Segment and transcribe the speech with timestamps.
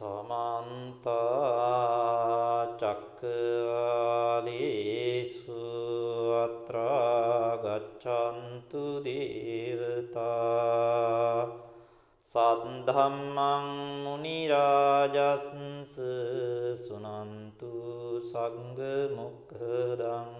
[0.00, 1.06] සමන්ත
[2.80, 3.64] චක්කවාලේසු
[6.36, 10.22] අත්‍රා ගච්ඡන්තු දේවතා
[12.32, 13.66] සද්ධම්මං
[14.04, 15.92] මුනි රාජස්ස
[16.84, 17.72] සුනන්තු
[18.24, 20.32] සංඝ මොක්ඛදං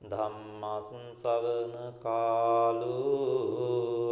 [0.00, 1.74] ධම්මස් සවන
[2.04, 3.00] කාලෝ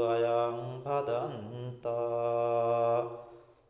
[0.09, 1.95] අයං භදන්තා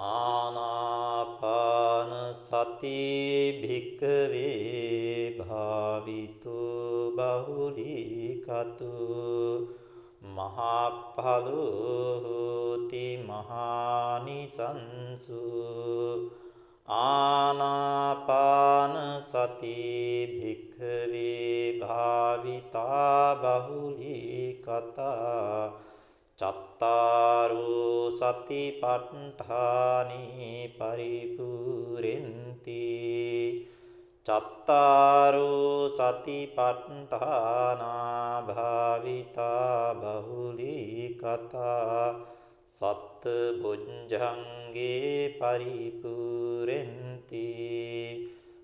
[0.00, 2.98] ආනාපාන සති
[3.62, 6.58] භික්කවේ භාවිතු
[7.16, 8.92] බහුලීකතු
[10.38, 11.46] මහප්පලෝති
[13.26, 15.42] මහානිසංසු
[16.98, 19.74] ආනාපාන සති
[20.34, 25.08] භික්කවේ භාවිතා බහුලීකතා
[26.38, 30.22] චත්තාරු සතිපට්ඨානි
[30.78, 32.78] පරිපූරෙන්ති
[34.26, 42.14] චත්තාරු සතිපට්ඨානා භාවිතා බහුලී කතා.
[42.72, 43.24] සත්ත
[43.62, 47.46] බොජ්ජංගේ පරිපූරෙන්ති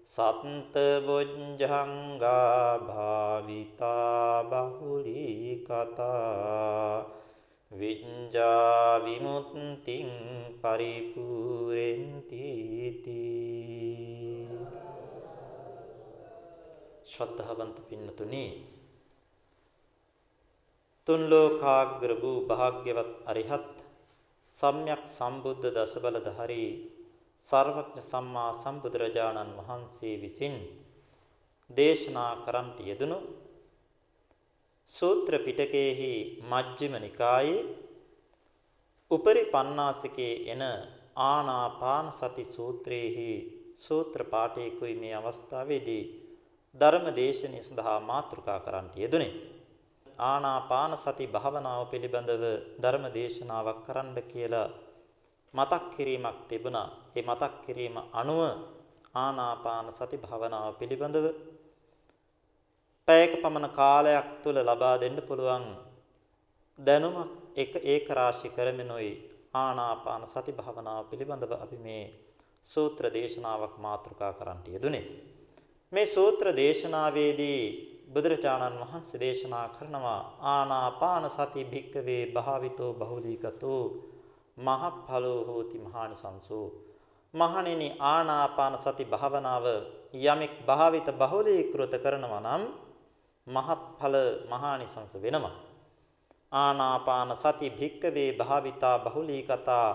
[0.06, 7.23] සත්ත බොජ්ජංගා භාවිතා බහුලී කතා.
[7.74, 10.10] විඤ්ජා විමුක්තිං
[10.62, 12.44] පරිපූරෙන්ති
[17.06, 18.44] ශ්‍රද්ධාවන්ත පින්නතුනි
[21.08, 23.70] තුන් ලෝකාග්‍ර වූ භාග්‍යවත් අරිහත්
[24.56, 26.70] සම්්‍යක් සම්බුද්ධ දසබලධාරී
[27.46, 30.54] සර්වඥ සම්මා සම්බුදුරජාණන් වහන්සේ විසින්
[31.70, 33.18] දේශනා කරන්ට යෙදුණු
[34.90, 36.12] සූත්‍ර පිටකයේහි
[36.44, 37.62] මජ්ක්‍ධිම නිකායේ
[39.10, 40.62] උපරි පණ්ණාසිකේ එන
[41.24, 43.30] ආනාපාන සති සූත්‍රයේහි
[43.76, 46.04] සූත්‍ර පාඨයකුයි මේ අවස්ථාවේදී
[46.74, 49.32] ධර්ම දේශනය සඳහා මාතෘකා කරන්නට යෙදුනේ.
[50.24, 52.44] ආනාපාන සති භාවනාව පිළිබඳව
[52.82, 54.68] ධර්ම දේශනාවක් කරන්න කියලා
[55.54, 56.88] මතක් කිරීමක් තිබුණා.
[57.16, 58.40] ඒ මතක් කිරීම අනුව
[59.16, 61.26] ආනාපාන සති භාවනාව පිළිබඳව
[63.08, 65.64] පැයක පමණ කාලයක් තුල ලබා දෙන්න පුළුවන්
[66.78, 67.16] දැනුම
[67.54, 69.10] එක ඒක රාශි කරමිනුයි
[69.54, 72.04] ආනාපාන සති භාවනාව පිළිබඳව අපි මේ
[72.66, 75.04] සූත්‍ර දේශනාවක් මාතෘකා කරන්නට යෙදුනේ.
[75.92, 77.60] මේ සූත්‍ර දේශනාවේදී
[78.08, 83.82] බුදුරජාණන් වහන්සේ දේශනා කරනවා ආනාපාන සති භික්කවේ භාවිතෝ බහුලීකතෝ
[84.58, 86.66] මහප්ඵලෝ හෝති මහානිසංසෝ
[87.34, 89.66] මහණෙනි ආනාපාන සති භාවනාව
[90.24, 92.64] යමෙක් භාවිත බහුලීකృత කරනවා නම්
[93.46, 94.16] මහත්ඵල
[94.48, 95.56] මහානිසංස වෙනවා
[96.52, 99.88] ආනාපාන සති භික්කවේ භාවිතා බහුලීකතා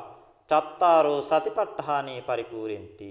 [0.49, 3.09] චත්තාරෝ සතිපට්ඨානේ පරිපූර්ෙන්ති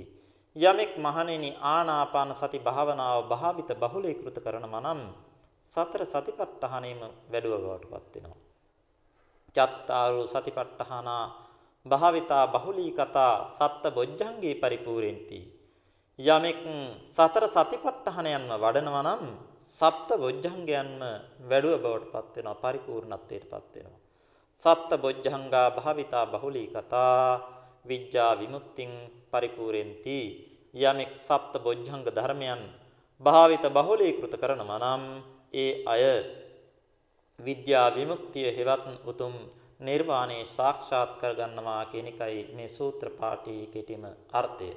[0.56, 5.00] යමෙක් මහණෙනි ආනාපාන සති භාවනාව භාවිත බහුලීකృత කරනවා නම්
[5.72, 7.00] සතර සතිපට්ඨානෙම
[7.30, 8.40] වැඩුව බවටපත් වෙනවා.
[9.56, 11.24] චත්තාරු සතිපට්ඨානා
[11.86, 15.38] භාවිතා බහුලීකතා සත්ත බොජ්ජංගේ පරිපූර්ෙන්ති.
[16.18, 16.58] යමෙක්
[17.06, 19.24] සතර සතිපට්ඨානයන්ම වඩනවා නම්
[19.70, 21.00] සප්ත බොජ්ජංගයන්ම
[21.42, 24.00] වැඩුව බවටපත් වෙනවා පරිපූර්ණත්වයටපත් වෙනවා.
[24.62, 27.22] සත්ත බොජ්ජංගා භාවිතා බහුලීකතා
[27.84, 28.92] විඥා විමුක්තිං
[29.30, 30.18] පරිපූර්ෙන්ති
[30.74, 32.62] යමෙක් සප්ත බොජ්ජංග ධර්මයන්
[33.20, 35.04] භාවිත බහුලීකృత කරනවා නම්
[35.54, 36.04] ඒ අය
[37.38, 39.34] විද්‍යා විමුක්තිය හෙවත් උතුම්
[39.80, 44.70] නිර්වාණය සාක්ෂාත් කරගන්නවා කියන එකයි මේ සූත්‍ර පාඨයේ කෙටිම අර්ථය.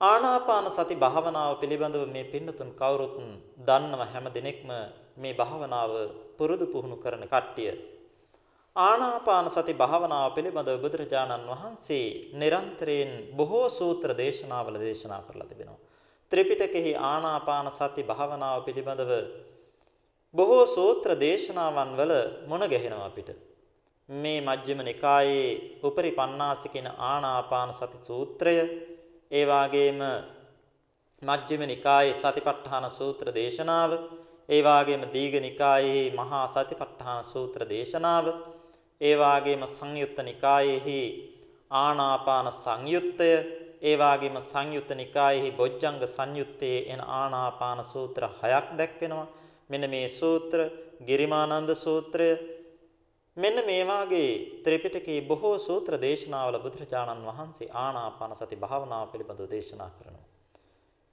[0.00, 3.16] ආනාපාන සති භාවනාව පිළිබඳව මේ පින්නතුන් කවුරුත්
[3.60, 4.70] දන්නව හැම දිනෙකම
[5.16, 5.90] මේ භාවනාව
[6.38, 7.72] පුරුදු පුහුණු කරන කට්ටිය
[8.76, 15.80] ආනාපාන සති භාවනාව පිළිබඳව බුදුරජාණන් වහන්සේ නිරන්තරයෙන් බොහෝ සූත්‍ර දේශනාවල දේශනා කරලා තිබෙනවා.
[16.32, 19.12] ත්‍රිපිටකෙහි ආනාපාන සති භාවනාව පිළිබඳව
[20.34, 22.12] බොහෝ සූත්‍ර දේශනාවන් වල
[22.46, 23.30] මුණ ගැහෙනවා අපිට.
[24.08, 25.50] මේ මජ්ක්‍ධිම නිකායේ
[25.82, 28.56] උපරි පණ්ණාසිකින ආනාපාන සති සූත්‍රය
[29.30, 30.00] ඒ වාගේම
[31.22, 33.92] මජ්ක්‍ධිම නිකායේ සතිපට්ඨාන සූත්‍ර දේශනාව
[34.48, 38.26] ඒ වාගේම දීඝ නිකායේ මහා සතිපට්ඨාන සූත්‍ර දේශනාව
[39.00, 41.00] ඒ වාගේම සංයුත්ත නිකායේහි
[41.76, 43.30] ආනාපාන සංයුත්තය
[43.82, 49.28] ඒ වාගේම සංයුත්ත නිකායේහි බොජ්ජංග සංයුත්තේ එන ආනාපාන සූත්‍ර හයක් දැක්වෙනවා.
[49.70, 50.60] මෙන්න මේ සූත්‍ර
[51.06, 52.28] ගිරිමානන්ද සූත්‍රය
[53.40, 54.30] මෙන්න මේ වාගේ
[54.64, 60.26] ත්‍රිපිටකයේ බොහෝ සූත්‍ර දේශනාවල බුදුරජාණන් වහන්සේ ආනාපාන සති භාවනාව පිළිබඳව දේශනා කරනවා.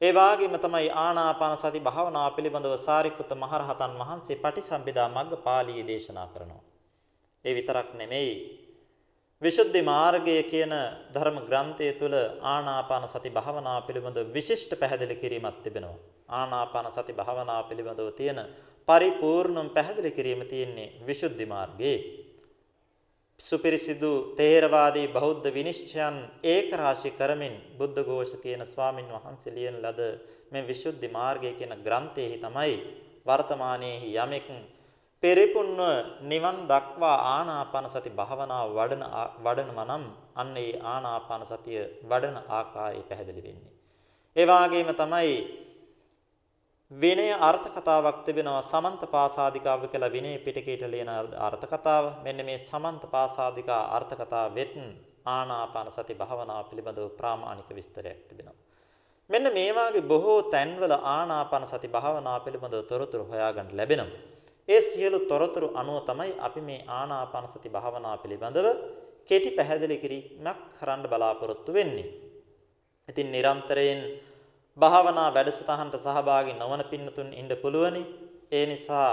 [0.02, 6.64] ඒ වාගේම තමයි ආනාපාන සති භාවනාව පිළිබඳව සාරිපුත්ත මහරහතන් වහන්සේ පටිසම්භිදා මග්ගපාළියේ දේශනා කරනවා.
[7.46, 8.34] ඒ විතරක් නෙමෙයි
[9.42, 10.74] විසුද්ධි මාර්ගය කියන
[11.14, 12.16] ධර්ම ග්‍රන්ථය තුල
[12.48, 15.98] ආනාපාන සති භාවනාව පිළිබඳව විශිෂ්ට පැහැදිලි කිරීමක් තිබෙනවා.
[16.32, 18.40] ආනාපාන සති භාවනාව පිළිබඳව තියෙන
[18.88, 21.98] පරිපූර්ණම පැහැදිලි කිරීම තියෙන්නේ විසුද්ධි මාර්ගයේ.
[23.40, 30.00] සුපිරිසිදු තේරවාදී බෞද්ධ විනිශ්චයන් ඒකරාශී කරමින් බුද්ධ ഘോഷ කියන ස්වාමින් වහන්සේ ලියන ලද
[30.52, 32.74] මේ විසුද්ධි මාර්ගය කියන ග්‍රන්ථයේ තමයි
[33.28, 34.48] වර්තමානයේ යමෙක්
[35.24, 35.80] පෙරපුන්ව
[36.24, 39.04] නිවන් දක්වා ආනාපාන සති භාවනාව වඩන
[39.46, 40.04] වඩනවා නම්
[40.36, 41.80] අන්න ඒ ආනාපාන සතිය
[42.10, 43.74] වඩන ආකාරය පැහැදිලි වෙන්නේ.
[44.36, 45.32] ඒ වගේම තමයි
[46.92, 52.24] විනය අර්ථ කතාවක් තිබෙනවා සමන්ත පාසාදිකාව කියලා විනය පිටකයට ලියන අර්ථ කතාව.
[52.24, 54.74] මෙන්න මේ සමන්ත පාසාදිකා අර්ථ කතාව වෙත්
[55.28, 58.56] ආනාපාන සති භාවනාව පිළිබඳව ප්‍රාමාණික විස්තරයක් තිබෙනවා.
[59.30, 64.22] මෙන්න මේ වාගේ බොහෝ තැන්වල ආනාපාන සති භාවනාව පිළිබඳව තොරතුරු හොයාගන්න ලැබෙනවා.
[64.70, 68.68] ඒ සියලු තොරතුරු අනුව තමයි අපි මේ ආනාපාන සති භාවනාව පිළිබඳව
[69.30, 72.08] කෙටි පැහැදිලි කිරීමක් කරන්න බලාපොරොත්තු වෙන්නේ.
[73.10, 74.00] ඉතින් නිරන්තරයෙන්
[74.78, 78.02] භාවනා වැඩසටහනට සහභාගී නොවන පින්නතුන් ඉන්න පුළුවනි.
[78.52, 79.12] ඒ නිසා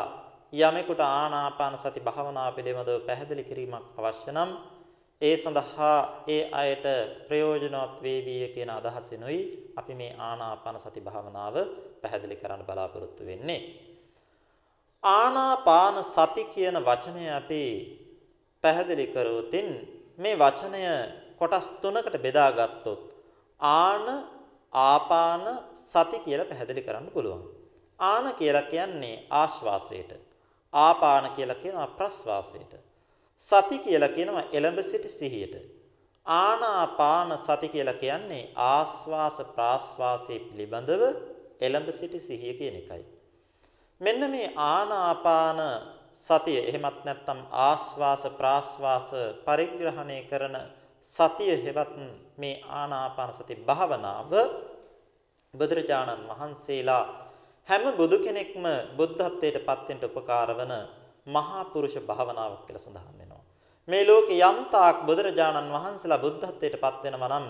[0.52, 4.50] යමෙකුට ආනාපාන සති භාවනාව පිළිබඳව පැහැදිලි කිරීමක් අවශ්‍ය නම්
[5.22, 6.86] ඒ සඳහා ඒ අයට
[7.28, 9.40] ප්‍රයෝජනවත් වේවි කියන අදහසිනුයි
[9.76, 11.56] අපි මේ ආනාපාන සති භාවනාව
[12.02, 13.60] පැහැදිලි කරන්න බලාපොරොත්තු වෙන්නේ.
[15.02, 17.62] ආනාපාන සති කියන වචනය අපි
[18.64, 19.68] පැහැදිලි කරොතින්
[20.18, 20.84] මේ වචනය
[21.38, 23.02] කොටස් තුනකට බෙදාගත්තොත්
[23.60, 24.06] ආන
[24.74, 25.42] ආපාන
[25.74, 27.42] සති කියලා පැහැදිලි කරන්න පුළුවන්.
[28.00, 30.12] ආන කියලා කියන්නේ ආශ්වාසයට.
[30.72, 32.74] ආපාන කියලා කියනවා ප්‍රශ්වාසයට.
[33.42, 35.54] සති කියලා කියනවා එළඹ සිටි සිහියට.
[36.26, 41.02] ආනාපාන සති කියලා කියන්නේ ආස්වාස ප්‍රාස්වාසයේ පිළිබඳව
[41.60, 43.04] එළඹ සිටි සිහිය කියන එකයි.
[44.00, 45.60] මෙන්න මේ ආනාපාන
[46.14, 49.10] සතිය එහෙමත් නැත්නම් ආස්වාස ප්‍රාස්වාස
[49.44, 50.56] පරිග්‍රහණය කරන
[51.04, 51.94] සතිය හෙවත්
[52.36, 54.32] මේ ආනාපාන සති භාවනාව
[55.54, 57.04] බුදුරජාණන් වහන්සේලා
[57.68, 58.64] හැම බුදු කෙනෙක්ම
[58.96, 60.72] බුද්ධත්වයට පත් වෙන්න උපකාර වන
[61.26, 63.42] මහා පුරුෂ භාවනාවක් කියලා සඳහන් වෙනවා.
[63.88, 67.46] මේ ලෝකේ යම් තාක් බුදුරජාණන් වහන්සේලා බුද්ධත්වයට පත් වෙනවා නම්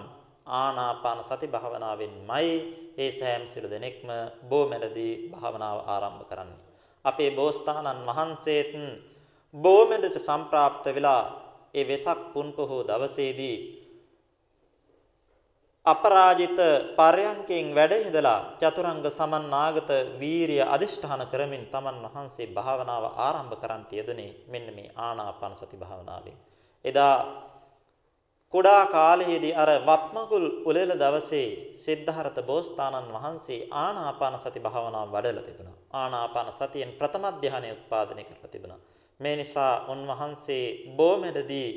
[0.55, 2.49] ආනාපාන සති භාවනාවෙන්මයි
[2.97, 4.09] ඒ සෑම සිළු දෙනෙක්ම
[4.49, 6.63] බොමැඩදී භාවනාව ආරම්භ කරන්නේ.
[7.05, 8.73] අපේ බෝසතාණන් වහන්සේත්
[9.55, 11.23] බොමැඩට සම්ප්‍රාප්ත වෙලා
[11.75, 13.57] ඒ වෙසක් පුන් පොහෝ දවසේදී
[15.87, 16.59] අපරාජිත
[16.97, 19.91] පරයන්කෙන් වැඩ ඉඳලා චතුරංග සමන්නාගත
[20.21, 26.37] වීරිය අදිෂ්ඨාන කරමින් තමන් වහන්සේ භාවනාව ආරම්භ කරන්නට යෙදුනේ මෙන්න මේ ආනාපාන සති භාවනාවෙන්.
[26.85, 27.17] එදා
[28.55, 35.79] කුඩා කාලයේදී අර වත්මකුල් උලෙල දවසේ සිද්ධාර්ථ බෝසතාණන් වහන්සේ ආනාපාන සති භාවනාව වඩලා තිබුණා.
[35.95, 38.81] ආනාපාන සතියෙන් ප්‍රථම ධානය උත්පාදනය කරලා තිබුණා.
[39.25, 40.65] මේ නිසා උන්වහන්සේ
[40.97, 41.71] බොමෙඩදී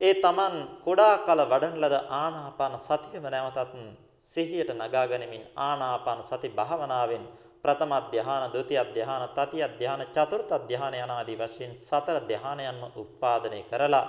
[0.00, 3.74] ඒ තමන් කුඩා කල වඩන ලද ආනාපාන සතියම නැවතත්
[4.30, 7.24] සිහියට නගා ගනිමින් ආනාපාන සති භාවනාවෙන්
[7.64, 14.06] ප්‍රථම ධානය, ဒုတိ ය ධානය, තතිය ධානය, චතුර්ථ ධානය යනාදී වශයෙන් සතර ධානයන්ම උත්පාදනය කරලා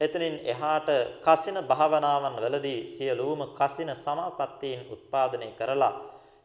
[0.00, 0.88] එතනින් එහාට
[1.20, 5.94] කසින භාවනාවන් වලදී සියලුම කසින සමාපත්තීන් උත්පාදනය කරලා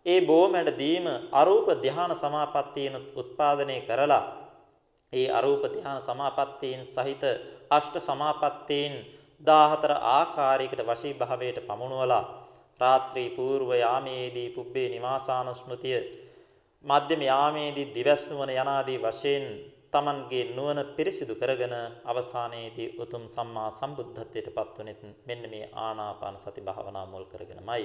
[0.06, 4.24] ඒ බොමැඩ දීම අරූප ධාන සමාපත්තීන් උත්පාදනය කරලා
[5.14, 7.24] ඒ අරූප ධාන සමාපත්තීන් සහිත
[7.70, 8.94] අෂ්ට සමාපත්තීන්
[9.44, 12.26] 14 ආකාරයකට වශී භාවයට පමුණුවලා
[12.82, 16.00] රාත්‍රී పూర్ව යාමේදී පුබ්බේ නිවාසානුස්මෘතිය
[16.84, 19.46] මධ්‍යම යාමේදී දිවස් නුවණ යනාදී වශයෙන්
[19.94, 21.76] තමන්ගේ නුවණ පිරිසිදු කරගෙන
[22.06, 27.84] අවසානයේදී උතුම් සම්මා සම්බුද්ධත්වයට පත්වනෙත් මෙන්න මේ ආනාපාන සති භාවනාව මුල් කරගෙනමයි.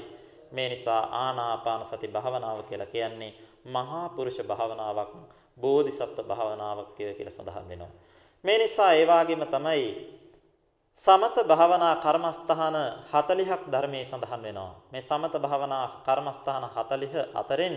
[0.53, 3.33] මේ නිසා ආනාපාන සති භාවනාව කියලා කියන්නේ
[3.67, 5.13] මහා පුරුෂ භාවනාවක්,
[5.57, 7.93] බෝධිසත්ව භාවනාවක් කියලා සඳහන් වෙනවා.
[8.45, 9.85] මේ නිසා ඒ වගේම තමයි
[11.03, 12.77] සමත භාවනා කර්මස්ථාන
[13.13, 14.73] 40ක් ධර්මයේ සඳහන් වෙනවා.
[14.93, 17.77] මේ සමත භාවනා කර්මස්ථාන 40 අතරින්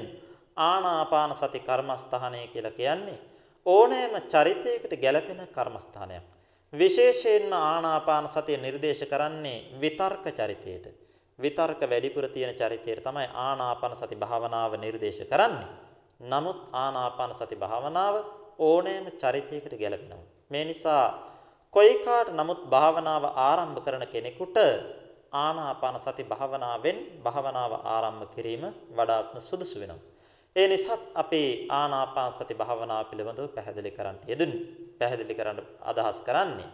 [0.58, 3.20] ආනාපාන සති කර්මස්ථානය කියලා කියන්නේ
[3.66, 6.24] ඕනෑම චරිතයකට ගැළපෙන කර්මස්ථානයක්.
[6.74, 10.86] විශේෂයෙන්ම ආනාපාන සතිය නිර්දේශ කරන්නේ විතර්ක චරිතයට.
[11.40, 15.89] විතර්ක වැඩිපුර තියෙන චරිතයට තමයි ආනාපාන සති භාවනාව නිර්දේශ කරන්නේ.
[16.20, 18.16] නමුත් ආනාපාන සති භාවනාව
[18.60, 20.24] ඕනෑම චරිතයකට ගැලපෙනවා.
[20.52, 21.06] මේ නිසා
[21.74, 24.58] කොයි කාට නමුත් භාවනාව ආරම්භ කරන කෙනෙකුට
[25.36, 28.64] ආනාපාන සති භාවනාවෙන් භාවනාව ආරම්භ කිරීම
[28.98, 30.06] වඩාත්ම සුදුසු වෙනවා.
[30.56, 34.62] ඒ නිසාත් අපි ආනාපාන සති භාවනාව පිළිබඳව පැහැදිලි කරන්න යෙදුනේ.
[35.00, 36.70] පැහැදිලි කරන්න අදහස් කරන්නේ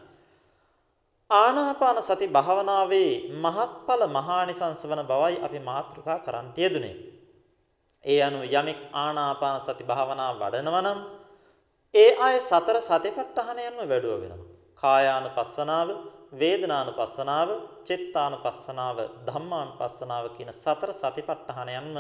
[1.30, 6.96] ආනාපාන සති භාවනාවේ මහත්ඵල මහානිසංස වන බවයි අපි මාතෘකා කරන්න යෙදුනේ.
[8.06, 11.00] ඒ අනුව යමෙක් ආනාපාන සති භාවනාව වඩනවා නම්
[11.94, 14.46] ඒ අය සතර සතිපට්ඨානයන්ම වැඩුව වෙනවා.
[14.82, 15.90] කායානුපස්සනාව,
[16.34, 17.50] වේදනානුපස්සනාව,
[17.88, 18.98] චිත්තානුපස්සනාව,
[19.28, 21.96] ධම්මානුපස්සනාව කියන සතර සතිපට්ඨානයන්ම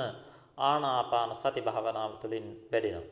[0.62, 3.06] ආනාපාන සති භාවනාව තුළින් වැඩෙනවා.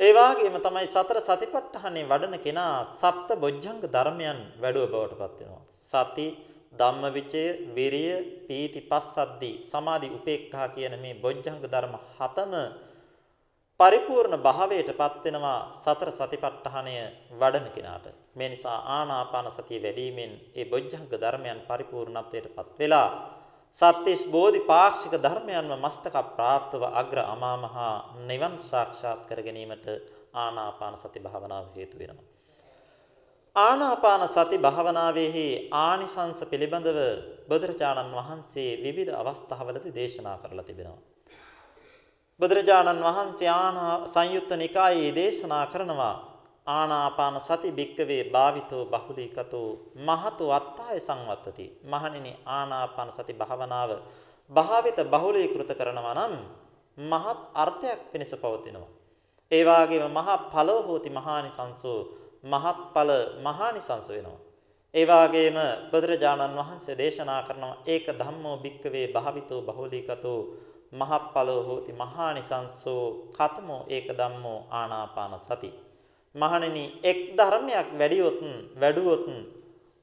[0.00, 5.62] ඒ වගේම තමයි සතර සතිපට්ඨානේ වඩන කෙනා සප්ත බොජ්ජංග ධර්මයන් වැඩුව බවට පත් වෙනවා.
[5.90, 6.26] සති,
[6.72, 8.14] ධම්මවිචය, විරිය,
[8.46, 12.54] පීති, පස්සද්දී, සමාධි, උපේක්ඛා කියන මේ බොජ්ජංග ධර්ම හතම
[13.80, 16.94] පරිපූර්ණ භාවයටපත් වෙනවා සතර සතිපට්ඨානය
[17.32, 18.06] වඩන කෙනාට.
[18.34, 23.08] මේ නිසා ආනාපාන සතිය වැඩිවීමෙන් ඒ බොජ්ජංග ධර්මයන් පරිපූර්ණත්වයටපත් වෙලා
[23.78, 27.94] සත්‍තිස් බෝධිපාක්ෂික ධර්මයන්ව මස්තක ප්‍රාප්තව අග්‍ර අමාමහා
[28.28, 29.86] නිවන් සාක්ෂාත් කර ගැනීමට
[30.34, 32.31] ආනාපාන සති භාවනාව හේතු වෙනවා.
[33.56, 35.46] ආනාපාන සති භාවනාවේහි
[35.78, 36.98] ආනිසංස පිළිබඳව
[37.48, 41.00] බුදුරජාණන් වහන්සේ විවිධ අවස්ථාවලදී දේශනා කරලා තිබෙනවා.
[42.40, 46.14] බුදුරජාණන් වහන්සේ ආනා සංයුත්ත නිකායේ දේශනා කරනවා
[46.68, 49.68] ආනාපාන සති භික්කවේ භාවිතෝ බහුලීකතෝ
[50.00, 53.90] මහතු අත්තාය සංවත්තති මහණෙනි ආනාපාන සති භාවනාව
[54.50, 56.34] භාවිත බහුලීකృత කරනවා නම්
[56.98, 58.90] මහත් අර්ථයක් පිණිස පවතිනවා
[59.52, 64.40] ඒ වාගේම මහා ඵලව හෝති මහානිසංසෝ මහත් ඵල මහානිසංස වෙනවා.
[64.94, 65.58] ඒ වාගේම
[65.90, 70.40] බුදුරජාණන් වහන්සේ දේශනා කරනවා ඒක ධම්මෝ භික්කවේ භාවිතෝ බහුලීකතෝ
[70.92, 75.70] මහත් ඵලව හෝති මහානිසංසෝ කතමෝ ඒක ධම්මෝ ආනාපාන සති.
[76.34, 78.40] මහණෙනි එක් ධර්මයක් වැඩියොත්
[78.80, 79.26] වැඩුවොත්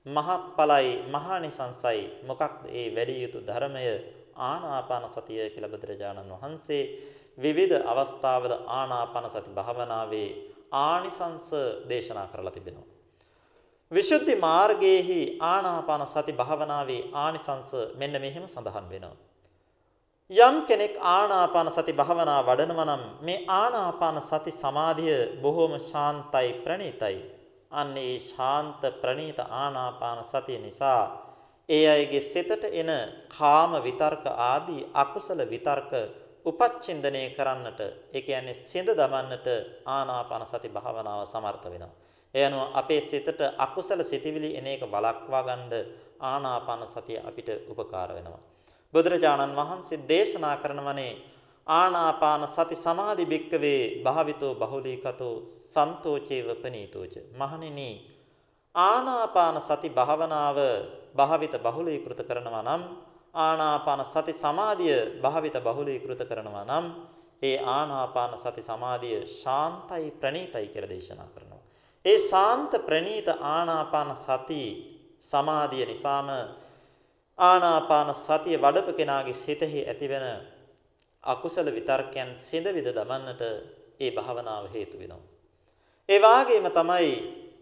[0.05, 3.83] මහත් ඵලයි මහානිසංසයි මොකක්ද ඒ වැඩි යුතු ධර්මය?
[4.41, 6.83] ආනාපාන සතිය කියලා බුදුරජාණන් වහන්සේ
[7.37, 10.29] විවිධ අවස්ථාවල ආනාපාන සති භාවනාවේ
[10.71, 11.49] ආනිසංස
[11.89, 12.87] දේශනා කරලා තිබෙනවා.
[13.91, 19.17] විසුද්ධි මාර්ගයේහි ආනාපාන සති භාවනාවේ ආනිසංස මෙන්න මෙහෙම සඳහන් වෙනවා.
[20.31, 27.17] යම් කෙනෙක් ආනාපාන සති භාවනා වඩනවා නම් මේ ආනාපාන සති සමාධිය බොහොම ශාන්තයි ප්‍රණීතයි.
[27.71, 31.03] අන්නේ ශාන්ත ප්‍රණීත ආනාපාන සතිය නිසා
[31.69, 32.89] ඒ අයගේ සිතට එන
[33.29, 35.91] කාම විතර්ක ආදී අකුසල විතර්ක
[36.45, 37.79] උපච්ඡින්දනය කරන්නට
[38.11, 39.47] ඒ කියන්නේ සිඳ දමන්නට
[39.87, 41.93] ආනාපාන සති භාවනාව සමර්ථ වෙනවා.
[42.33, 45.73] ඒ අනුව අපේ සිතට අකුසල සිතිවිලි එන එක වළක්වා ගන්න
[46.21, 48.41] ආනාපාන සතිය අපිට උපකාර වෙනවා.
[48.93, 51.13] බුදුරජාණන් වහන්සේ දේශනා කරනවනේ
[51.67, 57.89] ආනාපාන සති සමාධි භික්කවේ භාවිතෝ බහුලීකතෝ සන්තෝචේව පනීතෝච මහණෙනි
[58.75, 60.57] ආනාපාන සති භාවනාව
[61.15, 62.83] භාවිත බහුලීකృత කරනවා නම්
[63.33, 66.85] ආනාපාන සති සමාධිය භාවිත බහුලීකృత කරනවා නම්
[67.41, 71.63] ඒ ආනාපාන සති සමාධිය ශාන්තයි ප්‍රණීතයි කියලා දේශනා කරනවා.
[72.05, 74.61] ඒ ශාන්ත ප්‍රණීත ආනාපාන සති
[75.21, 76.27] සමාධිය නිසාම
[77.37, 80.25] ආනාපාන සතිය වඩපු කෙනාගේ සිතෙහි ඇතිවෙන
[81.23, 83.41] අකුසල විතර්කයන් සිඳ විද දමන්නට
[83.99, 85.27] ඒ භාවනාව හේතු වෙනවා.
[86.09, 87.09] ඒ වාගේම තමයි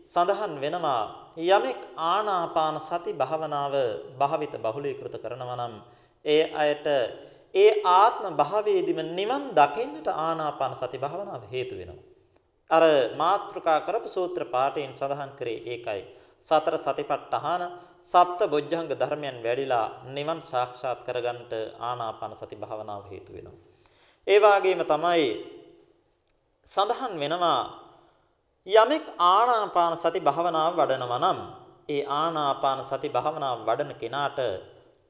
[0.05, 3.73] සඳහන් වෙනවා යමෙක් ආනාපාන සති භාවනාව
[4.17, 5.73] භාවිත බහුලීකృత කරනවා නම්
[6.25, 6.87] ඒ අයට
[7.55, 12.05] ඒ ආත්ම භාවයේදීම නිවන් දකින්නට ආනාපාන සති භාවනාව හේතු වෙනවා.
[12.69, 12.83] අර
[13.15, 16.01] මාත්‍රිකා කරපු සූත්‍ර පාඨයෙන් සඳහන් කරේ ඒකයි.
[16.47, 17.63] සතර සතිපට්ඨාන
[18.03, 23.57] සප්ත බොජ්ජංග ධර්මයන් වැඩිලා නිවන් සාක්ෂාත් කරගන්නට ආනාපාන සති භාවනාව හේතු වෙනවා.
[24.27, 25.25] ඒ වගේම තමයි
[26.69, 27.61] සඳහන් වෙනවා
[28.67, 31.39] යමෙක් ආනාපාන සති භාවනාව වඩනවා නම්
[31.89, 34.39] ඒ ආනාපාන සති භාවනාව වඩන කෙනාට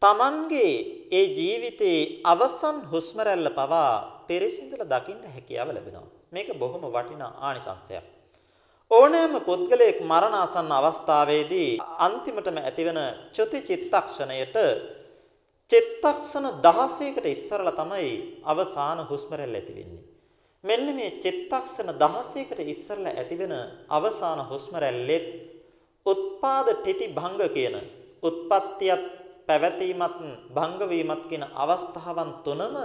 [0.02, 0.74] Tamanගේ
[1.12, 3.94] ඒ ජීවිතයේ අවසන් හුස්ම රැල්ල පවා
[4.28, 6.14] පෙරසින්දලා දකින්න හැකියාව ලැබෙනවා.
[6.32, 8.06] මේක බොහොම වටිනා ආනිසංසයක්.
[8.92, 13.00] ඕනෑම පුද්ගලයෙක් මරණාසන්න අවස්ථාවේදී අන්තිමටම ඇතිවන
[13.36, 14.58] චුති චිත්තක්ෂණයට
[15.72, 18.12] චිත්තක්ෂණ 16කට ඉස්සරලා තමයි
[18.46, 20.07] අවසාන හුස්ම රැල්ල ඇති වෙන්නේ.
[20.64, 23.54] මෙන්න මේ චිත්තක්ෂණ 16කට ඉස්සරලා ඇතිවෙන
[23.90, 25.28] අවසාන හුස්ම රැල්ලෙත්
[26.06, 27.76] උත්පාද තితి භංග කියන
[28.24, 29.04] උත්පත්තියත්
[29.48, 30.18] පැවතීමත්
[30.50, 32.76] භංග වීමත් කියන අවස්ථාවන් තුනම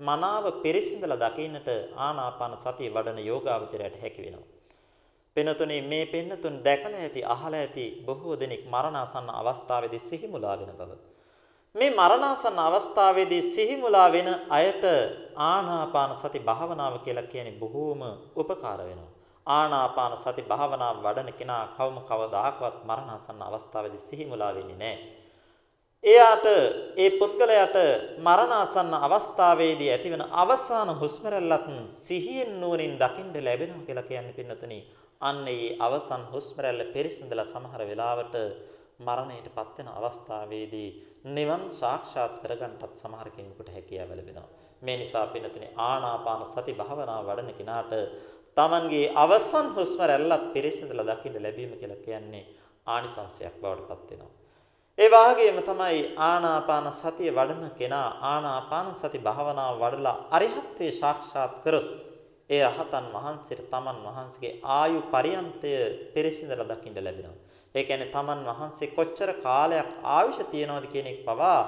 [0.00, 4.46] මනාව පිරිසිඳලා දකින්නට ආනාපාන සතිය වඩන යෝගාවචරයට හැකි වෙනවා.
[5.36, 10.90] පිනතුනේ මේ පින්නතුන් දැකලා ඇති අහලා ඇති බොහෝ දෙනෙක් මරණාසන්න අවස්ථාවේදී සිහිමුලා වෙන බව.
[11.74, 14.84] මේ මරණාසන්න අවස්ථාවේදී සිහිමුලා වෙන අයට
[15.44, 18.02] ආනාපාන සති භාවනාව කියලා කියන්නේ බොහෝම
[18.36, 19.12] උපකාර වෙනවා.
[19.46, 24.96] ආනාපාන සති භාවනාව වඩන කෙනා කවම කවදාකවත් මරණාසන්න අවස්ථාවේදී සිහිමුලා වෙන්නේ නැහැ.
[26.04, 26.46] එයාට
[26.96, 27.76] ඒ පුද්ගලයාට
[28.20, 31.68] මරණාසන්න අවස්ථාවේදී ඇතිවන අවසාන හුස්ම රැල්ලත්
[32.00, 34.80] සිහියෙන් නුවණින් දකින්න ලැබෙනවා කියලා කියන්නේ පින්නතනි.
[35.20, 38.34] අන්න ඒ අවසන් හුස්ම රැල්ල පෙරිසිඳලා සමහර වෙලාවට
[39.00, 40.88] මරණයටපත් වෙන අවස්ථාවේදී
[41.28, 44.48] නිවන් සාක්ෂාත් කරගන්නටත් සමහර කෙනෙකුට හැකියාව ලැබෙනවා.
[44.82, 47.92] මේ නිසා පින්නතනි ආනාපාන සති භාවනාව වඩන කෙනාට
[48.56, 52.44] Tamanගේ අවසන් හුස්ම රැල්ලත් පෙරිසිඳලා දකින්න ලැබීම කියලා කියන්නේ
[52.86, 54.32] ආනිසංසයක් බවට පත් වෙනවා.
[54.98, 61.88] ඒ වාගේම තමයි ආනාපාන සතිය වඩන කෙනා ආනාපාන සති භාවනාව වඩලා අරිහත්ත්වේ සාක්ෂාත් කරොත්
[62.50, 65.70] ඒ රහතන් වහන්සේට තමන් වහන්සේගේ ආයු පරියන්තය
[66.14, 67.44] පිරිසිඳලා දකින්න ලැබෙනවා.
[67.74, 71.60] ඒ කියන්නේ තමන් වහන්සේ කොච්චර කාලයක් ආයුෂ තියනවද කියන එක පවා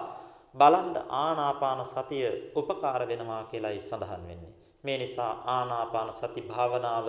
[0.55, 4.55] බලන්න ආනාපාන සතිය උපකාර වෙනවා කියලායි සඳහන් වෙන්නේ.
[4.85, 7.09] මේ නිසා ආනාපාන සති භාවනාව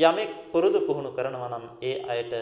[0.00, 2.34] යමෙක් පුරුදු පුහුණු කරනවා නම් ඒ අයට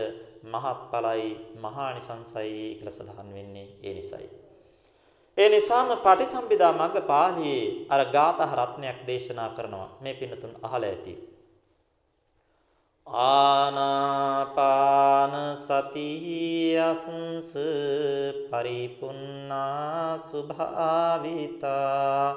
[0.44, 1.28] මහත්ඵලයි
[1.60, 4.26] මහානිසංසයි කියලා සඳහන් වෙන්නේ ඒ නිසයි.
[5.38, 11.14] ඒ නිසාම පටිසම්භිදා මග්ග පාළියේ අර ගාථා රත්නයක් දේශනා කරනවා මේ පින්නතුන් අහලා ඇති.
[13.06, 17.52] ආනාපාන සතියස්ස
[18.50, 22.36] පරිපුන්නා සුභාවිතා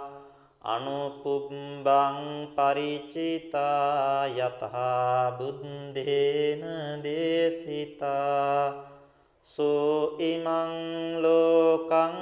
[0.65, 6.63] අනුපුබ්බං ಪರಿචිතා යතහා බුද්දේන
[7.03, 8.73] දේසිතා
[9.47, 12.15] සෝ ඉමං ලෝකං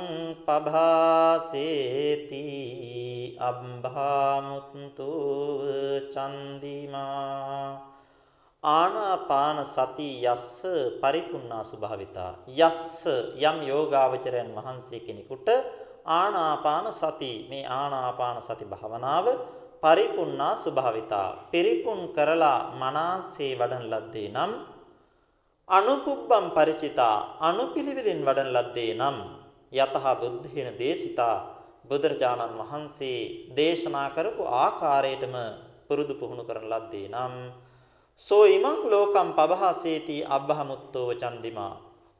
[0.48, 2.42] පභාසේති
[3.42, 5.12] අබ්භාමුත්තු
[6.10, 7.97] චන්දිමා
[8.63, 10.61] ආනාපාන සති යස්ස
[11.01, 13.03] පරිපුන්නා ස්වභාවිතා යස්ස
[13.39, 15.48] යම් යෝගාවචරයන් වහන්සේ කෙනෙකුට
[16.13, 19.27] ආනාපාන සති මේ ආනාපාන සති භාවනාව
[19.83, 24.51] පරිපුන්නා ස්වභාවිතා පිරිපුන් කරලා මනසේ වඩන ලද්දේ නම්
[25.67, 29.17] අනුපුබ්බම් ಪರಿචිතා අනුපිළිවෙලින් වඩන ලද්දේ නම්
[29.74, 31.37] යතහ බුද්ධේන දේශිතා.
[31.89, 33.20] බුදුරජාණන් වහන්සේ
[33.55, 35.35] දේශනා කරපු ආකාරයටම
[35.87, 37.35] පුරුදු පුහුණු කරන ලද්දේ නම්
[38.20, 41.74] සෝ ඉමං ලෝකම් පබහසේති අබ්බහමුත්තෝ චන්දිමා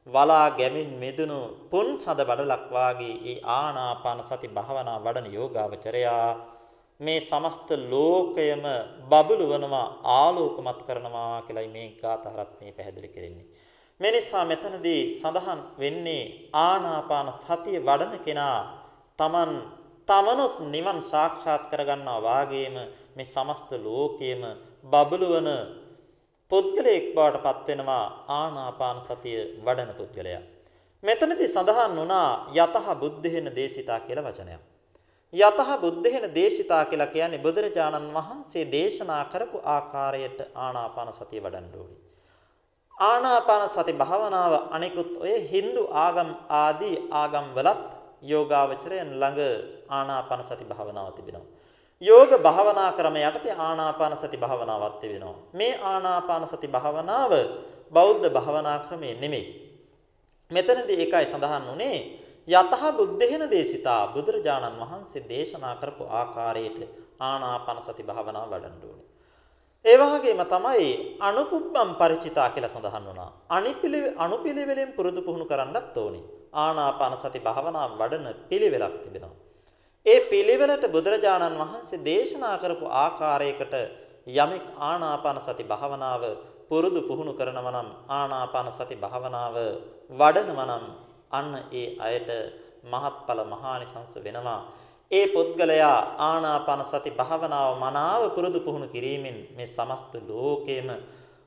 [0.06, 1.38] වලා ගැමින් මෙදුණු
[1.70, 6.28] පුන් සඳ බඩලක් වාගේ ඒ ආනාපාන සති භාවනා වඩන යෝගාවචරයා
[7.00, 8.62] මේ සමස්ත ලෝකයම
[9.10, 13.46] බබළුවනවා ආලෝකමත් කරනවා කියලායි මේ ගාථා රත්නේ පැහැදිලි කරන්නේ.
[14.00, 16.22] මේ නිසා මෙතනදී සඳහන් වෙන්නේ
[16.60, 18.58] ආනාපාන සතිය වඩන කෙනා
[19.18, 19.52] Taman
[20.08, 22.76] තමනුත් නිවන් සාක්ෂාත් කරගන්නවා වාගේම
[23.16, 24.42] මේ සමස්ත ලෝකයේම
[24.84, 25.50] බබළුවන
[26.50, 30.42] පුද්ගලයෙක් බවට පත් වෙනවා ආනාපාන සතිය වඩන පුද්ගලයා.
[31.02, 34.62] මෙතනදී සඳහන් වුණා යතහ බුද්ධේන දේශිතා කියලා වචනයක්.
[35.34, 42.00] යතහ බුද්ධේන දේශිතා කියලා කියන්නේ බුදුරජාණන් වහන්සේ දේශනා කරපු ආකාරයට ආනාපාන සතිය වඩන්න ඕනේ.
[42.94, 47.84] ආනාපාන සති භාවනාව අනිකුත් ඔය Hindu ආගම් ආදී ආගම් වලත්
[48.22, 49.40] යෝගාවචරයන් ළඟ
[49.90, 51.57] ආනාපාන සති භාවනාව තිබෙනවා.
[52.02, 55.34] යෝග භාවනා ක්‍රම යටතේ ආනාපාන සති භාවනාවත් වෙනවා.
[55.52, 57.32] මේ ආනාපාන සති භාවනාව
[57.92, 59.46] බෞද්ධ භාවනා ක්‍රමේ නෙමෙයි.
[60.50, 61.98] මෙතනදී ඒකයි සඳහන් වුනේ
[62.48, 66.78] යතහ බුද්ධේන දේශිතා බුදුරජාණන් වහන්සේ දේශනා කරපු ආකාරයට
[67.20, 69.06] ආනාපාන සති භාවනාව වඩන්න ඕනේ.
[69.84, 70.86] ඒ වගේම තමයි
[71.20, 73.30] අනුපුබ්බම් ಪರಿචිතා කියලා සඳහන් වුණා.
[73.50, 76.24] අනිපිලි අනුපිලිවෙලින් පුරුදු පුහුණු කරන්නත් ඕනේ.
[76.54, 79.37] ආනාපාන සති භාවනාව වඩන පිළිවෙලක් තිබෙනවා.
[80.06, 83.74] ඒ පිළිවෙලට බුදුරජාණන් වහන්සේ දේශනා කරපු ආකාරයකට
[84.34, 86.22] යමෙක් ආනාපාන සති භාවනාව
[86.68, 89.56] පුරුදු පුහුණු කරනවා නම් ආනාපාන සති භාවනාව
[90.12, 90.84] වඩනවා නම්
[91.30, 92.30] අන්න ඒ අයට
[92.84, 94.60] මහත්ඵල මහානිසංස වෙනවා.
[95.10, 100.88] ඒ පුද්ගලයා ආනාපාන සති භාවනාව මනාව පුරුදු පුහුණු කිරීමෙන් මේ සමස්ත ලෝකෙම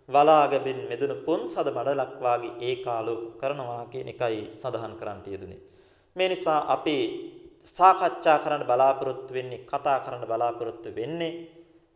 [0.10, 5.62] වලාගබින් මෙදුණු පොන්සද බඩලක් වාගේ ඒකාලෝක කරනවා කියන එකයි සඳහන් කරන්නට යෙදුනේ.
[6.16, 6.98] මේ නිසා අපි
[7.66, 11.34] සාකච්ඡා කරන්න බලාපොරොත්තු වෙන්නේ කතා කරන්න බලාපොරොත්තු වෙන්නේ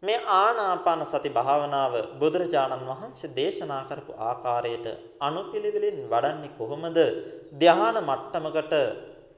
[0.04, 4.86] මේ ආනාපාන සති භාවනාව බුදුරජාණන් වහන්සේ දේශනා කරපු ආකාරයට
[5.19, 6.97] අනුපිළිවෙලින් වඩන්නේ කොහොමද?
[7.54, 8.73] ධ්‍යාන මට්ටමකට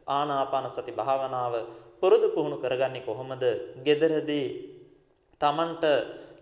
[0.10, 1.54] ආනාපාන සති භාවනාව
[2.02, 3.44] පුරුදු පුහුණු කරගන්නේ කොහොමද?
[3.86, 4.48] gederදී
[5.42, 5.84] Tamanට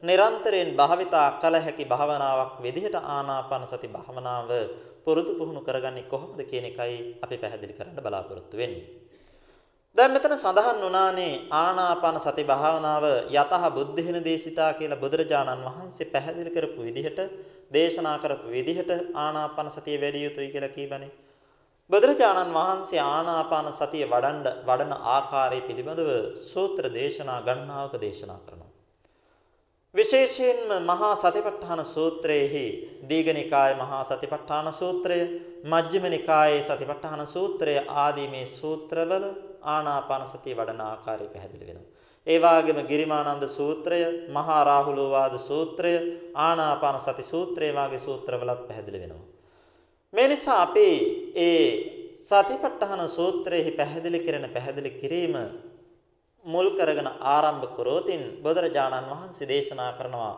[0.03, 4.49] නිරන්තරයෙන් භාවිතා කළ හැකි භාවනාවක් විදිහට ආනාපාන සති භාවනාව
[5.05, 9.04] පුරුදු පුහුණු කරගන්නේ කොහොමද කියන එකයි අපි පැහැදිලි කරන්න බලාපොරොත්තු වෙන්නේ.
[9.95, 16.87] දැන් මෙතන සඳහන් වුණානේ ආනාපාන සති භාවනාව යතහ බුද්ධින දේශිතා කියලා බුදුරජාණන් වහන්සේ පැහැදිලි කරපු
[16.87, 17.19] විදිහට
[17.71, 21.11] දේශනා කරපු විදිහට ආනාපාන සතිය වැඩි යුතුයි කියලා කීබනේ.
[21.89, 26.11] බුදුරජාණන් වහන්සේ ආනාපාන සතිය වඩන්න වඩන ආකාරය පිළිබඳව
[26.43, 28.71] සූත්‍ර දේශනා ගණනාවක දේශනා කරනවා.
[29.95, 32.67] විශේෂයෙන්ම මහා සතිපට්ඨාන සූත්‍රයේහි
[33.09, 35.19] දීඝනිකායේ මහා සතිපට්ඨාන සූත්‍රය,
[35.65, 39.25] මජ්ක්‍ධිම නිකායේ සතිපට්ඨාන සූත්‍රය ආදී මේ සූත්‍රවල
[39.65, 41.91] ආනාපාන සතිය වඩන ආකාරය පැහැදිලි වෙනවා.
[42.27, 43.99] ඒ වගේම ගිරිමානන්ද සූත්‍රය,
[44.29, 45.93] මහා රාහුලෝවාද සූත්‍රය,
[46.37, 49.27] ආනාපාන සති සූත්‍රය වාගේ සූත්‍රවලත් පැහැදිලි වෙනවා.
[50.13, 50.87] මේ නිසා අපි
[51.35, 51.61] ඒ
[52.21, 55.35] සතිපට්ඨාන සූත්‍රයේ පැහැදිලි කරන පැහැදිලි කිරීම
[56.45, 60.33] මුල් කරගෙන ආරම්භ කරෝතින් බුදුරජාණන් වහන්සේ දේශනා කරනවා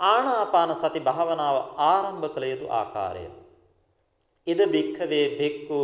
[0.00, 3.24] ආනාපාන සති භාවනාව ආරම්භ කළ යුතු ආකාරය.
[4.46, 5.80] ඉද බික්ඛවේ බික්ඛු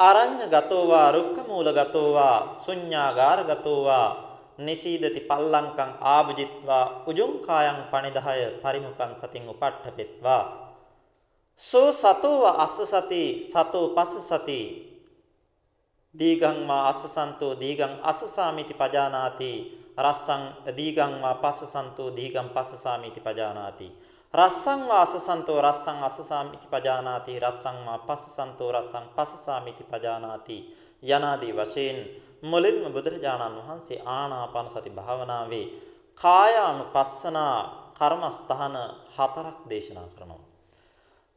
[0.00, 4.08] අරඤ්‍ය ගතෝවා රුක්ඛ මූල ගතෝවා ශුඤ්ඤාගාර ගතෝවා
[4.58, 10.42] නිසීදති පල්ලංකං ආභුජිත්වා උජුං කායං පනිදහය පරිමුඛං සතින් උපට්ඨපෙත්වා.
[11.60, 14.60] සෝ සතෝව අස්ස සති සතෝ පස්ස සති
[16.14, 19.52] දීගං වා අස්සසන්තෝ දීගං අස්සසාමිති පජානාති.
[19.98, 20.42] රස්සං
[20.76, 23.88] දීගං වා පස්සසන්තෝ දීගං පස්සසාමිති පජානාති.
[24.34, 30.58] රස්සං වා අස්සසන්තෝ රස්සං අස්සසාමිති පජානාති රස්සං වා පස්සසන්තෝ රස්සං පස්සසාමිති පජානාති
[31.02, 31.98] යනාදී වශයෙන්
[32.42, 35.66] මුලින්ම බුදුරජාණන් වහන්සේ ආනාපාන සති භාවනාවේ
[36.20, 37.56] කායානුපස්සනා
[37.98, 38.76] කර්මස්ථාන
[39.16, 40.44] හතරක් දේශනා කරනවා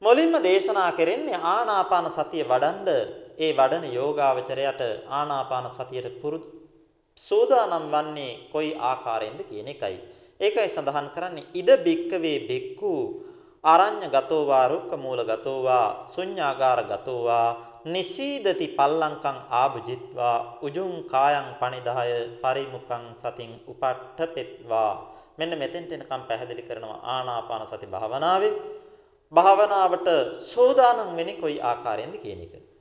[0.01, 2.89] මුලින්ම දේශනා කරන්නේ ආනාපාන සතිය වඩන්ඩ
[3.37, 6.47] ඒ වඩන යෝගාවචරයට ආනාපාන සතියට පුරුදු
[7.17, 9.97] සෝදානම් වන්නේ කොයි ආකාරයෙන්ද කියන එකයි.
[10.43, 11.49] ඒකයි සඳහන් කරන්නේ.
[11.53, 12.93] ඉද බික්කවේ බික්කු
[13.63, 17.49] අරඤ්‍ය ගතෝවා රුක්ක මූල ගතෝවා ශුඤ්ඤාගාර ගතෝවා
[17.85, 22.11] නිසීදති පල්ලංකං ආභුජිත්වා උජුං කායං පනිදාය
[22.43, 24.91] පරිමුඛං සතින් උපට්ඨපෙත්වා.
[25.37, 28.53] මෙන්න මෙතෙන්ට එනකම් පැහැදිලි කරනවා ආනාපාන සති භාවනාවේ.
[29.33, 30.07] භාවනාවට
[30.51, 32.72] සෝදානම් වෙන්නේ කොයි ආකාරයෙන්ද කියන එක.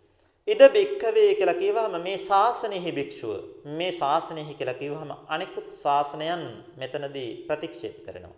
[0.48, 3.34] ඉද බික්කවේ කියලා කියවහම මේ ශාසනයෙහි භික්ෂුව
[3.72, 6.42] මේ ශාසනයෙහි කියලා කියවහම අනිකුත් ශාසනයන්
[6.76, 8.34] මෙතනදී ප්‍රතික්ෂේප කරනවා.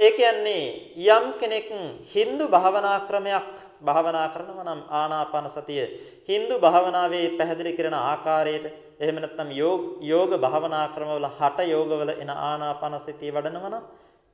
[0.00, 0.64] ඒ කියන්නේ
[1.08, 1.68] යම් කෙනෙක්
[2.06, 3.46] Hindu භාවනා ක්‍රමයක්
[3.82, 5.84] භාවනා කරනවා නම් ආනාපාන සතිය
[6.28, 8.66] Hindu භාවනාවේ පැහැදිලි කරන ආකාරයට
[9.00, 13.84] එහෙම නැත්නම් යෝග යෝග භාවනා ක්‍රමවල හට යෝගවල එන ආනාපාන සතිය වඩනවා නම්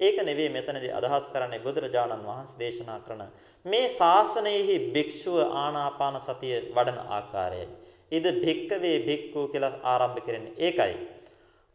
[0.00, 3.22] ඒක නෙවෙයි මෙතනදී අදහස් කරන්නේ බුදුරජාණන් වහන්සේ දේශනා කරන
[3.64, 7.66] මේ ශාසනයෙහි භික්ෂුව ආනාපාන සතිය වඩන ආකාරයයි.
[8.12, 10.94] ඉද භික්කවේ භික්ඛු කියලා ආරම්භ කරන්නේ ඒකයි.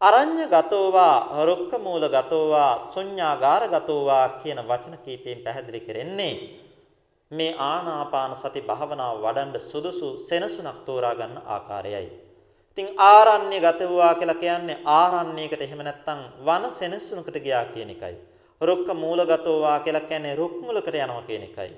[0.00, 6.34] අරඤ්‍ය ගතෝවා රුක්ක මූල ගතෝවා ශුඤ්ඤාගාර ගතෝවා කියන වචන කීපයෙන් පැහැදිලි කරන්නේ
[7.30, 12.25] මේ ආනාපාන සති භාවනාව වඩන්න සුදුසු සෙනසුනක් තෝරා ගන්න ආකාරයයි.
[12.78, 18.16] ඉතින් ආරණ්‍ය ගත වූවා කියලා කියන්නේ ආරණ්‍යයකට එහෙම නැත්නම් වන සෙනසුනකට ගියා කියන එකයි.
[18.60, 21.72] රුක්ක මූලගතෝවා කියලා කියන්නේ රුක් මුලකට යනවා කියන එකයි.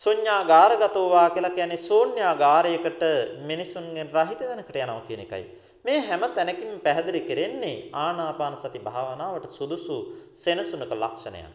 [0.00, 3.02] ශුන්‍යාගාරගතෝවා කියලා කියන්නේ ශූන්‍යාගාරයකට
[3.40, 5.44] මිනිසුන්ගෙන් රහිත තැනකට යනවා කියන එකයි.
[5.84, 9.96] මේ හැම තැනකින්ම පැහැදිලි කරන්නේ ආනාපාන සති භාවනාවට සුදුසු
[10.34, 11.52] සෙනසුනක ලක්ෂණයන්.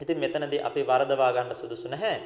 [0.00, 2.16] ඉතින් මෙතනදී අපි වරදවා ගන්න සුදුසු නැහැ.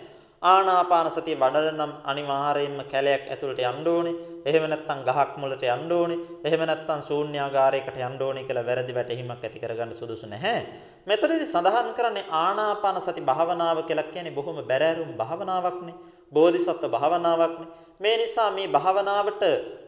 [0.44, 4.14] ආනාපාන සතිය වඩන නම් අනිවාර්යයෙන්ම කැලයක් ඇතුළට යන්න ඕනේ.
[4.44, 6.18] එහෙම නැත්නම් ගහක් මුලට යන්න ඕනේ.
[6.44, 10.60] එහෙම නැත්නම් ශූන්‍යාගාරයකට යන්න ඕනේ කියලා වැරදි වැටහීමක් ඇති කරගන්න සුදුසු නැහැ.
[11.06, 15.96] මෙතනදී සඳහන් කරන්නේ ආනාපාන සති භාවනාව කියලා කියන්නේ බොහොම බැරෑරුම් භාවනාවක්නේ.
[16.32, 17.72] බෝධිසත්ව භාවනාවක්නේ.
[18.00, 19.42] මේ නිසා මේ භාවනාවට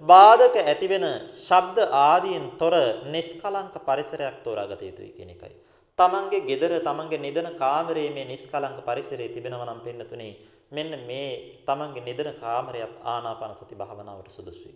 [0.06, 1.06] බාධක ඇතිවෙන
[1.38, 2.74] ශබ්ද ආදීන් තොර
[3.08, 5.54] නිස්කලංක පරිසරයක් තෝරාගත යුතුයි කියන එකයි.
[5.98, 10.32] තමන්ගේ gedara තමන්ගේ නිදන කාමරයේ මේ නිස්කලංක පරිසරයේ තිබෙනවා නම් පින්නතුනේ
[10.70, 11.28] මෙන්න මේ
[11.64, 14.74] තමන්ගේ නිදන කාමරයත් ආනාපාන සති භාවනාවට සුදුසුයි.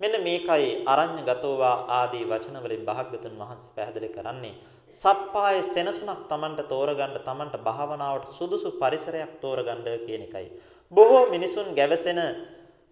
[0.00, 4.54] මෙන්න මේකයි අරඤ්‍ය ගතෝවා ආදී වචන වලින් භාග්‍යතුන් වහන්සේ පැහැදිලි කරන්නේ.
[4.94, 10.48] සප්පාය සෙනසුනක් තමන්ට තෝරගන්න තමන්ට භාවනාවට සුදුසු පරිසරයක් තෝරගන්න කියන එකයි.
[10.92, 12.20] බොහෝ මිනිසුන් ගැවසෙන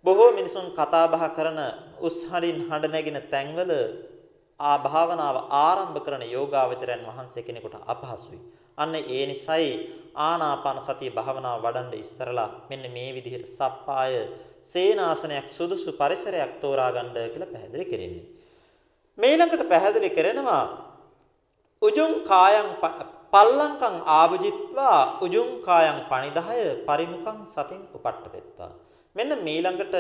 [0.05, 1.61] බොහෝ මිනිසුන් කතා බහ කරන
[2.01, 3.73] උස්හලින් හඬ නැගින තැන්වල
[4.61, 8.41] ආ භාවනාව ආරම්භ කරන යෝගාවචරයන් වහන්සේ කෙනෙකුට අපහසුයි.
[8.79, 9.71] අන්න ඒ නිසයි
[10.19, 14.15] ආනාපාන සතිය භාවනාව වඩන්න ඉස්සරලා මෙන්න මේ විදිහට සප්පාය
[14.65, 18.27] සේනාසනයක් සුදුසු පරිසරයක් තෝරා ගන්න කියලා පැහැදිලි කරන්නේ.
[19.19, 20.65] මේ ළඟට පැහැදිලි කරනවා
[21.83, 22.69] උජුං කායං
[23.33, 28.71] පල්ලංකං ආභජිත්වා උජුං කායං පනිදාය පරිමුඛං සතින් උපට්ඨපෙත්තා.
[29.17, 29.97] මෙන්න මේ ළඟට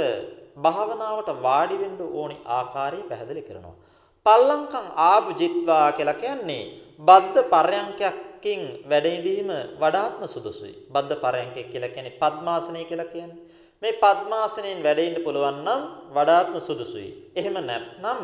[0.58, 3.76] භාවනාවට වාඩි වෙන්න ඕනි ආකාරය පැහැදිලි කරනවා.
[4.26, 6.64] පල්ලංකම් ආභුජිත්වා කියලා කියන්නේ
[7.00, 10.74] බද්ධ පරයන්කයකින් වැඩ ඉඳීම වඩාත්ම සුදුසුයි.
[10.88, 13.40] බද්ධ පරයන්කය කියලා කියන්නේ පద్මාසනය කියලා කියන්නේ.
[13.82, 15.82] මේ පద్මාසනෙන් වැඩ ඉන්න පුළුවන් නම්
[16.16, 17.10] වඩාත්ම සුදුසුයි.
[17.34, 18.20] එහෙම නැත්නම්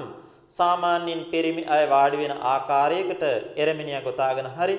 [0.50, 3.24] සාමාන්‍යයෙන් පිරිමි අය වාඩි වෙන ආකාරයකට
[3.56, 4.76] එරමිනියා ගොතාගෙන හරි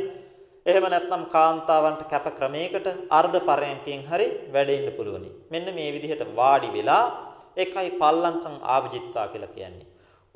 [0.65, 5.29] එහෙම නැත්නම් කාන්තාවන්ට කැප ක්‍රමයකට අර්ධ පරයන්කෙන් හරි වැඩ ඉන්න පුළුවනි.
[5.51, 7.05] මෙන්න මේ විදිහට වාඩි වෙලා
[7.57, 9.86] එකයි පල්ලංකම් ආභජිත්වා කියලා කියන්නේ.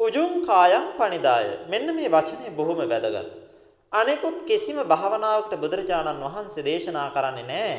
[0.06, 1.48] උජුං කායං පනිදාය.
[1.70, 3.28] මෙන්න මේ වචනේ බොහොම වැදගත්.
[3.92, 7.78] අනෙකුත් කිසිම භාවනාවකට බුදුරජාණන් වහන්සේ දේශනා කරන්නේ නැහැ.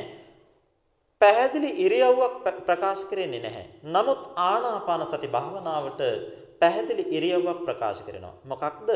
[1.20, 3.66] පැහැදිලි ඉරියව්වක් ප්‍රකාශ කරන්නේ නැහැ.
[3.86, 6.00] නමුත් ආනාපාන සති භාවනාවට
[6.60, 8.34] පැහැදිලි ඉරියව්වක් ප්‍රකාශ කරනවා.
[8.44, 8.88] මොකක්ද?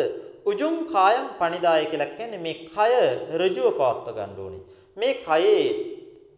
[0.46, 2.92] උජුං කායං පනිදාය කියලා කියන්නේ මේ කය
[3.40, 4.62] ඍජුව පවත්ව ගන්න ඕනේ.
[4.96, 5.62] මේ කයේ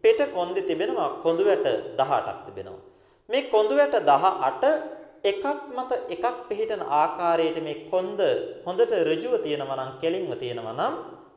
[0.03, 1.67] පෙට කොන්දේ තිබෙනවා කොඳු වැට
[1.99, 2.81] 18ක් තිබෙනවා.
[3.29, 5.43] මේ කොඳු වැට 18 එකක්
[5.75, 8.19] මත එකක් පිහිටන ආකාරයට මේ කොන්ද
[8.65, 10.93] හොඳට ඍජුව තියෙනවා නම් කෙලින්ම තියෙනවා නම්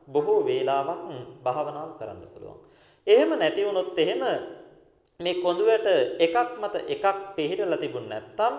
[0.07, 1.01] බොහෝ වේලාවක්
[1.43, 2.59] භාවනාව කරන්න පුළුවන්.
[3.07, 4.21] එහෙම නැති වුණොත් එහෙම
[5.19, 5.87] මේ කොඳු වැට
[6.19, 8.53] එකක් මත එකක් පිහිටලා තිබුණ නැත්නම්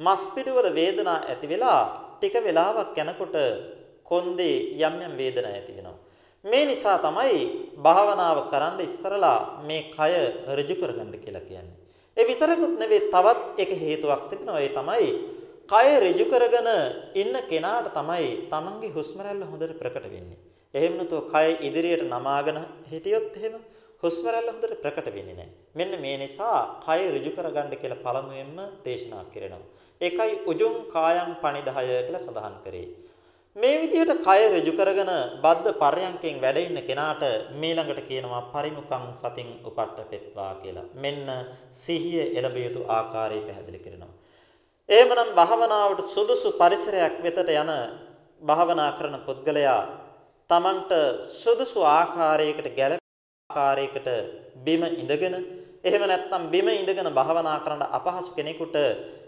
[0.00, 1.82] මස් පිටවල වේදනා ඇති වෙලා
[2.16, 3.36] ටික වෙලාවක් යනකොට
[4.04, 5.98] කොන්දේ යම් යම් වේදනා ඇති වෙනවා.
[6.44, 7.38] මේ නිසා තමයි
[7.76, 10.12] භාවනාව කරන්න ඉස්සරලා මේ කය
[10.56, 11.81] ඍජු කරගන්න කියලා කියන්නේ.
[12.16, 14.60] ඒ විතරකුත් නෙවෙයි තවත් එක හේතුවක් තිබෙනවා.
[14.60, 15.06] ඒ තමයි
[15.68, 16.68] කය ඍජු කරගෙන
[17.14, 20.40] ඉන්න කෙනාට තමයි තමන්ගේ හුස්ම රැල්ල හොඳට ප්‍රකට වෙන්නේ.
[20.74, 22.58] එහෙම නැතුව කය ඉදිරියට නමාගෙන
[22.90, 23.54] හිටියොත් එහෙම
[24.02, 25.50] හුස්ම රැල්ල හොඳට ප්‍රකට වෙන්නේ නැහැ.
[25.74, 29.70] මෙන්න මේ නිසා කය ඍජු කරගන්න කියලා පළමුවෙන්ම දේශනා කරනවා.
[30.00, 32.88] ඒකයි උජුං කායං පනිදාය කියලා සඳහන් කරේ.
[33.56, 37.22] මේ විදිහට කය ඍජු කරගෙන බද්ධ පර්යංකෙන් වැඩ ඉන්න කෙනාට
[37.54, 40.88] මීළඟට කියනවා පරිමුඛං සතින් උපට්ඨපෙත්වා කියලා.
[40.94, 41.28] මෙන්න
[41.74, 44.12] සිහිය එළඹ යුතු ආකාරය පැහැදිලි කරනවා.
[44.88, 47.70] එහෙමනම් භාවනාවට සුදුසු පරිසරයක් වෙතට යන
[48.42, 49.80] භාවනා කරන පුද්ගලයා
[50.50, 50.90] Tamanට
[51.34, 53.08] සුදුසු ආකාරයකට ගැළපෙන
[53.50, 54.08] ආකාරයකට
[54.64, 55.34] බිම ඉඳගෙන
[55.84, 58.76] එහෙම නැත්නම් බිම ඉඳගෙන භාවනා කරන්න අපහසු කෙනෙකුට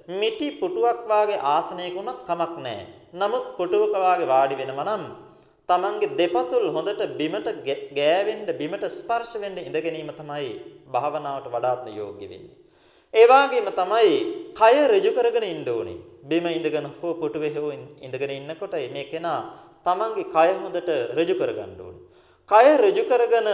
[0.09, 2.87] මිටි පුටුවක් වාගේ ආසනයක උනත් කමක් නැහැ.
[3.15, 5.05] නමුත් පුටුවක වාගේ වාඩි වෙනවා නම්
[5.69, 7.49] තමන්ගේ දෙපතුල් හොඳට බිමට
[7.93, 10.51] ගෑවෙන්න බිමට ස්පර්ශ වෙන්න ඉඳ ගැනීම තමයි
[10.87, 12.57] භාවනාවට වඩාත්ම යෝග්‍ය වෙන්නේ.
[13.15, 14.13] ඒ වගේම තමයි
[14.53, 15.99] කය ඍජු කරගෙන ඉන්න ඕනේ.
[16.23, 19.41] බිම ඉඳගෙන හෝ පුටුවේ හෝ ඉඳගෙන ඉන්නකොට මේ කෙනා
[19.87, 22.05] තමන්ගේ කය හොඳට ඍජු කරගන්න ඕනේ.
[22.49, 23.49] කය ඍජු කරගෙන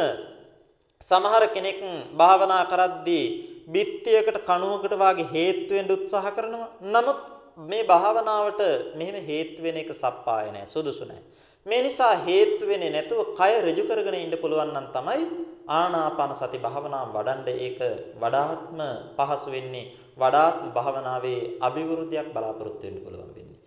[1.00, 1.78] සමහර කෙනෙක්
[2.12, 6.70] භාවනා කරද්දී බිත්තියකට කණුවකට වාගේ හේතු වෙන්න උත්සාහ කරනවා.
[6.86, 7.20] නමුත්
[7.62, 8.62] මේ භාවනාවට
[8.94, 11.22] මෙහෙම හේතු වෙන එක සප්පාය නෑ සුදුසු නෑ.
[11.66, 15.22] මේ නිසා හේතු වෙන්නේ නැතුව කය ඍජු කරගෙන ඉන්න පුළුවන් නම් තමයි
[15.70, 17.80] ආනාපාන සති භාවනාව වඩන්න ඒක
[18.16, 18.80] වඩාත්ම
[19.16, 23.58] පහසු වෙන්නේ වඩාත්ම භාවනාවේ අභිවෘද්ධියක් බලාපොරොත්තු වෙන්න පුළුවන් වෙන්නේ.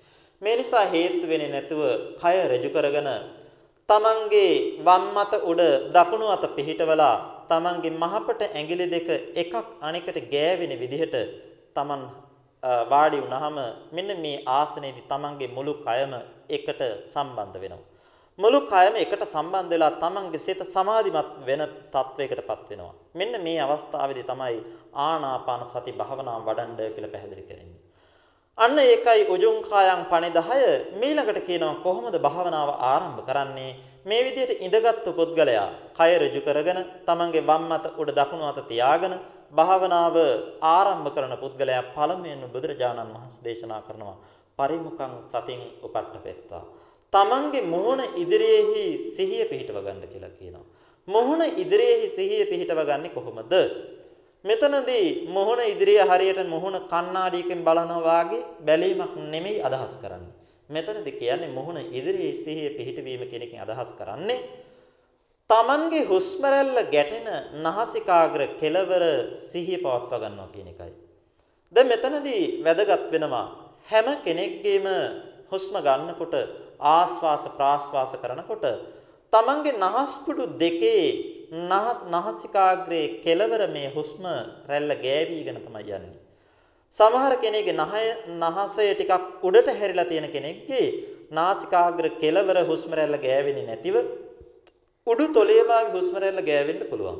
[0.42, 1.82] මේ නිසා හේතු වෙන්නේ නැතුව
[2.18, 3.10] කය ඍජු කරගෙන
[3.90, 5.62] තමන්ගේ වම් අත උඩ
[5.92, 7.16] දකුණු අත පිහිටවලා
[7.50, 11.16] තමන්ගේ මහපට ඇඟිලි දෙක එකක් අනෙකට ගෑවෙන විදිහට
[11.76, 12.04] තමන්
[12.90, 13.58] වාඩි වුණාම
[13.92, 16.14] මෙන්න මේ ආසනයේදී තමන්ගේ මුළු කයම
[16.50, 16.82] එකට
[17.14, 17.84] සම්බන්ධ වෙනවා.
[18.40, 22.94] මුළු කයම එකට සම්බන්ධ වෙලා තමන්ගේ සිත සමාධිමත් වෙන තත්වයකටපත් වෙනවා.
[23.14, 24.58] මෙන්න මේ අවස්ථාවේදී තමයි
[25.00, 27.82] ආනාපාන සති භාවනාව වඩන්න කියලා පැහැදිලි කරන්නේ.
[28.58, 30.62] අන්න ඒකයි උජුං කායං පණිදහය
[30.96, 33.72] මීළඟට කියනවා කොහොමද භාවනාව ආරම්භ කරන්නේ
[34.06, 39.14] මේ විදිහට ඉඳගත්තු පුද්ගලයා කය ඍජු කරගෙන තමන්ගේ වම් අත උඩ දකුණු අත තියාගෙන
[39.54, 40.16] භාවනාව
[40.70, 44.18] ආරම්භ කරන පුද්ගලයා පළමුවෙන් බුදුරජාණන් වහන්සේ දේශනා කරනවා
[44.60, 46.64] පරිමුඛං සතින් උපට්ඨපෙත්තා
[47.14, 50.66] තමන්ගේ මොහොන ඉදිරියේහි සිහිය පිහිටව ගන්න කියලා කියනවා.
[51.08, 53.54] මොහොන ඉදිරියේහි සිහිය පිහිටව ගන්නේ කොහොමද?
[54.46, 60.34] මෙතනදී මොහොන ඉදිරිය හරියට මොහොන කණ්ණාඩියකින් බලනවා වාගේ බැලීමක් නෙමෙයි අදහස් කරන්නේ.
[60.70, 64.40] මෙතනදී කියන්නේ මොහොන ඉදිරියේ සිහිය පිහිටවීම කියන එකෙන් අදහස් කරන්නේ
[65.50, 67.28] Tamanගේ හුස්ම රැල්ල ගැටෙන
[67.66, 69.04] නාසිකාග්‍ර කෙළවර
[69.50, 70.94] සිහිය පවත්වා ගන්නවා කියන එකයි.
[71.74, 73.46] දැන් මෙතනදී වැදගත් වෙනවා
[73.90, 74.88] හැම කෙනෙක්ගේම
[75.52, 76.36] හුස්ම ගන්නකොට
[76.94, 78.66] ආස්වාස ප්‍රාස්වාස කරනකොට
[79.34, 81.06] Tamanගේ නහස්පුඩු දෙකේ
[81.62, 84.24] නහස් නහසිකාග්‍රේ කෙළවර මේ හුස්ම
[84.70, 86.23] රැල්ල ගෑවිගෙන තමයි යන්නේ.
[86.96, 88.04] සමහර කෙනෙක්ගේ නහය
[88.40, 90.86] නහසය ටිකක් උඩට හැරිලා තියෙන කෙනෙක්ගේ
[91.32, 93.96] නාසිකාග්‍ර කෙළවර හුස්ම රැල්ල ගෑවෙන්නේ නැතිව
[95.08, 97.18] උඩු තොලේ වාගේ හුස්ම රැල්ල ගෑවෙන්න පුළුවන්.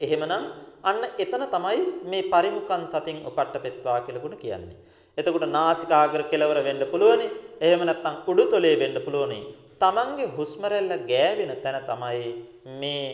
[0.00, 0.44] එහෙමනම්
[0.84, 4.78] අන්න එතන තමයි මේ පරිමුඛන් සතින් උපට්ඨපෙත්වා කියලා කුණ කියන්නේ.
[5.18, 7.28] එතකොට නාසිකාග්‍ර කෙළවර වෙන්න පුළුවනි.
[7.60, 9.40] එහෙම නැත්නම් උඩු තොලේ වෙන්න පුළුවනි.
[9.82, 12.24] තමන්ගේ හුස්ම රැල්ල ගෑවෙන තැන තමයි
[12.80, 13.04] මේ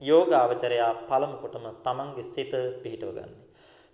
[0.00, 3.44] යෝගාවචරයා පළමු කොටම තමන්ගේ සිත පිහිටව ගන්නේ.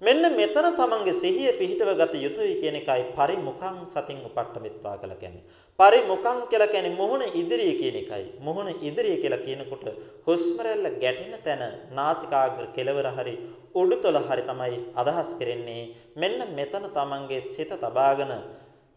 [0.03, 5.45] මෙන්න මෙතන තමන්ගේ සිහිය පිහිටව ගත යුතුයි කියන එකයි පරිමුඛං සතින් උපට්ඨමිත්වා කියලා කියන්නේ.
[5.79, 8.25] පරිමුඛං කියලා කියන්නේ මොහොන ඉදිරිය කියන එකයි.
[8.41, 9.87] මොහොන ඉදිරිය කියලා කියනකොට
[10.27, 10.59] හුස්ම
[11.01, 13.35] ගැටෙන තැන නාසිකාග්‍ර කෙළවර හරි
[13.75, 15.85] උඩුතල හරි තමයි අදහස් කරන්නේ.
[16.17, 18.35] මෙන්න මෙතන තමන්ගේ සිත තබාගෙන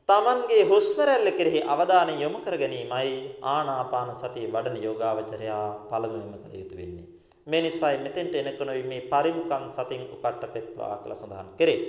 [0.10, 3.13] තමන්ගේ හුස්ම රැල්ල කෙරෙහි අවධානය යොමු කර ගැනීමයි
[3.47, 7.07] ආනාපාන සතිය වඩන යෝගාවචරයා පළමුවෙන්ම කළ යුතු වෙන්නේ.
[7.47, 11.79] මේ නිසායි මෙතෙන්ට එනකනොයි මේ පරිමුඛං සතින් උපට්ඨපෙත්වා කියලා සඳහන් කරේ.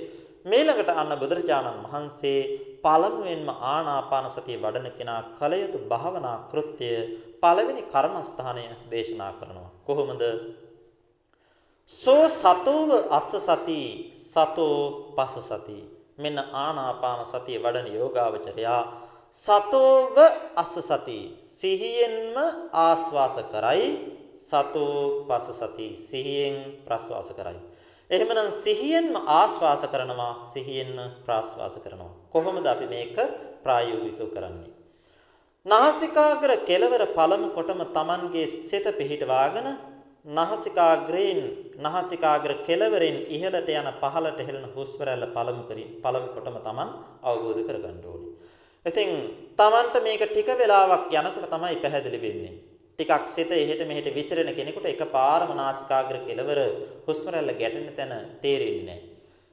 [0.44, 2.40] මේලකට අන්න බුදුරජාණන් වහන්සේ
[2.84, 6.90] පළමුවෙන්ම ආනාපාන සතිය වඩන කෙනා කල යුතු භාවනා කෘත්‍ය
[7.42, 9.70] පළවෙනි කර්මස්ථානය දේශනා කරනවා.
[9.84, 10.22] කොහොමද?
[11.90, 13.80] සෝ සතෝව අස්ස සති
[14.24, 14.78] සතෝ
[15.16, 15.78] පස සති
[16.18, 18.82] මෙන්න ආනාපාන සතිය වඩන යෝගාවචරයා
[19.42, 20.16] සතෝව
[20.56, 21.18] අස්ස සති
[21.52, 22.36] සිහියෙන්ම
[22.78, 23.88] ආස්වාස කරයි
[24.40, 24.94] සතෝ
[25.28, 27.60] පස සති සිහියෙන් ප්‍රස්වාස කරයි
[28.10, 33.16] එහෙමනම් සිහියෙන්ම ආස්වාස කරනවා සිහියෙන්ම ප්‍රාස්වාස කරනවා කොහොමද අපි මේක
[33.64, 34.72] ප්‍රායෝගිකව කරන්නේ
[35.66, 39.66] නාසිකාග්‍ර කෙලවර පළමු කොටම Tamanගේ සිත පිහිටවාගෙන
[40.28, 41.40] නාසිකාග්‍රයෙන්
[41.78, 46.88] නාසිකාග්‍ර කෙළවරෙන් ඉහළට යන පහළට හෙළන හුස්ම රැල්ල පළමු කරින් පළමු කොටම Taman
[47.22, 48.32] අවබෝධ කරගන්න ඕනේ.
[48.86, 49.10] ඉතින්
[49.56, 52.54] Tamanට මේක ටික වෙලාවක් යනකොට තමයි පැහැදිලි වෙන්නේ.
[52.98, 56.60] ටිකක් සිත එහෙට මෙහෙට විසිරෙන කෙනෙකුට එකපාරම නාසිකාග්‍ර කෙළවර
[57.06, 58.98] හුස්ම රැල්ල ගැටෙන තැන තේරෙන්නේ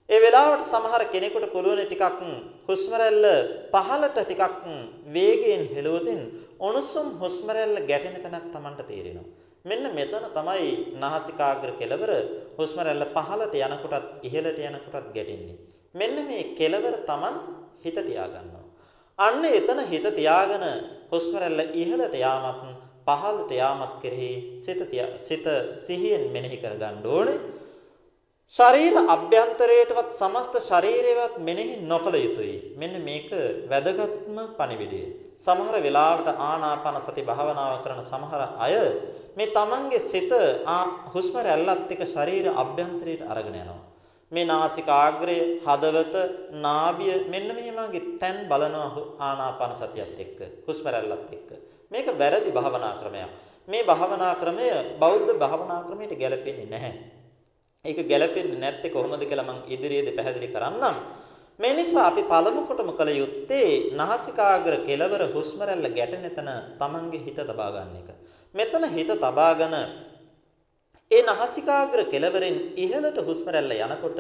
[0.10, 2.20] ඒ වෙලාවට සමහර කෙනෙකුට පුළුවන් ටිකක්
[2.68, 3.24] හුස්ම රැල්ල
[3.72, 4.66] පහළට ටිකක්
[5.12, 6.22] වේගයෙන් හෙළුවොතින්
[6.60, 9.26] උණුසුම් හුස්ම රැල්ල ගැටෙන තැනක් Tamanට තේරෙනවා.
[9.66, 12.12] මෙන්න මෙතන තමයි නාසිකාග්‍ර කෙළවර
[12.60, 15.58] හුස්ම රැල්ල පහළට යනකොටත් ඉහළට යනකොටත් ගැටෙන්නේ.
[15.94, 17.36] මෙන්න මේ කෙළවර Taman
[17.84, 18.66] හිත තියාගන්නවා.
[19.20, 20.66] අන්න එතන හිත තියාගෙන
[21.12, 24.32] හුස්ම රැල්ල ඉහළට යාමත් පහළට යාමත් කෙරෙහි
[24.63, 24.82] සිත
[25.28, 25.46] සිත
[25.86, 27.38] සිහියෙන් මෙනෙහි කරගන්න ඕනේ.
[28.54, 32.56] ශරීර අභ්‍යන්තරයටවත් සමස්ත ශරීරයවත් මෙනෙහි නොකළ යුතුයි.
[32.78, 33.30] මෙන්න මේක
[33.72, 35.02] වැදගත්ම පණිවිඩය.
[35.38, 38.76] සමහර වෙලාවට ආනාපාන සති භාවනාව කරන සමහර අය
[39.38, 40.32] මේ තමන්ගේ සිත
[41.13, 43.82] හුස්ම රැල්ලත් එක්ක ශරීර අභ්‍යන්තරයට අරගෙන යනවා.
[44.32, 46.15] මේ නාසිකාග්‍රය, හදවත,
[46.65, 51.50] නාභිය මෙන්න මේ වගේ තැන් බලනවා ආනාපාන සතියත් එක්ක, හුස්ම රැල්ලත් එක්ක.
[51.91, 53.32] මේක වැරදි භාවනා ක්‍රමයක්.
[53.67, 54.67] මේ භාවනා ක්‍රමය
[55.00, 56.93] බෞද්ධ භාවනා ක්‍රමයට ගැලපෙන්නේ නැහැ.
[57.86, 60.95] ඒක ගැලපෙන්නේ නැත්තේ කොහොමද කියලා මම ඉදිරියේදී පැහැදිලි කරන්නම්.
[61.60, 67.39] මේ නිසා අපි පළමු කොටම කළ යුත්තේ නාසිකාග්‍ර කෙළවර හුස්ම රැල්ල ගැටෙන තැන තමන්ගේ හිත
[67.41, 68.10] තබා ගන්න එක.
[68.56, 69.76] මෙතන හිත තබාගෙන
[71.12, 74.19] ඒ නහසිකාග්‍ර කෙළවරෙන් ඉහළට හුස්ම රැල්ල යනකොට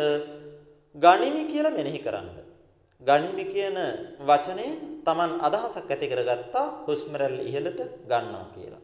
[0.95, 2.27] ගනිමි කියලා මෙනෙහි කරන්න.
[3.05, 3.77] ගනිමි කියන
[4.21, 4.71] වචනේ
[5.03, 8.83] Taman අදහසක් ඇති කරගත්තා හුස්ම රැල්ල ඉහළට ගන්නවා කියලා.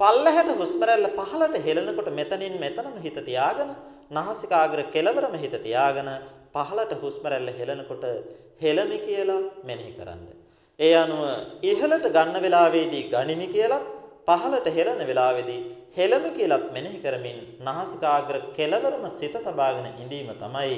[0.00, 3.70] පල්ලහැට හුස්ම රැල්ල පහළට හෙලනකොට මෙතනින් මෙතනම හිත තියාගෙන
[4.12, 6.10] නහසිකාග්‍ර කෙළවරම හිත තියාගෙන
[6.54, 8.04] පහළට හුස්ම රැල්ල හෙලනකොට
[8.62, 10.24] හෙලමි කියලා මෙනෙහි කරන්න.
[10.78, 11.22] ඒ අනුව
[11.64, 13.86] ඉහළට ගන්න වෙලාවේදී ගනිමි කියලත්
[14.28, 15.60] පහළට හෙළන වෙලාවේදී
[15.96, 20.76] හෙළම කියලත් මෙනෙහි කරමින් නාසිකාග්‍ර කෙළවරම සිත තබාගෙන ඉඳීම තමයි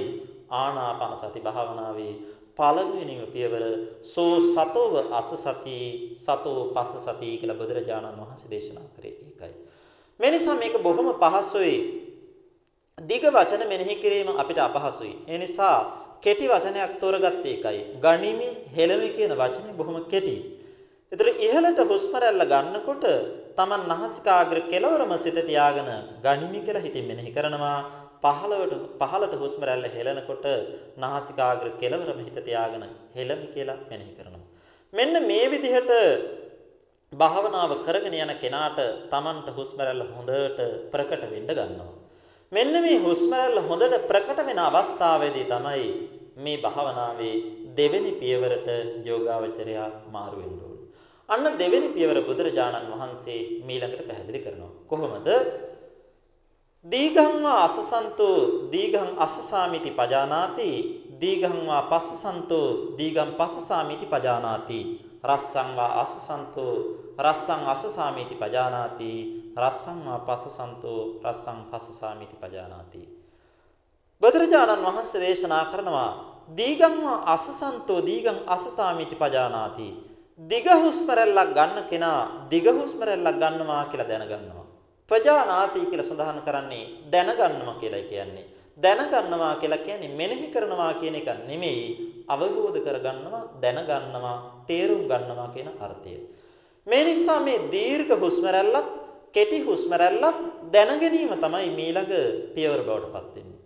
[0.51, 2.15] ආනාපාන සති භාවනාවේ
[2.57, 3.65] පළවෙනිම පියවර
[4.05, 5.79] සෝ සතෝව අස සති
[6.17, 9.55] සතෝ පස සති කියලා බුදුරජාණන් වහන්සේ දේශනා කරේ ඒකයි.
[10.21, 11.77] මේ නිසා මේක බොහොම පහසුයි.
[12.99, 15.15] දිග වචන මෙනෙහි කිරීම අපිට අපහසුයි.
[15.29, 15.77] ඒ නිසා
[16.21, 17.81] කෙටි වචනයක් තෝරගත්තේ ඒකයි.
[17.97, 20.37] ගනිමි හෙළමි කියන වචනේ බොහොම කෙටි.
[21.13, 23.05] ඒතර ඉහළට හුස්ම රැල්ල ගන්නකොට
[23.57, 25.91] Taman නහසිකාග්‍ර කෙලවරම සිත තියාගෙන
[26.23, 28.04] ගනිමි කියලා හිතින් මෙනෙහි කරනවා.
[28.23, 30.47] පහළවට පහළට හුස්ම රැල්ල හෙලනකොට
[30.99, 34.45] නහසිකාග්‍ර කෙලවරම හිත තියාගෙන හෙලමි කියලා මෙනෙහි කරනවා.
[34.93, 35.93] මෙන්න මේ විදිහට
[37.13, 41.95] භාවනාව කරගෙන යන කෙනාට Tamanට හුස්ම රැල්ල හොඳට ප්‍රකට වෙන්න ගන්නවා.
[42.53, 45.89] මෙන්න මේ හුස්ම රැල්ල හොඳට ප්‍රකට වෙන අවස්ථාවේදී තමයි
[46.39, 47.35] මේ භාවනාවේ
[47.77, 48.69] දෙවෙනි පියවරට
[49.05, 50.75] යෝගාවචරයා මාරු වෙන්න
[51.29, 54.73] අන්න දෙවෙනි පියවර බුදුරජාණන් වහන්සේ මීළඟට පැහැදිලි කරනවා.
[54.89, 55.29] කොහොමද?
[56.85, 60.71] දීඝං වා අසසන්තෝ දීඝං අසසාමිති පජානාති
[61.21, 64.81] දීඝං වා පස්සසන්තෝ දීඝං පස්සසාමිති පජානාති.
[65.25, 66.75] රස්සං වා අසසන්තෝ
[67.19, 69.11] රස්සං අසසාමිති පජානාති
[69.57, 73.03] රස්සං වා පස්සසන්තෝ රස්සං පස්සසාමිති පජානාති.
[74.23, 76.11] බුදුරජාණන් වහන්සේ දේශනා කරනවා
[76.51, 79.89] දීඝං වා අසසන්තෝ දීඝං අසසාමිති පජානාති.
[80.41, 82.21] දිග හුස්ම රැල්ලක් ගන්න කෙනා
[82.51, 84.64] දිග හුස්ම රැල්ලක් ගන්නවා කියලා දැනගන්නවා.
[85.11, 88.47] ප්‍රජානාති කියලා සඳහන් කරන්නේ දැනගන්නවා කියලා කියන්නේ.
[88.79, 91.89] දැනගන්නවා කියලා කියන්නේ මෙනෙහි කරනවා කියන එක නෙමෙයි
[92.29, 94.37] අවබෝධ කරගන්නවා දැනගන්නවා
[94.69, 96.15] තේරුම් ගන්නවා කියන අර්ථය.
[96.87, 98.89] මේ නිසා මේ දීර්ඝ හුස්ම රැල්ලත්
[99.33, 100.41] කෙටි හුස්ම රැල්ලත්
[100.75, 102.15] දැනගැනීම තමයි මීළඟ
[102.55, 103.61] පියවර බවට පත් වෙන්නේ.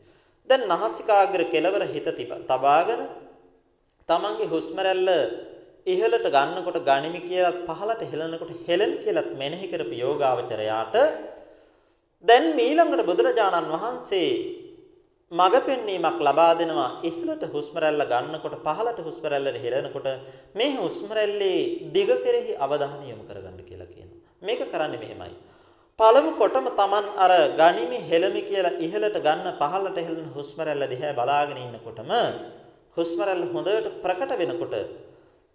[0.51, 2.09] දැන් නාසිකාග්‍ර කෙලවර හිත
[2.49, 3.03] තබාගෙන
[4.09, 5.09] තමන්ගේ හුස්ම රැල්ල
[5.89, 10.97] ඉහළට ගන්නකොට ගනිමි කියලාත් පහළට හෙලනකොට හෙලමි කියලාත් මෙනෙහි කරපු යෝගාවචරයාට
[12.25, 14.31] දැන් ඊළඟට බුදුරජාණන් වහන්සේ
[15.33, 20.09] මග පෙන්වීමක් ලබා දෙනවා ඉහළට හුස්ම රැල්ල ගන්නකොට පහළට හුස්ම රැල්ලට හෙළනකොට
[20.55, 24.21] මේ හුස්ම රැල්ලේ දිග කෙරෙහි අවධානය යොමු කරගන්න කියලා කියනවා.
[24.41, 25.35] මේක කරන්නේ මෙහෙමයි.
[25.99, 31.59] පළමු කොටම Taman අර ගනිමි හෙළමි කියලා ඉහළට ගන්න පහළට හෙළන හුස්ම රැල්ල දිහා බලාගෙන
[31.59, 32.11] ඉන්නකොටම
[32.97, 34.75] හුස්ම රැල්ල හොඳට ප්‍රකට වෙනකොට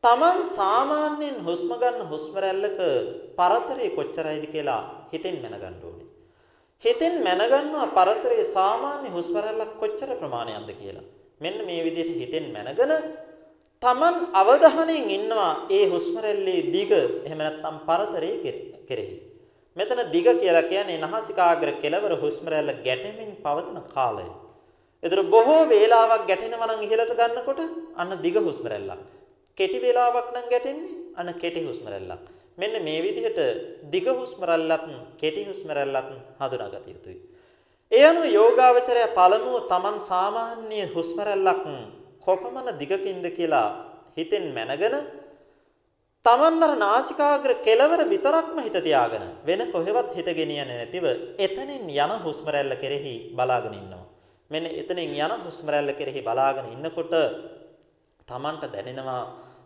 [0.03, 2.79] Taman සාමාන්‍යයෙන් හුස්ම ගන්න හුස්ම රැල්ලක
[3.37, 4.81] පරතරය කොච්චරයිද කියලා
[5.13, 6.07] හිතෙන් මැනගන්න ඕනේ.
[6.83, 11.05] හිතෙන් මැනගන්නවා පරතරයේ සාමාන්‍ය හුස්ම රැල්ලක් කොච්චර ප්‍රමාණයක්ද කියලා.
[11.41, 12.91] මෙන්න මේ විදිහට හිතෙන් මැනගෙන
[13.83, 16.91] Taman අවධානයෙන් ඉන්නවා ඒ හුස්ම රැල්ලේ දිග
[17.27, 18.53] එහෙම නැත්නම් පරතරයේ
[18.89, 19.17] කෙරෙහි.
[19.77, 24.27] මෙතන දිග කියලා කියන්නේ නහසිකාග්‍ර කෙළවර හුස්ම රැල්ල ගැටෙමින් පවතින කාලය.
[25.03, 27.61] ඒතර බොහෝ වේලාවක් ගැටෙනවා නම් ඉහළට ගන්නකොට
[27.95, 29.03] අන්න දිග හුස්ම රැල්ලක්.
[29.57, 32.23] කෙටි වේලාවක් නම් ගැටෙන්නේ අන්න කෙටි හුස්ම රැල්ලක්.
[32.57, 33.39] මෙන්න මේ විදිහට
[33.93, 34.85] දිග හුස්ම රැල්ලත්
[35.21, 37.17] කෙටි හුස්ම රැල්ලත් හඳුනාගත යුතුයි.
[37.91, 41.65] ඒ අනුව යෝගාවචරය පළමුව Taman සාමාන්‍ය හුස්ම රැල්ලක්
[42.25, 43.67] කොපමණ දිගකින්ද කියලා
[44.17, 44.95] හිතෙන් මැනගෙන
[46.25, 51.05] Taman අර නාසිකාග්‍ර කෙලවර විතරක්ම හිත තියාගෙන වෙන කොහෙවත් හිත ගෙනියන්නේ නැතිව
[51.37, 54.05] එතනින් යන හුස්ම රැල්ල කෙරෙහි බලාගෙන ඉන්නවා.
[54.51, 57.13] මෙන්න එතනින් යන හුස්ම රැල්ල කෙරෙහි බලාගෙන ඉන්නකොට
[58.27, 59.21] Tamanට දැනෙනවා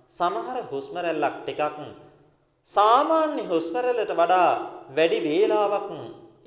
[0.10, 1.78] සමහර හුස්ම රැල්ලක් ටිකක්
[2.70, 4.50] සාමාන්‍ය හුස්ම රැල්ලට වඩා
[4.98, 5.90] වැඩි වේලාවක්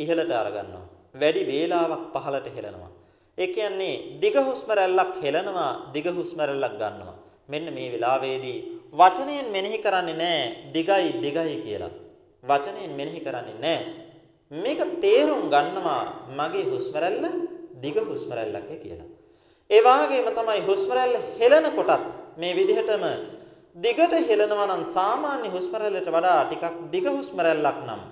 [0.03, 0.87] ඉහළට අරගන්නවා.
[1.15, 2.91] වැඩි වේලාවක් පහළට හෙලනවා.
[3.39, 7.17] ඒ කියන්නේ දිග හුස්ම රැල්ලක් හෙලනවා දිග හුස්ම රැල්ලක් ගන්නවා.
[7.49, 8.59] මෙන්න මේ වෙලාවේදී
[8.93, 10.45] වචනයෙන් මෙනෙහි කරන්නේ නැහැ
[10.75, 11.93] දිගයි දිගයි කියලා.
[12.45, 13.85] වචනයෙන් මෙනෙහි කරන්නේ නැහැ.
[14.53, 16.03] මේක තේරුම් ගන්නවා
[16.39, 17.27] මගේ හුස්ම රැල්ල
[17.83, 19.09] දිග හුස්ම රැල්ලක් කියලා.
[19.71, 22.07] ඒ වාගේම තමයි හුස්ම රැල්ල හෙලන කොටත්
[22.37, 23.05] මේ විදිහටම
[23.77, 28.03] දිගට හෙලනවා නම් සාමාන්‍ය හුස්ම රැල්ලට වඩා ටිකක් දිග හුස්ම රැල්ලක් නම්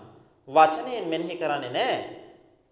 [0.49, 1.99] වචනයෙන් මෙනෙහි කරන්නේ නැහැ.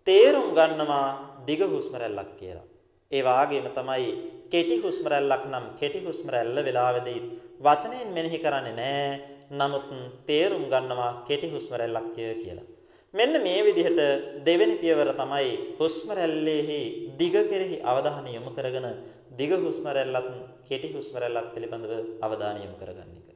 [0.06, 1.08] තේරුම් ගන්නවා
[1.48, 2.66] දිග හුස්ම රැල්ලක් කියලා.
[3.10, 4.06] ඒ වාගේම තමයි
[4.52, 7.20] කෙටි හුස්ම රැල්ලක් නම් කෙටි හුස්ම රැල්ල වෙලාවෙදී
[7.60, 9.20] වචනයෙන් මෙනෙහි කරන්නේ නැහැ.
[9.50, 9.90] නමුත්
[10.26, 12.68] තේරුම් ගන්නවා කෙටි හුස්ම රැල්ලක් කියලා.
[13.16, 14.00] මෙන්න මේ විදිහට
[14.44, 16.80] දෙවෙනි පියවර තමයි හුස්ම රැල්ලේහි
[17.16, 18.86] දිග කෙරෙහි අවධානය යොමු කරගෙන
[19.32, 20.28] දිග හුස්ම රැල්ලත්
[20.64, 23.28] කෙටි හුස්ම රැල්ලත් පිළිබඳව අවධානය යොමු කරගන්න එක.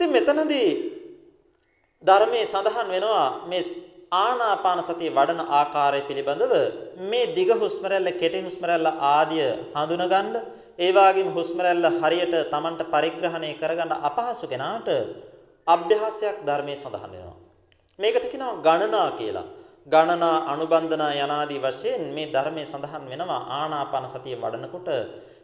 [0.00, 0.68] ඉතින් මෙතනදී
[2.04, 3.62] ධර්මයේ සඳහන් වෙනවා මේ
[4.14, 6.54] ආනාපාන සතිය වඩන ආකාරය පිළිබඳව
[7.04, 10.34] මේ දිග හුස්ම රැල්ල කෙටි හුස්ම රැල්ල ආදිය හඳුනගන්න
[10.78, 14.88] ඒ වගේම හුස්ම රැල්ල හරියට Tamanට පරිග්‍රහණය කරගන්න අපහසු කෙනාට
[15.66, 17.43] අභ්‍යාසයක් ධර්මයේ සඳහන් වෙනවා.
[17.98, 19.46] මේකට කියනවා ගණනා කියලා.
[19.86, 24.88] ගණනා අනුබන්ධනා යනාදී වශයෙන් මේ ධර්මයේ සඳහන් වෙනවා ආනාපාන සතිය වඩනකොට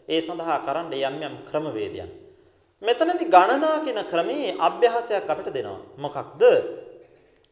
[0.09, 2.11] ඒ සඳහා කරන්න යම් යම් ක්‍රමවේදයන්.
[2.83, 5.81] මෙතනදී ගණනා කියන ක්‍රමයේ අභ්‍යාසයක් අපිට දෙනවා.
[5.97, 6.43] මොකක්ද?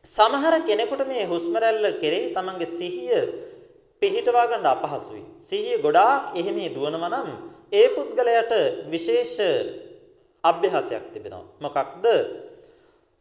[0.07, 3.23] සමහර කෙනෙකුට මේ හුස්ම රැල්ල කෙරෙහි තමන්ගේ සිහිය
[4.03, 5.23] පිහිටවා ගන්න අපහසුයි.
[5.41, 7.29] සිහිය ගොඩාක් එහෙම දුවනවා නම්
[7.73, 8.53] ඒ පුද්ගලයාට
[8.91, 9.37] විශේෂ
[10.45, 11.47] අභ්‍යාසයක් තිබෙනවා.
[11.61, 12.07] මොකක්ද?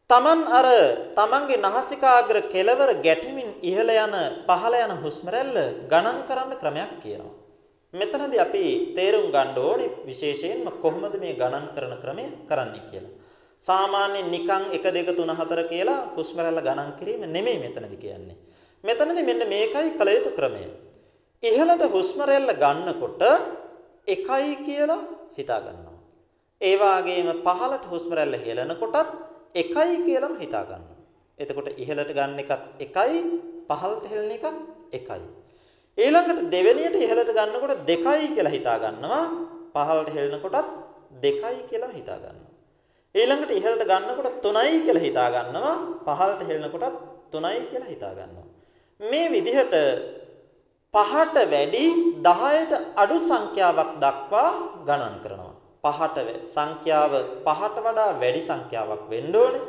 [0.10, 0.68] තමන් අර
[1.18, 4.14] තමන්ගේ නාසිකාග්‍ර කෙලවර ගැටෙමින් ඉහළ යන
[4.47, 5.58] පහළ යන හුස්ම රැල්ල
[5.91, 7.34] ගණන් කරන්න ක්‍රමයක් කියනවා.
[7.93, 8.64] මෙතනදී අපි
[8.95, 13.14] තේරුම් ගන්න ඕනේ විශේෂයෙන්ම කොහොමද මේ ගණන් කරන ක්‍රමය කරන්නේ කියලා.
[13.66, 18.38] සාමාන්‍යයෙන් නිකන් 1 2 3 4 කියලා හුස්ම රැල්ල ගණන් කිරීම නෙමෙයි මෙතනදී කියන්නේ.
[18.84, 20.66] මෙතනදී මෙන්න මේකයි කළ යුතු ක්‍රමය.
[21.43, 23.22] ඉහළට හුස්ම රැල්ල ගන්නකොට
[24.08, 25.01] 1යි කියලා
[25.38, 25.97] හිතා ගන්නවා.
[26.62, 30.97] ඒ වගේම පහළට හුස්ම රැල්ල හෙලනකොටත් 1යි කියලාම හිතා ගන්නවා.
[31.37, 33.19] එතකොට ඉහළට ගන්න එකත් 1යි
[33.69, 34.47] පහළට හෙලන එකත්
[34.99, 35.27] 1යි.
[35.97, 39.23] ඊළඟට දෙවෙනියට ඉහළට ගන්නකොට 2යි කියලා හිතා ගන්නවා.
[39.73, 40.69] පහළට හෙලනකොටත්
[41.23, 42.53] 2යි කියලා හිතා ගන්නවා.
[43.15, 45.75] ඊළඟට ඉහළට ගන්නකොට 3යි කියලා හිතා ගන්නවා.
[46.05, 46.97] පහළට හෙලනකොටත්
[47.33, 48.47] 3යි කියලා හිතා ගන්නවා.
[48.99, 49.75] මේ විදිහට
[50.93, 51.85] පහට වැඩි
[52.25, 54.49] 10ට අඩු සංඛ්‍යාවක් දක්වා
[54.87, 55.46] ගණන් කරනවා.
[55.88, 56.17] පහට
[56.53, 57.13] සංඛ්‍යාව
[57.47, 59.65] පහට වඩා වැඩි සංඛ්‍යාවක් වෙන්න ඕනේ.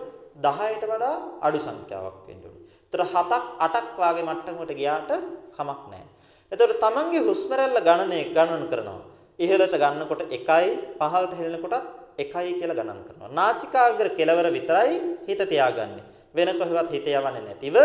[0.47, 1.15] 10ට වඩා
[1.47, 2.65] අඩු සංඛ්‍යාවක් වෙන්න ඕනේ.
[2.87, 3.33] ඒතර 7ක්
[3.67, 5.11] 8ක් වාගේ මට්ටමකට ගියාට
[5.57, 6.09] කමක් නැහැ.
[6.53, 9.01] ඒතර තමන්ගේ හුස්ම රැල්ල ගණනය ගණන් කරනවා.
[9.45, 10.69] ඉහළට ගන්නකොට 1යි
[11.01, 11.87] පහළට හෙලනකොටත්
[12.25, 13.31] 1යි කියලා ගණන් කරනවා.
[13.41, 14.95] නාසිකාග්‍ර කෙලවර විතරයි
[15.29, 16.05] හිත තියාගන්නේ.
[16.37, 17.77] වෙන කොහෙවත් හිත යවන්නේ නැතිව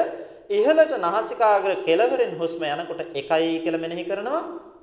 [0.57, 4.41] ඉහළට නාසිකාග්‍ර කෙලවරෙන් හුස්ම යනකොට 1යි කියලා මෙනෙහි කරනවා.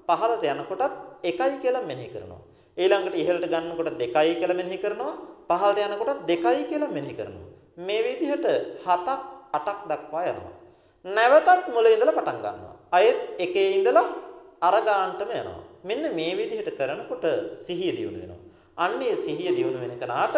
[0.08, 0.94] පහළට යනකොටත්
[1.30, 2.42] 1යි කියලා මෙනෙහි කරනවා.
[2.82, 5.12] ඊළඟට ඉහළට ගන්නකොට 2යි කියලා මෙනෙහි කරනවා.
[5.50, 7.48] පහළට යනකොට 2යි කියලා මෙනෙහි කරනවා.
[7.86, 8.46] මේ විදිහට
[8.86, 9.08] 7ක්
[9.58, 10.54] 8ක් දක්වා යනවා.
[11.04, 12.74] නැවතත් මුලින් ඉඳලා පටන් ගන්නවා.
[12.98, 14.06] අයෙත් එකේ ඉඳලා
[14.68, 15.60] අර ගානටම යනවා.
[15.88, 17.24] මෙන්න මේ විදිහට කරනකොට
[17.66, 18.40] සිහිය දියුණු වෙනවා.
[18.84, 20.36] අන්නේ සිහිය දියුණු වෙන කෙනාට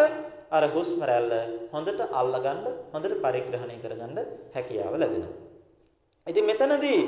[0.55, 1.31] අර හුස්ම රැල්ල
[1.73, 2.61] හොඳට අල්ලගන්න
[2.93, 4.17] හොඳට පරිග්‍රහණය කරගන්න
[4.55, 5.33] හැකියාව ලැබෙනවා.
[6.27, 6.99] ඉතින් මෙතනදී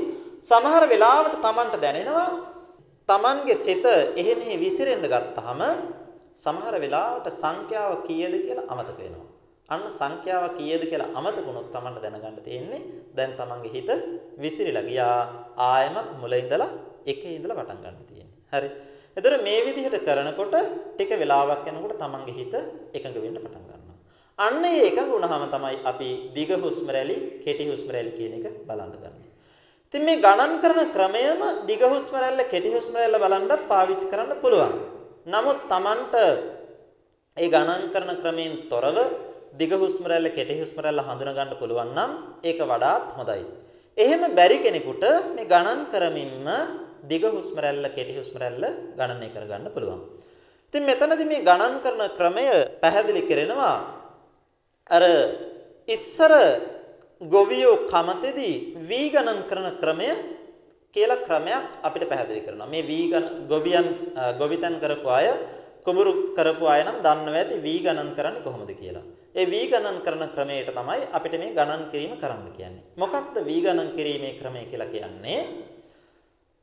[0.50, 2.30] සමහර වෙලාවට Tamanට දැනෙනවා
[3.10, 5.62] Tamanගේ සිත එහෙ මෙහෙ විසිරෙන්න ගත්තාම
[6.44, 9.28] සමහර වෙලාවට සංඛ්‍යාව කීයද කියලා අමතක වෙනවා.
[9.70, 12.82] අන්න සංඛ්‍යාව කීයද කියලා අමතක වුණොත් Tamanට දැනගන්න තියෙන්නේ
[13.18, 13.90] දැන් Tamanගේ හිත
[14.44, 15.20] විසිරීලා ගියා
[15.68, 16.70] ආයමත් මුල ඉඳලා
[17.06, 18.40] එකේ ඉඳලා පටන් ගන්න තියෙන්නේ.
[18.54, 18.70] හරි.
[19.18, 20.56] එතකොට මේ විදිහට කරනකොට
[20.96, 22.56] ටික වෙලාවක් යනකොට Tamanගේ හිත
[22.98, 23.98] එකඟ වෙන්න පටන් ගන්නවා.
[24.40, 28.98] අන්න ඒ එකඟ වුණාම තමයි අපි දිග හුස්ම රැලි, කෙටි හුස්ම රැලි කියන එක බලන්න
[28.98, 29.25] ගන්නේ.
[29.96, 34.74] ඉතින් මේ ගණන් කරන ක්‍රමයම දිග හුස්ම රැල්ල, කෙටි හුස්ම රැල්ල බලන්නත් පාවිච්චි කරන්න පුළුවන්.
[35.26, 36.16] නමුත් Tamanට
[37.38, 38.98] ඒ ගණන් කරන ක්‍රමයෙන් තොරව
[39.56, 42.12] දිග හුස්ම රැල්ල කෙටි හුස්ම රැල්ල හඳුනා ගන්න පුළුවන් නම්
[42.44, 43.48] ඒක වඩාත් හොඳයි.
[43.98, 46.48] එහෙම බැරි කෙනෙකුට මේ ගණන් කරමින්ම
[47.08, 48.68] දිග හුස්ම රැල්ල කෙටි හුස්ම රැල්ල
[49.00, 50.02] ගණනය කරගන්න පුළුවන්.
[50.68, 52.46] ඉතින් මෙතනදී මේ ගණන් කරන ක්‍රමය
[52.84, 53.76] පැහැදිලි කරනවා
[54.90, 55.04] අර
[55.88, 56.34] ඉස්සර
[57.34, 58.56] ගොවියෝ කමතේදී
[58.90, 60.10] වී ගණන් කරන ක්‍රමය
[60.96, 62.72] කියලා ක්‍රමයක් අපිට පැහැදිලි කරනවා.
[62.74, 63.06] මේ වී
[63.52, 63.88] ගොවියන්
[64.40, 65.28] ගොවිතැන් කරපු අය
[65.86, 69.06] කුඹුරු කරපු අය නම් දන්නවා ඇති වී ගණන් කරන්නේ කොහොමද කියලා.
[69.36, 72.84] ඒ වී ගණන් කරන ක්‍රමයට තමයි අපිට මේ ගණන් කිරීම කරන්න කියන්නේ.
[72.98, 75.40] මොකක්ද වී ගණන් කිරීමේ ක්‍රමය කියලා කියන්නේ?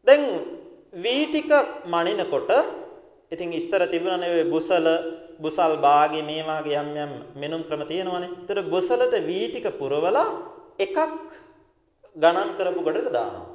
[0.07, 0.23] දැන්
[1.05, 1.51] වී ටික
[1.87, 2.51] මනිනකොට
[3.33, 4.87] ඉතින් ඉස්සර තිබුණනේ ඔය බුසල
[5.45, 8.33] බුසල් බාගේ මේ වාගේ යම් යම් මෙනුම් ක්‍රම තියෙනවනේ.
[8.41, 10.27] ඒතර බුසලට වී ටික පුරවලා
[10.79, 10.97] එකක්
[12.17, 13.47] ගණන් කරපු ගොඩට දානවා.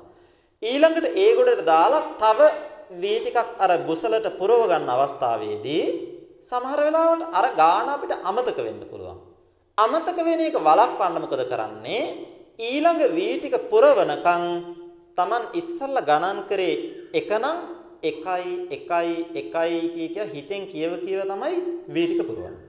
[0.64, 2.40] ඊළඟට ඒ ගොඩට දාලා තව
[2.94, 5.86] වී ටිකක් අර බුසලට පුරව ගන්න අවස්ථාවේදී
[6.44, 9.20] සමහර වෙලාවට අර ගාන අපිට අමතක වෙන්න පුළුවන්.
[9.78, 12.04] අමතක වෙන එක වළක්වන්න මොකද කරන්නේ?
[12.60, 14.44] ඊළඟ වී ටික පුරවනකම්
[15.18, 16.76] Taman ඉස්සල්ලා ගණන් කරේ
[17.14, 17.46] එකනම්
[18.04, 18.26] 1
[18.70, 18.94] 1
[19.34, 19.52] 1
[19.94, 21.54] කිය කිය හිතෙන් කියව කියව තමයි
[21.88, 22.67] වී ටික පුරවන්නේ.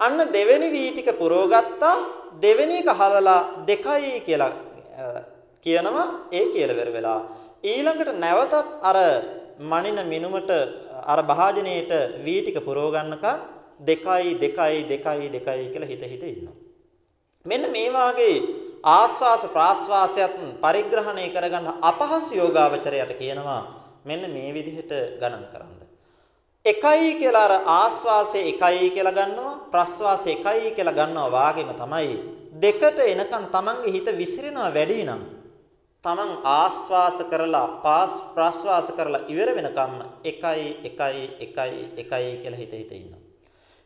[0.00, 1.94] අන්න දෙවෙනි වී ටික පුරවගත්තා
[2.40, 4.52] දෙවෙනි එක හලලා 2යි කියලා
[5.66, 7.20] කියනවා ඒ කියලා වෙර වෙලා
[7.64, 8.98] ඊළඟට නැවතත් අර
[9.62, 10.50] මනින මිනුමට
[11.04, 11.92] අර භාජනයේට
[12.24, 13.38] වී ටික පුරව ගන්නකම්
[13.82, 16.56] 2යි 2යි 2යි 2යි කියලා හිත හිත ඉන්නවා.
[17.46, 18.36] මෙන්න මේ වාගේ
[18.84, 23.62] ආස්වාස ප්‍රාස්වාසයත් පරිග්‍රහණය කරගන්න අපහසු යෝගාවචරයට කියනවා
[24.04, 25.85] මෙන්න මේ විදිහට ගණන් කරන්න.
[26.66, 32.16] එකයි කියලා අර ආස්වාසය එකයි කියලා ගන්නවා ප්‍රස්වාසය එකයි කියලා ගන්නවා වාගේම තමයි
[32.62, 35.22] දෙකට එනකන් Tamange හිත විසිරෙනවා වැඩි නම්
[36.04, 39.94] තමන් ආස්වාස කරලා පාස් ප්‍රස්වාස කරලා ඉවර වෙනකම්ම
[40.24, 40.50] 1
[40.82, 41.70] 1 1
[42.02, 43.22] 1 කියලා හිත හිත ඉන්නවා.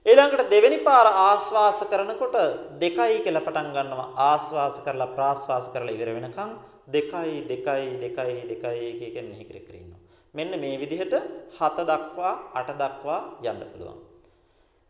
[0.07, 2.37] ඊළඟට දෙවෙනි පාර ආස්වාස කරනකොට
[2.81, 6.51] 2යි කියලා පටන් ගන්නවා ආස්වාස කරලා ප්‍රාස්වාස කරලා ඉවර වෙනකම්
[6.93, 9.89] 2යි 2යි 2යි 2යි කියන මෙහි කර කර ඉන්නවා.
[10.35, 11.14] මෙන්න මේ විදිහට
[11.59, 13.99] 7 දක්වා 8 දක්වා යන්න පුළුවන්.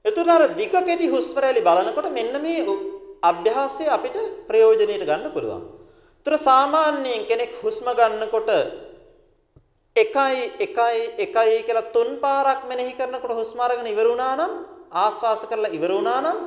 [0.05, 2.65] එතකොට අර දිග කෙටි හුස්ම රැලි බලනකොට මෙන්න මේ
[3.23, 4.17] අභ්‍යාසය අපිට
[4.49, 5.65] ප්‍රයෝජනෙට ගන්න පුළුවන්.
[6.27, 8.51] ତර සාමාන්‍යයෙන් කෙනෙක් හුස්ම ගන්නකොට
[9.97, 14.53] 1යි 1යි 1යි කියලා තුන් පාරක් මෙනෙහි කරනකොට හුස්ම අරගෙන ඉවර වුණා නම්
[14.95, 16.39] ආස්වාස කරලා ඉවර වුණා නම්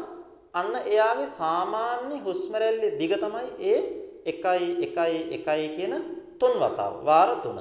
[0.53, 3.79] අන්න එයාගේ සාමාන්‍ය හුස්ම රැල්ලේ දිග තමයි ඒ
[4.25, 5.93] 1යි 1යි 1යි කියන
[6.39, 7.59] තුන් වතාව වාර තුන.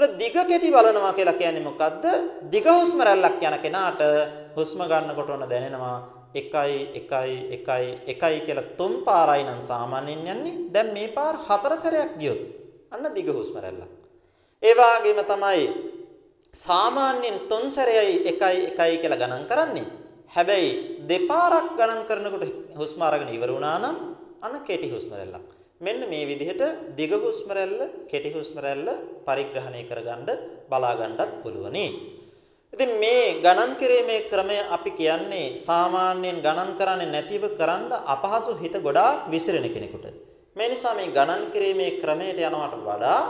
[0.00, 2.04] ඒතර දිග කෙටි බලනවා කියලා කියන්නේ මොකද්ද?
[2.50, 4.00] දිග හුස්ම රැල්ලක් යන කෙනාට
[4.56, 5.96] හුස්ම ගන්නකොට උන දැනෙනවා
[6.34, 10.72] 1යි 1යි 1යි 1යි කියලා තුන් පාරයි නම් සාමාන්‍යයෙන් යන්නේ.
[10.72, 12.40] දැන් මේ පාර හතර සැරයක් ගියොත්
[12.90, 13.92] අන්න දිග හුස්ම රැල්ලක්.
[14.62, 15.68] ඒ වගේම තමයි
[16.54, 19.86] සාමාන්‍යයෙන් තුන් සැරයයි 1යි 1යි කියලා ගණන් කරන්නේ.
[20.34, 20.70] හැබැයි
[21.08, 22.44] දෙපාරක් ගණන් කරනකොට
[22.80, 23.96] හුස්ම අරගෙන ඉවර වුණා නම්
[24.40, 25.59] අන්න කෙටි හුස්ම රැල්ලක්.
[25.80, 26.62] මෙන්න මේ විදිහට
[26.94, 28.88] දිග හුස්ම රැල්ල කෙටි හුස්ම රැල්ල
[29.26, 30.28] පරිග්‍රහණය කරගන්න
[30.70, 31.86] බලා ගන්නත් පුළුවනි.
[32.72, 39.30] ඉතින් මේ ගණන් කිරීමේ ක්‍රමය අපි කියන්නේ සාමාන්‍යයෙන් ගණන් කරන්නේ නැතිව කරන්න අපහසු හිත ගොඩාක්
[39.32, 40.06] විසිරෙන කෙනෙකුට.
[40.56, 43.20] මේ නිසා මේ ගණන් කිරීමේ ක්‍රමයට යනවට වඩා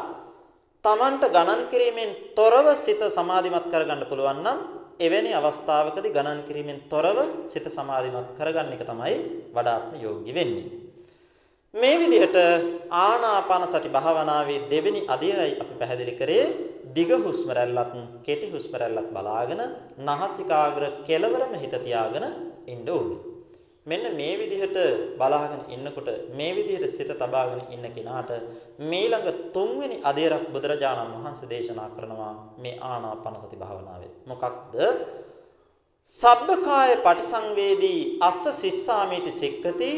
[0.84, 4.58] Tamanට ගණන් කිරීමෙන් තොරව සිත සමාධිමත් කරගන්න පුළුවන් නම්
[4.98, 9.16] එවැනි අවස්ථාවකදී ගණන් කිරීමෙන් තොරව සිත සමාධිමත් කරගන්න එක තමයි
[9.54, 10.79] වඩාත්ම යෝග්‍ය වෙන්නේ.
[11.74, 12.36] මේ විදිහට
[13.00, 16.44] ආනාපාන සති භාවනාවේ දෙවෙනි අධ්‍යයනයි අපි පැහැදිලි කරේ
[16.94, 17.92] දිග හුස්ම රැල්ලත්
[18.24, 19.62] කෙටි හුස්ම රැල්ලත් බලාගෙන
[20.00, 22.26] නාසිකාග්‍ර කෙළවරම හිත තියාගෙන
[22.66, 23.20] ඉන්න ඕනේ.
[23.86, 24.78] මෙන්න මේ විදිහට
[25.16, 28.30] බලාගෙන ඉන්නකොට මේ විදිහට සිත තබාගෙන ඉන්න කෙනාට
[28.82, 34.12] මේළඟ තුන්වෙනි අධේරක් බුදුරජාණන් වහන්සේ දේශනා කරනවා මේ ආනාපාන සති භාවනාවේ.
[34.26, 34.74] මොකක්ද?
[36.18, 39.90] සබ්බකාය පටිසංවේදී අස්ස සිස්සාමිති සික්කති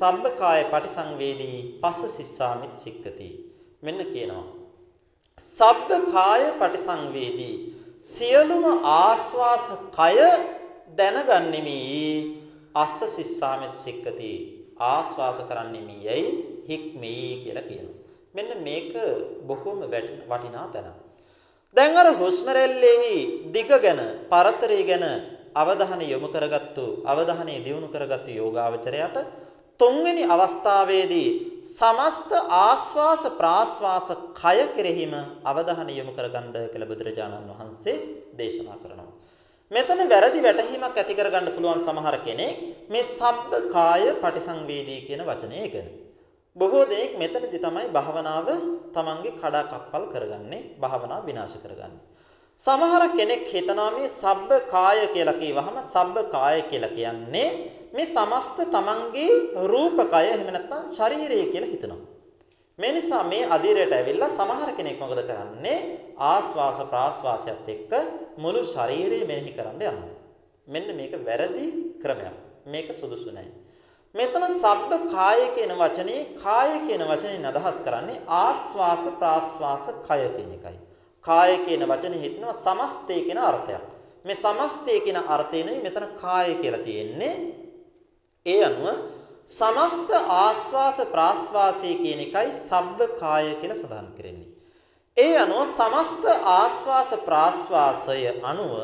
[0.00, 3.28] සබ්බකාය පටිසංවේදී පස්ස සිස්සාමිති සික්කති.
[3.82, 4.46] මෙන්න කියනවා.
[5.48, 7.56] සබ්බකාය පටිසංවේදී
[8.06, 10.16] සියලුම ආස්වාස කය
[10.98, 11.78] දැනගන්නෙමි.
[12.74, 14.32] අස්ස සිස්සාමිති සික්කති.
[14.90, 15.96] ආස්වාස කරන්නෙමි.
[16.06, 16.24] යයි
[16.68, 17.98] හික්මී කියලා කියනවා.
[18.34, 18.94] මෙන්න මේක
[19.46, 20.96] බොහොම වටිනා තැනක්.
[21.76, 23.14] දැන් අර හුස්ම රැල්ලෙහි
[23.52, 25.04] දිග ගැන, පරතරය ගැන
[25.54, 29.16] අවධානය යොමු කරගත්තු අවධානය දියුණු කරගත්තු යෝගාවචරයට
[29.80, 31.28] තුන්වෙනි අවස්ථාවේදී
[31.70, 35.14] සමස්ත ආස්වාස ප්‍රාස්වාස කය කෙරෙහිම
[35.44, 37.96] අවධානය යොමු කරගන්න කියලා බුදුරජාණන් වහන්සේ
[38.38, 39.10] දේශනා කරනවා.
[39.70, 42.56] මෙතන වැරදි වැටහීමක් ඇති කරගන්න පුළුවන් සමහර කෙනෙක්
[42.90, 45.88] මේ සබ්බ කාය පටිසංවේදී කියන වචනේ ගැන.
[46.56, 48.48] බොහෝ දෙනෙක් මෙතනදී තමයි භාවනාව
[48.94, 52.09] තමන්ගේ කඩා කප්පල් කරගන්නේ භාවනාව විනාශ කරගන්නේ.
[52.64, 57.46] සමහර කෙනෙක් හිතනවා මේ සබ්බ කාය කියලා කියවහම සබ්බ කාය කියලා කියන්නේ
[57.94, 59.28] මේ සමස්ත තමන්ගේ
[59.66, 62.00] රූපකය එහෙම නැත්නම් ශරීරය කියලා හිතනවා.
[62.78, 65.78] මේ නිසා මේ අධීරයට ඇවිල්ලා සමහර කෙනෙක් මොකද කරන්නේ
[66.26, 67.92] ආස්වාස ප්‍රාස්වාසයත් එක්ක
[68.38, 70.14] මුළු ශරීරය මෙනෙහි කරන්න යනවා.
[70.68, 71.66] මෙන්න මේක වැරදි
[72.02, 72.36] ක්‍රමයක්.
[72.66, 73.56] මේක සුදුසු නැහැ.
[74.14, 80.78] මෙතන සබ්බ කාය කියන වචනේ කාය කියන වචනේ අදහස් කරන්නේ ආස්වාස ප්‍රාස්වාස කය කියන එකයි.
[81.24, 83.82] කාය කියන වචනේ හිතනවා සමස්තය කියන අර්ථයක්.
[84.24, 87.34] මේ සමස්තය කියන අර්ථය නෙවෙයි මෙතන කාය කියලා තියෙන්නේ.
[88.46, 88.86] ඒ අනුව
[89.48, 94.48] සමස්ත ආස්වාස ප්‍රාස්වාසය කියන එකයි සබ්බ කාය කියලා සඳහන් කරන්නේ.
[95.16, 98.74] ඒ අනුව සමස්ත ආස්වාස ප්‍රාස්වාසය අනුව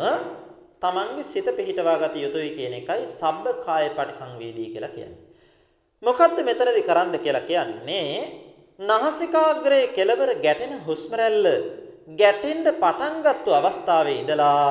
[0.83, 5.23] තමන්ගේ සිත පිහිටවා ගත යුතුයි කියන එකයි සබ්බ කාය පටිසංවේදී කියලා කියන්නේ.
[6.03, 8.11] මොකද්ද මෙතනදී කරන්න කියලා කියන්නේ
[8.81, 11.47] නාසිකාග්‍රයේ කෙළවර ගැටෙන හුස්ම රැල්ල
[12.09, 14.67] ගැටෙන්න පටන් ගත්ත අවස්ථාවේ ඉඳලා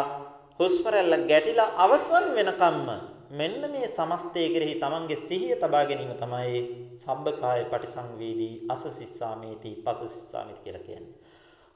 [0.60, 2.88] හුස්ම රැල්ල ගැටිලා අවසන් වෙනකම්ම
[3.32, 6.62] මෙන්න මේ සමස්තය කෙරෙහි තමන්ගේ සිහිය තබා ගැනීම තමයි
[6.98, 11.14] සබ්බකාය පටිසංවේදී අසසිස්සාමේති පසසිස්සාමේති කියලා කියන්නේ.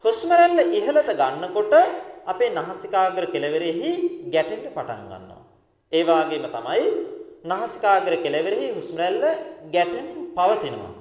[0.03, 1.75] හුස්ම රැල්ල ඉහළට ගන්නකොට
[2.25, 3.91] අපේ නාසිකාග්‍ර කෙළවරෙහි
[4.31, 5.43] ගැටෙන්න පටන් ගන්නවා.
[5.91, 6.87] ඒ වගේම තමයි
[7.45, 9.21] නාසිකාග්‍ර කෙළවරෙහි හුස්ම රැල්ල
[9.73, 10.93] ගැටෙමින් පවතිනවා.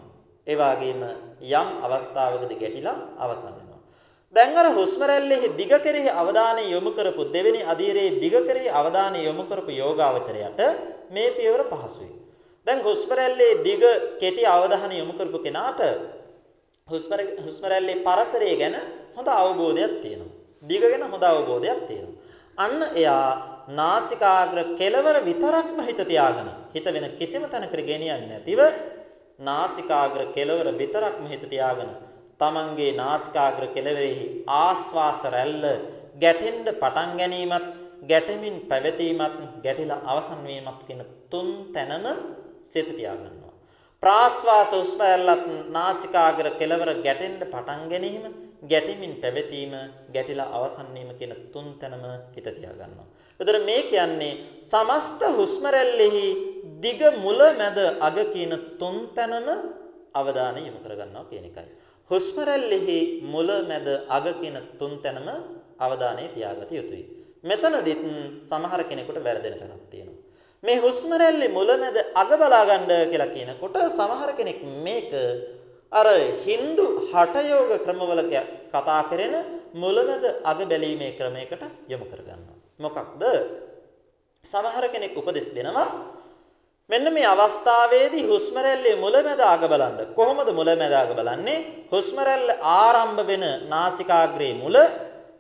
[0.47, 1.01] ඒ වගේම
[1.53, 3.68] යම් අවස්ථාවකදී ගැටිලා අවසන් වෙනවා.
[4.35, 9.45] දැන් අර හුස්ම රැල්ලෙහි දිග කෙරෙහි අවධානය යොමු කරපු දෙවෙනි අධීරයේ දිග කෙරෙහි අවධානය යොමු
[9.45, 10.61] කරපු යෝගාවචරයට
[11.11, 12.13] මේ පියවර පහසුයි.
[12.67, 13.83] දැන් හුස්ම රැල්ලේ දිග
[14.21, 15.81] කෙටි අවධානය යොමු කරපු කෙනාට
[16.89, 18.77] හුස්ම රැල්ලේ පරතරය ගැන
[19.17, 20.35] හොඳ අවබෝධයක් තියෙනවා.
[20.63, 22.19] දිග ගැන හොඳ අවබෝධයක් තියෙනවා.
[22.59, 23.29] අන්න එයා
[23.71, 28.61] නාසිකාග්‍ර කෙලවර විතරක්ම හිත තියාගෙන හිත වෙන කිසිම තැනකට ගෙනියන්නේ නැතිව
[29.41, 31.91] නාසිකාග්‍ර කෙලවර විතරක්ම හිත තියාගෙන
[32.41, 34.27] තමන්ගේ නාසිකාග්‍ර කෙළවරෙහි
[34.59, 35.65] ආස්වාස රැල්ල
[36.23, 37.69] ගැටෙන්න පටන් ගැනීමත්
[38.11, 42.07] ගැටෙමින් පැවතීමත් ගැටිලා අවසන් වීමත් කියන තුන් තැනම
[42.65, 43.55] සිත තියාගන්නවා.
[44.03, 48.25] ප්‍රාස්වාස හුස්ම රැල්ලත් නාසිකාග්‍ර කෙළවර ගැටෙන්න පටන් ගැනීම
[48.65, 49.73] ගැටෙමින් පැවතීම
[50.15, 53.07] ගැටිලා අවසන් වීම කියන තුන් තැනම හිත තියාගන්නවා.
[53.41, 54.33] එතකොට මේ කියන්නේ
[54.63, 56.27] සමස්ත හුස්ම රැල්ලෙහි
[56.83, 59.49] දිග මුල මැද අග කියන තුන් තැනම
[60.15, 61.69] අවධානය යොමු කරගන්නවා කියන එකයි.
[62.11, 62.99] හුස්ම රැල්ලෙහි
[63.33, 65.29] මුල මැද අග කියන තුන් තැනම
[65.79, 67.05] අවධානය තියාගත යුතුයි.
[67.45, 68.01] මෙතනදිත්
[68.51, 70.23] සමහර කෙනෙකුට වැරදෙන තැනක් තියෙනවා.
[70.63, 75.13] මේ හුස්ම රැල්ලේ මුල මැද අග බලා ගන්න කියලා කියනකොට සමහර කෙනෙක් මේක
[75.93, 76.07] අර
[76.47, 78.23] Hindu හඨයෝග ක්‍රමවල
[78.73, 79.35] කතා කරන
[79.75, 82.57] මුල මැද අග බැලීමේ ක්‍රමයකට යොමු කරගන්නවා.
[82.85, 83.23] මොකක්ද?
[84.45, 85.89] සමහර කෙනෙක් උපදෙස් දෙනවා
[86.91, 89.99] මෙන්න මේ අවස්ථාවේදී හුස්ම රැල්ලේ මුලැමැද අග බලන්න.
[90.19, 91.57] කොහොමද මුලැමැද අග බලන්නේ?
[91.93, 94.77] හුස්ම රැල්ල ආරම්භ වෙන නාසිකාග්‍රේ මුල,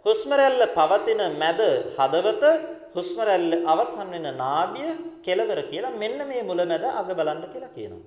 [0.06, 1.60] හුස්ම රැල්ල පවතින මැද
[1.96, 2.44] හදවත,
[2.96, 4.90] හුස්ම රැල්ල අවසන් වෙන නාභිය
[5.26, 8.04] කෙලවර කියලා මෙන්න මේ මුලැමැද අග බලන්න කියලා කියනවා.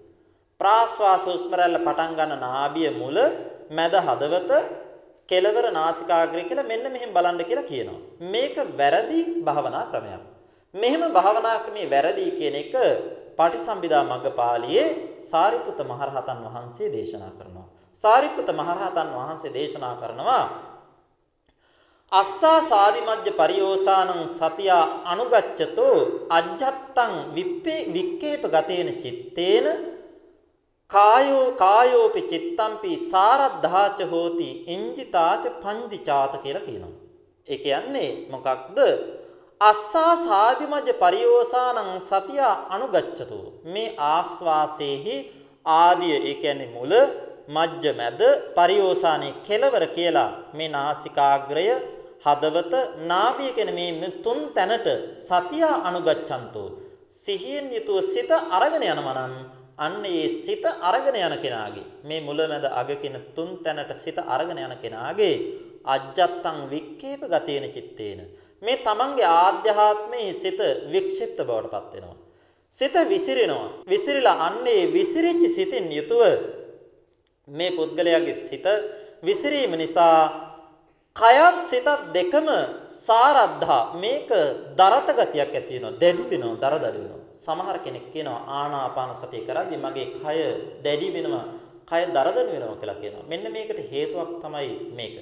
[0.62, 3.18] ප්‍රාශ්වාස හුස්ම රැල්ල පටන් ගන්න නාභිය මුල,
[3.78, 4.52] මැද හදවත,
[5.32, 8.00] කෙලවර නාසිකාග්‍රේ කියලා මෙන්න මෙහෙම බලන්න කියලා කියනවා.
[8.34, 10.22] මේක වැරදි භාවනා ක්‍රමයක්.
[10.74, 12.76] මෙහෙම භාවනා ක්‍රමේ වැරදි කියන එක
[13.42, 14.90] පටිසම්භිදා මග්ගපාළියේ
[15.28, 17.68] සාරිපුත මහරහතන් වහන්සේ දේශනා කරනවා.
[18.04, 20.44] සාරිපුත මහරහතන් වහන්සේ දේශනා කරනවා
[22.12, 25.96] අස්සා සාදිමජ්ජ පරියෝසානං සතියා අනුගච්ඡතෝ
[26.30, 29.68] අජ්ජත්තං විප්පේ වික්කේප ගතේන චිත්තේන
[30.92, 36.96] කායෝ කායෝපි චිත්තම්පි සාරද්ධාච හෝති ඉංජිතාච පන්දිචාත කියලා කියනවා.
[37.48, 38.80] ඒ කියන්නේ මොකක්ද?
[39.62, 43.38] අස්සා සාදිමජ්ජ පරියෝසානං සතියා අනුගච්ඡතු.
[43.66, 45.16] මේ ආස්වාසේහි
[45.76, 46.94] ආදිය ඒ කියන්නේ මුල
[47.56, 48.22] මජ්ජ මැද
[48.58, 51.68] පරියෝසානේ කෙලවර කියලා මේ නාසිකාග්‍රය
[52.26, 52.74] හදවත
[53.12, 54.88] නාභිය කියන මේ තුන් තැනට
[55.28, 56.68] සතියා අනුගච්ඡන්තෝ.
[57.24, 59.34] සිහියෙන් යුතුව සිත අරගෙන යනවා නම්
[59.78, 64.60] අන්න ඒ සිත අරගෙන යන කෙනාගේ මේ මුල මැද අග කියන තුන් තැනට සිත අරගෙන
[64.60, 65.36] යන කෙනාගේ
[65.86, 68.22] අජ්ජත්තං වික්කේප ගතේන චිත්තේන.
[68.62, 70.60] මේ තමන්ගේ ආධ්‍යාත්මයේ සිත
[70.94, 72.18] වික්ෂිප්ත බවට පත් වෙනවා.
[72.78, 73.70] සිත විසිරෙනවා.
[73.88, 76.22] විසිරිලා අන්නේ විසිරිච්ච සිතින් යුතුව
[77.48, 78.66] මේ පුද්ගලයාගේ සිත
[79.24, 80.18] විසිරීම නිසා
[81.16, 82.48] කයත් සිතත් දෙකම
[83.08, 83.84] සාරද්ධා.
[83.96, 84.30] මේක
[84.80, 85.98] දරත ගතියක් ඇති වෙනවා.
[86.02, 87.20] දැඩි වෙනවා දරදඩ වෙනවා.
[87.46, 90.38] සමහර කෙනෙක් කියනවා ආනාපාන සතිය කරද්දි මගේ කය
[90.86, 91.46] දැඩි වෙනවා
[91.90, 93.28] කය දරදඩ වෙනවා කියලා කියනවා.
[93.32, 95.16] මෙන්න මේකට හේතුවක් තමයි මේක.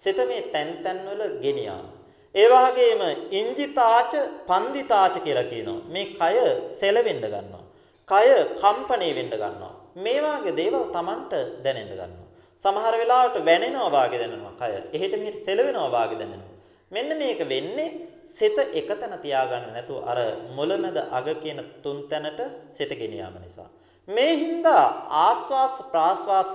[0.00, 1.99] සිත මේ තැන් තැන් වල ගෙනියන
[2.34, 3.02] ඒ වගේම
[3.32, 4.12] ඉංජිතාච
[4.46, 6.34] පන්දිතාච කියලා කියනවා මේ කය
[6.78, 7.64] සෙලවෙන්න ගන්නවා
[8.08, 8.26] කය
[8.62, 11.32] කම්පණය වෙන්න ගන්නවා මේ වාගේ දේවල් Tamanට
[11.64, 12.30] දැනෙන්න ගන්නවා
[12.64, 14.72] සමහර වෙලාවට වැනෙනවා වාගේ දැනෙනවා කය.
[14.96, 16.56] එහෙට මෙහෙට සෙලවෙනවා වාගේ දැනෙනවා.
[16.90, 17.88] මෙන්න මේක වෙන්නේ
[18.28, 20.18] සිත එකතන තියාගන්න නැතුව අර
[20.56, 22.40] මුලමෙද අග කියන තුන් තැනට
[22.76, 23.68] සිත ගෙනියාම නිසා.
[24.08, 24.84] මේ හින්දා
[25.24, 26.52] ආස්වාස ප්‍රාස්වාස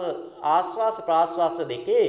[0.54, 2.06] ආස්වාස ප්‍රාස්වාස දෙකේ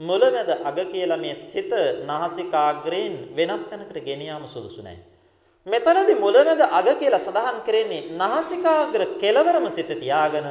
[0.00, 1.70] මුලමෙද අග කියලා මේ සිත
[2.04, 5.04] නාසිකාග්‍රයෙන් වෙනත් තැනකට ගෙනියාම සුදුසු නැහැ.
[5.66, 10.48] මෙතනදී මුලමෙද අග කියලා සඳහන් කරන්නේ නාසිකාග්‍ර කෙලවරම සිත තියාගෙන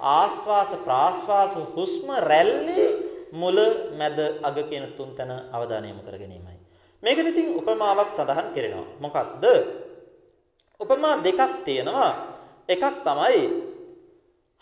[0.00, 2.86] ආස්වාස ප්‍රාස්වාස හුස්ම රැල්ලේ
[3.32, 3.58] මුල
[3.98, 6.58] මැද අග කියන තුන් තැන අවධානය යොමු කර ගැනීමයි.
[7.02, 8.86] මේකෙන් ඉතින් උපමාවක් සඳහන් කරනවා.
[9.00, 9.44] මොකක්ද?
[10.80, 12.10] උපමා දෙකක් තියෙනවා.
[12.68, 13.63] එකක් තමයි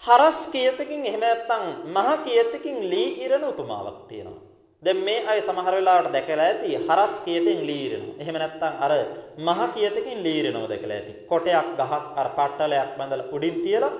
[0.02, 4.40] හරස් කියතකින් එහෙම නැත්නම් මහ කියතකින් ලී ඉරන උපමාවක් තියෙනවා.
[4.82, 8.16] දැන් මේ අය සමහර වෙලාවට දැකලා ඇති හරස් කියතෙන් ලීරෙනවා.
[8.22, 8.92] එහෙම නැත්නම් අර
[9.38, 11.12] මහ කියතකින් ලීරෙනවා දැකලා ඇති.
[11.30, 13.92] කොටයක් ගහක් අර පට්ටලයක් බඳලා උඩින් තියලා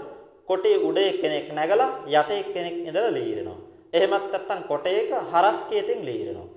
[0.49, 3.59] කොටේ උඩ කෙනෙක් නැගලා යට කෙනෙක් ඉඳලා ලීරෙනවා.
[3.93, 6.49] එහෙමත් නැත්නම් කොටේක හරස් කියතෙන් ලීරෙනවා.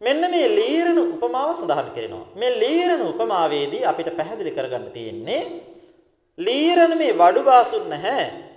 [0.00, 2.26] මෙන්න මේ ලීරණ උපමාව සඳහන් කරනවා.
[2.40, 5.42] මේ ලීරණ උපමාවේදී අපිට පැහැදිලි කරගන්න තියෙන්නේ
[6.38, 8.47] ලීරණ මේ වඩු බාසුන් නැහැ.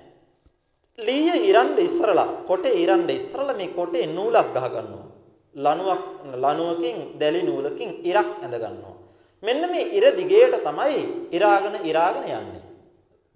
[0.97, 5.07] ලීය ඉරන්න ඉස්සරලා කොටේ ඉරන්න ඉස්සරලා මේ කොටේ නූලක් ගහ ගන්නවා.
[5.55, 6.03] ලණුවක්
[6.35, 8.95] ලණුවකින් දැලි නූලකින් ඉරක් ඇඳ ගන්නවා.
[9.43, 10.99] මෙන්න මේ ඉර දිගේට තමයි
[11.31, 12.63] ඉරාගෙන ඉරාගෙන යන්නේ.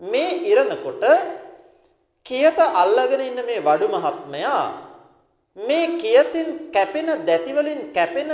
[0.01, 1.03] මේ ඉරනකොට
[2.25, 4.63] කියත අල්ලගෙන ඉන්න මේ වඩු මහත්මයා
[5.57, 8.31] මේ කියතින් කැපෙන දැති වලින් කැපෙන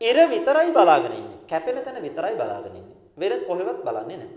[0.00, 1.38] ඉර විතරයි බලාගෙන ඉන්නේ.
[1.48, 2.96] කැපෙන තැන විතරයි බලාගෙන ඉන්නේ.
[3.16, 4.36] වෙන කොහෙවත් බලන්නේ නැහැ.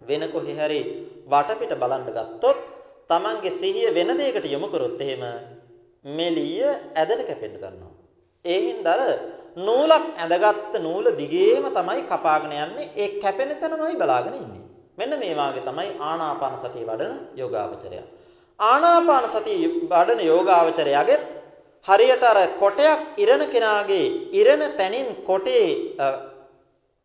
[0.00, 0.80] වෙන කොහේ හරි
[1.24, 2.81] වටපිට බලන්න ගත්තොත්
[3.12, 5.24] Tamange සිහිය වෙන දෙයකට යොමු කරොත් එහෙම
[6.04, 6.62] මෙලිය
[6.94, 7.92] ඇදට කැපෙන්න ගන්නවා.
[8.44, 9.06] ඒ හින්දා
[9.58, 12.90] නූලක් ඇඳගත්ත නූල දිගේම තමයි කපාගෙන යන්නේ.
[12.96, 14.62] ඒ කැපෙන තැනමයි බලාගෙන ඉන්නේ.
[14.98, 18.00] මෙන්න මේ වාගේ තමයි ආනාපාන සතිය වඩන යෝගාවචරය.
[18.60, 21.18] ආනාපාන සතිය වඩන යෝගාවචරයගේ
[21.86, 25.68] හරියට අර කොටයක් ඉරණ කෙනාගේ ඉරණ තැනින් කොටේ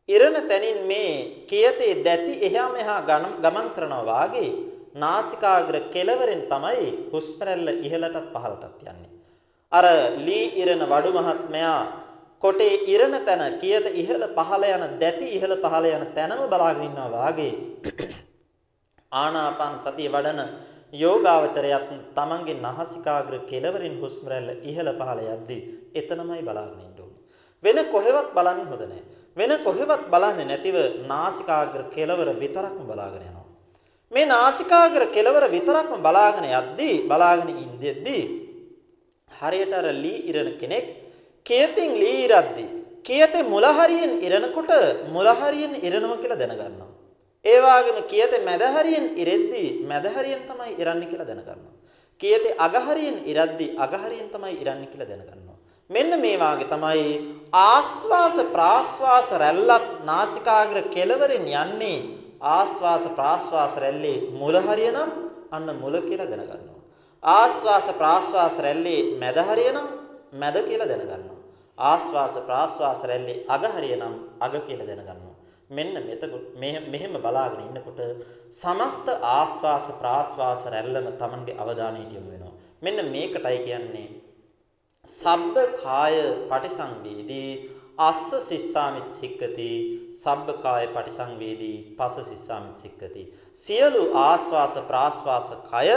[0.10, 1.12] ඉරණ තැනින් මේ
[1.50, 3.00] කියතේ දැති එහා මෙහා
[3.44, 4.50] ගමන් කරනවා වාගේ
[4.98, 9.12] නාසිකාග්‍ර කෙළවරෙන් තමයි හුස්ම රැල්ල ඉහළටත් පහළටත් යන්නේ.
[9.72, 9.86] අර
[10.20, 11.80] ලී ඉරණ වඩු මහත්මයා
[12.44, 17.54] කොටේ ඉරණ තැන කියත ඉහළ පහළ යන දැටි ඉහළ පහළ යන තැනම බලාගෙන ඉන්නවා වාගේ
[19.22, 20.42] ආනාපාන සතිය වඩන
[20.94, 25.62] යෝගාවචරයත් තමන්ගේ නාසිකාග්‍ර කෙළවරින් හුස්ම රැල්ල ඉහළ පහළ යද්දී
[25.96, 27.22] එතනමයි බලාගෙන ඉන්න ඕනේ.
[27.64, 29.04] වෙන කොහෙවත් බලන්න හොඳ නැහැ.
[29.38, 30.78] වෙන කොහෙවත් බලන්නේ නැතිව
[31.08, 33.47] නාසිකාග්‍ර කෙළවර විතරක්ම බලාගෙන යනවා.
[34.12, 38.24] මේ නාසිකාග්‍ර කෙලවර විතරක්ම බලාගෙන යද්දී බලාගෙන ඉඳෙද්දී
[39.32, 40.88] හරියට අර ලී ඉරණ කෙනෙක්
[41.46, 42.70] කේතෙන් ලී ඉරද්දී
[43.04, 44.72] කේතේ මුල හරියෙන් ඉරනකොට
[45.16, 46.90] මුල හරියෙන් ඉරනවා කියලා දැනගන්නවා.
[47.46, 51.76] ඒ වගේම කේතේ මැද හරියෙන් ඉරෙද්දී මැද හරියෙන් තමයි ඉරන්නේ කියලා දැනගන්නවා.
[52.22, 55.58] කේතේ අග හරියෙන් ඉරද්දී අග හරියෙන් තමයි ඉරන්නේ කියලා දැනගන්නවා.
[55.90, 57.04] මෙන්න මේ වාගේ තමයි
[57.54, 62.00] ආස්වාස ප්‍රාස්වාස රැල්ලත් නාසිකාග්‍ර කෙලවරෙන් යන්නේ
[62.42, 65.10] ආස්වාස ප්‍රාස්වාස රැල්ලේ මුල හරියනම්
[65.52, 66.82] අන්න මුල කියලා දැනගන්නවා.
[67.24, 69.88] ආස්වාස ප්‍රාස්වාස රැල්ලේ මැද හරියනම්
[70.34, 71.38] මැද කියලා දැනගන්නවා.
[71.78, 75.36] ආස්වාස ප්‍රාස්වාස රැල්ලේ අග හරියනම් අග කියලා දැනගන්නවා.
[75.70, 76.46] මෙන්න මෙතකොට
[76.92, 78.00] මෙහෙම බලාගෙන ඉන්නකොට
[78.54, 82.54] සමස්ත ආස්වාස ප්‍රාස්වාස රැල්ලම Tamanගේ අවධානයට යොමු වෙනවා.
[82.82, 84.08] මෙන්න මේකටයි කියන්නේ
[85.10, 86.16] සබ්බ කාය
[86.50, 87.52] පටිසංවේදී
[88.00, 89.70] අස්ස සිස්සාමිත් සික්කති
[90.16, 93.24] සබ්බකාය පටිසංවේදී පස සිස්සාමිත් සික්කති.
[93.56, 95.88] සියලු ආස්වාස ප්‍රාස්වාස කය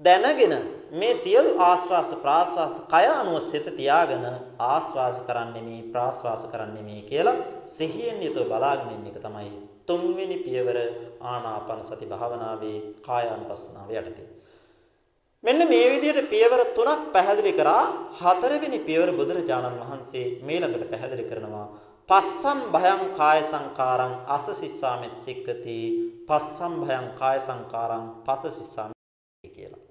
[0.00, 0.54] දැනගෙන
[0.92, 4.24] මේ සියලු ආස්වාස ප්‍රාස්වාස කය අනුව සිත තියාගෙන
[4.60, 9.50] ආස්වාස කරන්නේ මේ ප්‍රාස්වාස කරන්නේ මේ කියලා සිහියෙන් යුතුව බලාගෙන ඉන්න එක තමයි
[9.86, 10.78] තුන්වෙනි පියවර
[11.22, 14.43] ආනාපාන සති භාවනාවේ කාය අනුපස්සනාව යටතේ.
[15.44, 17.82] මෙන්න මේ විදිහට පියවර තුනක් පැහැදිලි කරා.
[18.20, 21.66] හතරවෙනි පියවර බුදුරජාණන් වහන්සේ මේළඟට පැහැදිලි කරනවා.
[22.08, 25.78] පස්සම් භයං කාය සංකාරං අස සිස්සාමෙත් සික්කති.
[26.28, 29.82] පස්සම් භයං කාය සංකාරං පස සිස්සාමෙත් කියලා.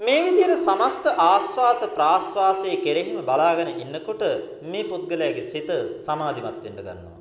[0.00, 4.22] මේ විදිහට සමස්ත ආස්වාස ප්‍රාස්වාසයේ කෙරෙහිම බලාගෙන ඉන්නකොට
[4.64, 5.70] මේ පුද්ගලයාගේ සිත
[6.06, 7.18] සමාධිමත් වෙන්න ගන්නවා.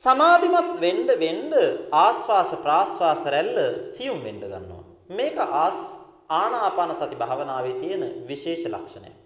[0.00, 1.52] සමාධිමත් වෙන්න වෙන්න
[1.98, 3.58] ආස්වාස ප්‍රාස්වාස රැල්ල
[3.92, 4.77] සියුම් වෙන්න ගන්නවා.
[5.10, 5.78] මේක ආස්
[6.30, 9.16] ආනාපාන සති භාවනාවේ තියෙන විශේෂ ලක්ෂණයක්.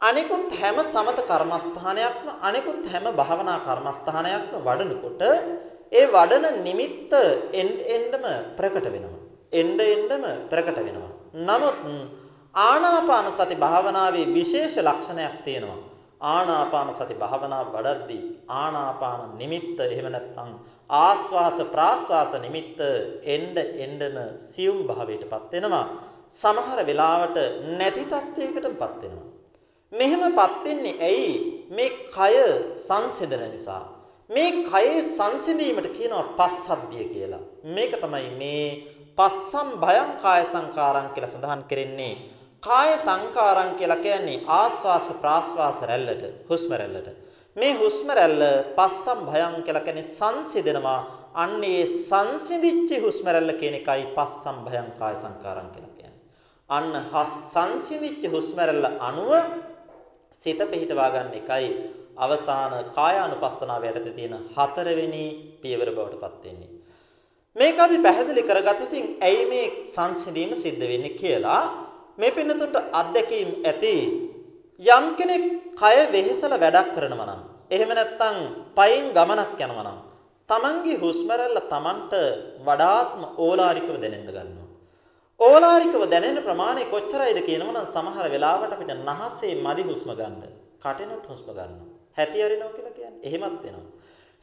[0.00, 5.22] අනිකුත් හැම සමත කර්මස්ථානයක්ම අනිකුත් හැම භාවනා කර්මස්ථානයක්ම වඩනකොට
[5.92, 7.12] ඒ වඩන නිමිත්ත
[7.52, 8.24] එන්නෙම
[8.56, 9.22] ප්‍රකට වෙනවා.
[9.52, 11.12] එන්න එන්නම ප්‍රකට වෙනවා.
[11.40, 11.78] නමුත්
[12.54, 15.91] ආනාපාන සති භාවනාවේ විශේෂ ලක්ෂණයක් තියෙනවා.
[16.30, 18.22] ආනාපාන සති භාවනාව වඩද්දී
[18.56, 20.50] ආනාපාන නිමිත්ත එහෙම නැත්නම්
[21.00, 22.80] ආස්වාස ප්‍රාස්වාස නිමිත්ත
[23.34, 25.86] එන්න එන්නම සියුම් භාවයටපත් වෙනවා.
[26.32, 27.38] සමහර වෙලාවට
[27.78, 29.28] නැති තත්වයකටපත් වෙනවා.
[29.92, 31.32] මෙහෙමපත් වෙන්නේ ඇයි?
[31.70, 32.34] මේ කය
[32.86, 33.82] සංසිඳන නිසා.
[34.30, 37.42] මේ කයේ සංසිඳීමට කියනවා පස්සද්ධිය කියලා.
[37.66, 38.66] මේක තමයි මේ
[39.18, 42.14] පස්සම් භයං කාය සංකාරං කියලා සඳහන් කරන්නේ.
[42.62, 47.08] කාය සංකාරං කියලා කියන්නේ ආස්වාස ප්‍රාස්වාස රැල්ලට හුස්ම රැල්ලට.
[47.56, 48.44] මේ හුස්ම රැල්ල
[48.76, 51.00] පස්සම් භයං කියලා කියන්නේ සංසිඳනවා.
[51.34, 56.20] අන්න ඒ සංසිඳිච්ච හුස්ම රැල්ල කියන එකයි පස්සම් භයං කාය සංකාරං කියලා කියන්නේ.
[56.70, 56.92] අන්න
[57.52, 59.32] සංසිඳිච්ච හුස්ම රැල්ල අනුව
[60.40, 61.68] සිත පිහිටවා ගන්න එකයි
[62.16, 65.24] අවසාන කායානුපස්සනාව යටතේ තියෙන හතරවෙනි
[65.62, 66.70] පියවර බවට පත් වෙන්නේ.
[67.56, 71.64] මේක අපි පැහැදිලි කරගත්තොත් ඉතින් ඇයි මේ සංසිඳීම සිද්ධ වෙන්නේ කියලා
[72.18, 73.94] මේ පින්නතුන්ට අත්දැකීම් ඇති
[74.82, 75.44] යම් කෙනෙක්
[75.80, 78.36] කය වෙහෙසලා වැඩක් කරනවා නම් එහෙම නැත්නම්
[78.78, 80.00] පයින් ගමනක් යනවා නම්
[80.48, 82.12] Tamange හුස්ම රැල්ල Tamanට
[82.66, 84.68] වඩාත්ම ඕලාරිකව දැනෙන්න ගන්නවා.
[85.40, 90.42] ඕලාරිකව දැනෙන ප්‍රමාණය කොච්චරයිද කියනවනම් සමහර වෙලාවට අපිට නහසේ මදි හුස්ම ගන්න.
[90.84, 91.88] කටෙනුත් හුස්ම ගන්නවා.
[92.18, 93.24] හැටි අරිනවා කියලා කියන්නේ.
[93.28, 93.88] එහෙමත් වෙනවා.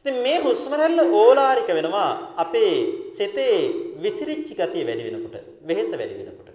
[0.04, 2.74] ඉතින් මේ හුස්ම රැල්ල ඕලාරික වෙනවා අපේ
[3.16, 3.56] සිතේ
[4.04, 5.36] විසිරිච්ච ගතිය වැඩි වෙනකොට,
[5.68, 6.49] වෙහෙස වැඩි වෙනකොට.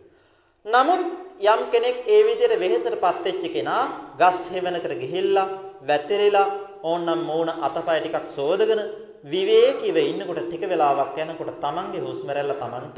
[0.65, 1.01] නමුත්
[1.43, 3.81] යම් කෙනෙක් ඒ විදිහට වෙහෙසටපත් වෙච්ච කෙනා
[4.17, 5.47] ගස් හේවනකට ගිහිල්ලා
[5.81, 6.47] වැතිරිලා
[6.83, 8.81] ඕන්නම් මූණ අතපය ටිකක් සෝදගෙන
[9.25, 12.97] විවේකීව ඉන්නකොට ටික වෙලාවක් යනකොට Tamange හුස්ම රැල්ල Tamanට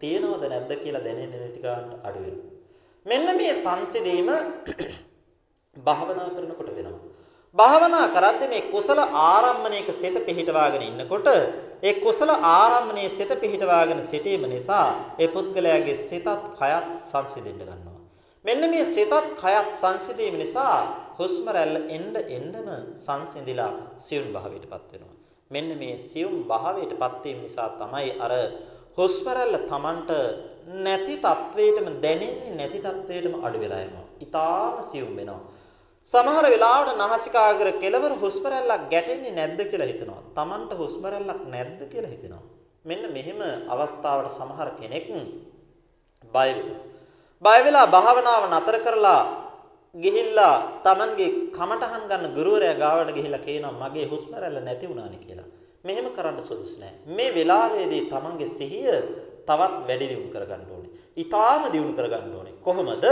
[0.00, 2.50] තියෙනවද නැද්ද කියලා දැනෙන්නේ නැති ගන්නට අඩු වෙනවා.
[3.06, 4.30] මෙන්න මේ සංසිඳීම
[5.86, 7.00] භාවනා කරනකොට වෙනවා.
[7.56, 11.28] භාවනා කරද්දී මේ කුසල ආරම්මණයක සිත පිහිටවාගෙන ඉන්නකොට
[11.82, 14.86] ඒ කුසල ආරම්මණයේ සිත පිහිටවාගෙන සිටීම නිසා
[15.18, 18.00] ඒ පුද්ගලයාගේ සිතත් කයත් සංසිඳෙන්න ගන්නවා.
[18.44, 20.76] මෙන්න මේ සිතත් කයත් සංසිඳීම නිසා
[21.18, 22.68] හුස්ම රැල්ල එන්න එන්නම
[22.98, 25.14] සංසිඳිලා සියුම් භාවයටපත් වෙනවා.
[25.50, 28.32] මෙන්න මේ සියුම් භාවයටපත් වීම නිසා තමයි අර
[28.98, 30.10] හුස්ම රැල්ල Tamanට
[30.84, 34.06] නැති තත්වයටම දැනෙන්නේ නැති තත්වයටම අඩු වෙලා යනවා.
[34.22, 35.42] ඊටාම සියුම් වෙනවා.
[36.10, 40.20] සමහර වෙලාවට නාසිකාග්‍ර කෙලවර හුස්ම රැල්ලක් ගැටෙන්නේ නැද්ද කියලා හිතනවා.
[40.36, 42.44] Tamanට හුස්ම රැල්ලක් නැද්ද කියලා හිතනවා.
[42.84, 45.08] මෙන්න මෙහෙම අවස්ථාවට සමහර කෙනෙක්
[46.24, 46.82] බය වෙනවා.
[47.42, 49.22] බය වෙලා භාවනාව නතර කරලා
[49.94, 50.54] ගිහිල්ලා
[50.84, 55.48] Tamanගේ කමටහන් ගන්න ගුරුවරයා ගාවට ගිහිල්ලා කියනවා මගේ හුස්ම රැල්ල නැති වුණානේ කියලා.
[55.84, 56.94] මෙහෙම කරන්න සුදුසු නෑ.
[57.06, 58.94] මේ වෙලාවේදී Tamanගේ සිහිය
[59.48, 60.92] තවත් වැඩි දියුණු කරගන්න ඕනේ.
[61.16, 62.54] ඊටාම දියුණු කරගන්න ඕනේ.
[62.62, 63.06] කොහොමද?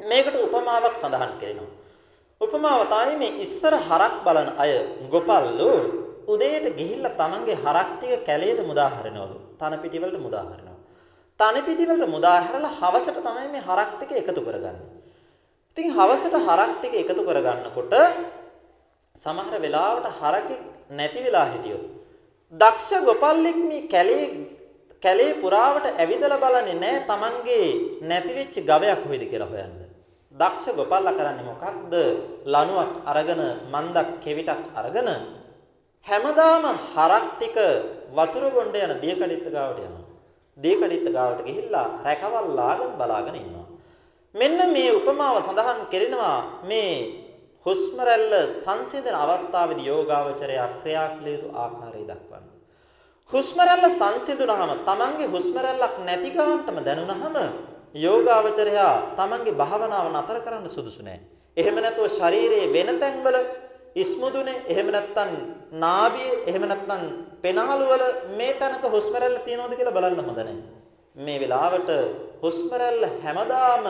[0.00, 1.70] මේකට උපමාවක් සඳහන් කරනවා.
[2.40, 4.72] උපමාව තමයි මේ ඉස්සර හරක් බලන අය
[5.10, 5.70] ගොපල්ලු
[6.28, 9.36] උදේට ගිහිල්ලා තමන්ගේ හරක් ටික කැලේට මුදා හරිනවලු.
[9.58, 10.78] තන පිටි වලට මුදා හරිනවා.
[11.40, 14.76] තන පිටි වලට මුදා හැරලා හවසට තමයි මේ හරක් ටික එකතු කරගන්නේ.
[15.70, 17.94] ඉතින් හවසට හරක් ටික එකතු කරගන්නකොට
[19.16, 21.84] සමහර වෙලාවට හරකෙක් නැති වෙලා හිටියොත්
[22.52, 24.30] දක්ෂ ගොපල්ලෙක් මේ කැලේ
[25.02, 27.60] කැලේ පුරාවට ඇවිදලා බලන්නේ නැහැ Tamange
[28.02, 29.87] නැති වෙච්ච ගවයක් කොහෙද කියලා හොයන්න.
[30.34, 31.94] දක්ෂ ගොපල්ලා කරන්නේ මොකක්ද?
[32.46, 33.40] ලණුවක් අරගෙන
[33.72, 35.08] මන්දක් කෙවිතක් අරගෙන
[36.06, 37.56] හැමදාම හරක් ටික
[38.16, 40.04] වතුර බොණ්ඩ යන දියකඩਿੱත්ත ගාවට යනවා.
[40.58, 43.66] දියකඩਿੱත්ත ගාවට ගිහිල්ලා රැකවල්ලාගෙන බලාගෙන ඉන්නවා.
[44.34, 46.92] මෙන්න මේ උපමාව සඳහන් කරනවා මේ
[47.66, 52.44] හුස්ම රැල්ල සංසිඳන අවස්ථාවේදී යෝගාවචරය ක්‍රියා කළ යුතු ආකාරය දක්වන්න.
[53.30, 57.36] හුස්ම රැල්ල සංසිඳුනහම තමන්ගේ හුස්ම රැල්ලක් නැති ගාන්ටම දැනුනහම
[57.94, 61.20] යෝගාවචරයා තමන්ගේ භාවනාව නතර කරන්න සුදුසු නෑ.
[61.56, 63.38] එහෙම නැතුව ශරීරයේ වෙන තැන්වල
[63.96, 65.30] ඉස්මුදුනේ එහෙම නැත්නම්
[65.74, 67.02] නාභියේ එහෙම නැත්නම්
[67.42, 68.04] පෙනාලු වල
[68.36, 70.58] මේ තැනක හුස්ම රැල්ල තියෙනවද කියලා බලන්න හොඳ නෑ.
[71.16, 71.90] මේ වෙලාවට
[72.42, 73.86] හුස්ම රැල්ල හැමදාම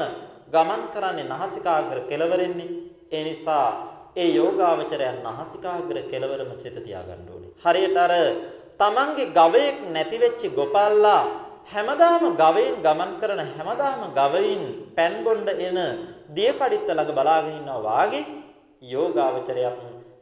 [0.53, 2.71] ගමන් කරන්නේ නාසිකාග්‍ර කෙළවරෙන්නේ.
[3.13, 3.67] ඒ නිසා
[4.17, 7.53] ඒ යෝගාවචරයන් නාසිකාග්‍ර කෙළවරම සිත තියාගන්න ඕනේ.
[7.65, 8.15] හරියට අර
[8.81, 11.23] තමන්ගේ ගවයෙක් නැති වෙච්ච ගොපල්ලා
[11.73, 14.63] හැමදාම ගවයින් ගමන් කරන හැමදාම ගවයින්
[14.97, 15.79] පෑන් බොණ්ඩ එන
[16.37, 18.25] දියකඩਿੱත්ත ළඟ බලාගෙන ඉන්නවා වාගේ
[18.93, 19.77] යෝගාවචරයක්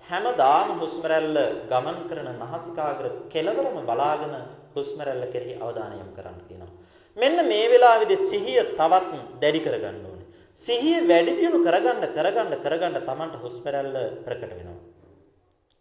[0.09, 1.39] හැමදාම හුස්ම රැල්ල
[1.71, 4.35] ගමන් කරන නාසිකාග්‍ර කෙළවරම බලාගෙන
[4.75, 6.73] හුස්ම රැල්ල කෙරෙහි අවධානය යොමු කරන්න කියනවා.
[7.17, 10.27] මෙන්න මේ වෙලාවේදී සිහිය තවත් දැඩි කරගන්න ඕනේ.
[10.61, 14.79] සිහිය වැඩි දියුණු කරගන්න කරගන්න කරගන්න Tamanට හුස්ම රැල්ල ප්‍රකට වෙනවා.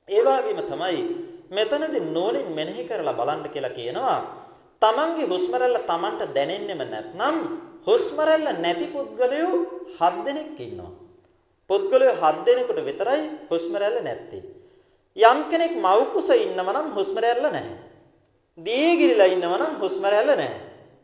[0.07, 1.03] ඒ වගේම තමයි
[1.51, 4.19] මෙතනදී නෝනින් මෙනෙහි කරලා බලන්න කියලා කියනවා
[4.81, 7.37] තමන්ගේ හුස්ම රැල්ල තමන්ට දැනෙන්නෙම නැත්නම්
[7.87, 9.55] හුස්ම රැල්ල නැති පුද්ගලයෝ
[9.99, 10.91] 7 දෙනෙක් ඉන්නවා.
[11.69, 14.43] පුද්ගලයෝ 7 දෙනෙකුට විතරයි හුස්ම රැල්ල නැත්තේ.
[15.17, 17.75] යම් කෙනෙක් මව් කුස ඉන්නව නම් හුස්ම රැල්ල නැහැ.
[18.57, 20.61] දීගිරිලා ඉන්නව නම් හුස්ම රැල්ල නැහැ.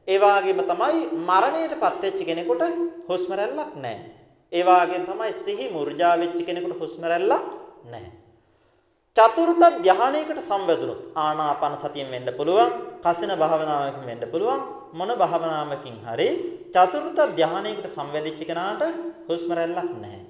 [0.08, 2.64] ඒ වගේම තමයි මරණයටපත් වෙච්ච කෙනෙකුට
[3.10, 4.10] හුස්ම රැල්ලක් නැහැ.
[4.52, 7.46] ඒ වගේම තමයි සිහි මුර්ජා වෙච්ච කෙනෙකුට හුස්ම රැල්ලක්
[7.92, 8.21] නැහැ.
[9.16, 12.70] චතුර්ථ ධානයකට සම්බන්ධුනොත් ආනාපාන සතියෙන් වෙන්න පුළුවන්,
[13.04, 14.62] කසින භාවනාවකින් වෙන්න පුළුවන්,
[14.94, 16.28] මොන භාවනාවකින් හරි
[16.72, 18.84] චතුර්ථ ධානයකට සම්වැදිච්ච කෙනාට
[19.30, 20.22] හුස්ම රැල්ලක් නැහැ.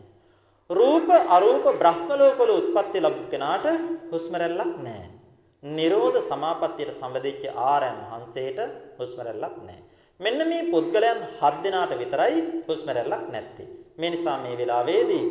[0.69, 3.67] රූප අරූප බ්‍රහ්ම ලෝකවල උත්පත්ති ලැබු කෙනාට
[4.11, 5.09] හුස්ම රැල්ලක් නැහැ.
[5.63, 8.59] නිරෝධ සමාපත්තියට සම්බන්ධිච්ච ආරයන් වහන්සේට
[8.99, 9.81] හුස්ම රැල්ලක් නැහැ.
[10.19, 13.69] මෙන්න මේ පුද්ගලයන් හත් දෙනාට විතරයි හුස්ම රැල්ලක් නැත්තේ.
[13.99, 15.25] මේ නිසා මේ වෙලාවේදී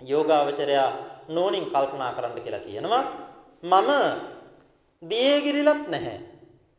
[0.00, 0.90] යෝගාවචරයා
[1.28, 3.04] නෝනින් කල්පනා කරන්න කියලා කියනවා.
[3.62, 3.90] මම
[5.02, 6.18] දියේගිරිලත් නැහැ.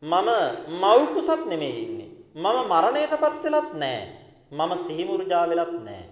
[0.04, 0.30] මම
[0.74, 2.10] මව් කුසත් නෙමෙයි ඉන්නේ.
[2.36, 4.08] මම මරණයටපත් වෙලත් නැහැ.
[4.52, 6.06] මම සිහිමුර්ජා වෙලත් නැහැ.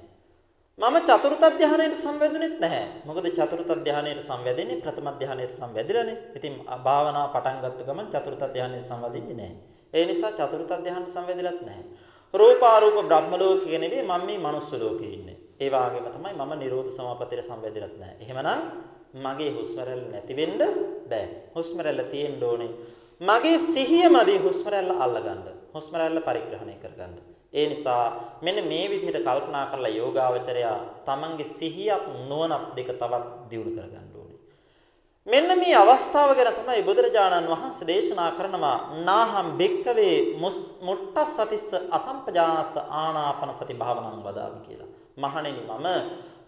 [0.79, 2.87] මම චතුර්ථ ධානයට සංවැදුනේත් නැහැ.
[3.05, 6.17] මොකද චතුර්ථ ධානයට සංවැදෙන්නේ ප්‍රථම ධානයට සංවැදිලානේ.
[6.35, 6.53] ඉතින්
[6.83, 9.55] භාවනා පටන් ගත්ත ගමන් චතුර්ථ ධානයට සංවදින්නේ නැහැ.
[9.93, 11.85] ඒ නිසා චතුර්ථ ධානයට සංවැදිලත් නැහැ.
[12.33, 15.37] රූපාරූප බ්‍රහ්ම ලෝකයේ නෙවෙයි මම මේ මනුස්ස ලෝකයේ ඉන්නේ.
[15.59, 18.17] ඒ වගේම තමයි මම නිරෝධ සමාපත්තියට සංවැදිලත් නැහැ.
[18.19, 18.61] එහෙමනම්
[19.17, 20.59] මගේ හුස්ම රැල්ල නැති වෙන්න
[21.09, 21.27] බෑ.
[21.55, 22.71] හුස්ම රැල්ල තියෙන්න ඕනේ.
[23.21, 25.47] මගේ සිහියමදී හුස්ම රැල්ල අල්ලගන්න.
[25.73, 27.15] හුස්ම රැල්ල පරිග්‍රහණය කරගන්න.
[27.53, 34.09] ඒ නිසා මෙන්න මේ විදිහට කල්පනා කරලා යෝගාවචරයා තමන්ගේ සිහියත් නුවණත් දෙක තවත් දියුණු කරගන්න
[34.13, 34.39] ඕනේ.
[35.27, 40.17] මෙන්න මේ අවස්ථාව ගැන තමයි බුදුරජාණන් වහන්සේ දේශනා කරනවා නාහම් බික්කවේ
[40.81, 44.91] මුට්ටස් සතිස්ස අසම්පජානස ආනාපන සති භාවනං වදාමි කියලා.
[45.17, 45.87] මහණෙනි මම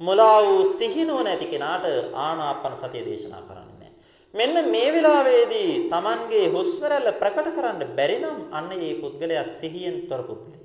[0.01, 1.85] මුලා වූ සිහි නුවණ ඇති කෙනාට
[2.17, 3.77] ආනාපන සතිය දේශනා කරන්නේ
[4.33, 10.21] මෙන්න මේ වෙලාවේදී Tamanගේ හුස්ම රැල්ල ප්‍රකට කරන්න බැරි නම් අන්න ඒ පුද්ගලයා සිහියෙන් තොර
[10.23, 10.63] පුද්ගලෙක්.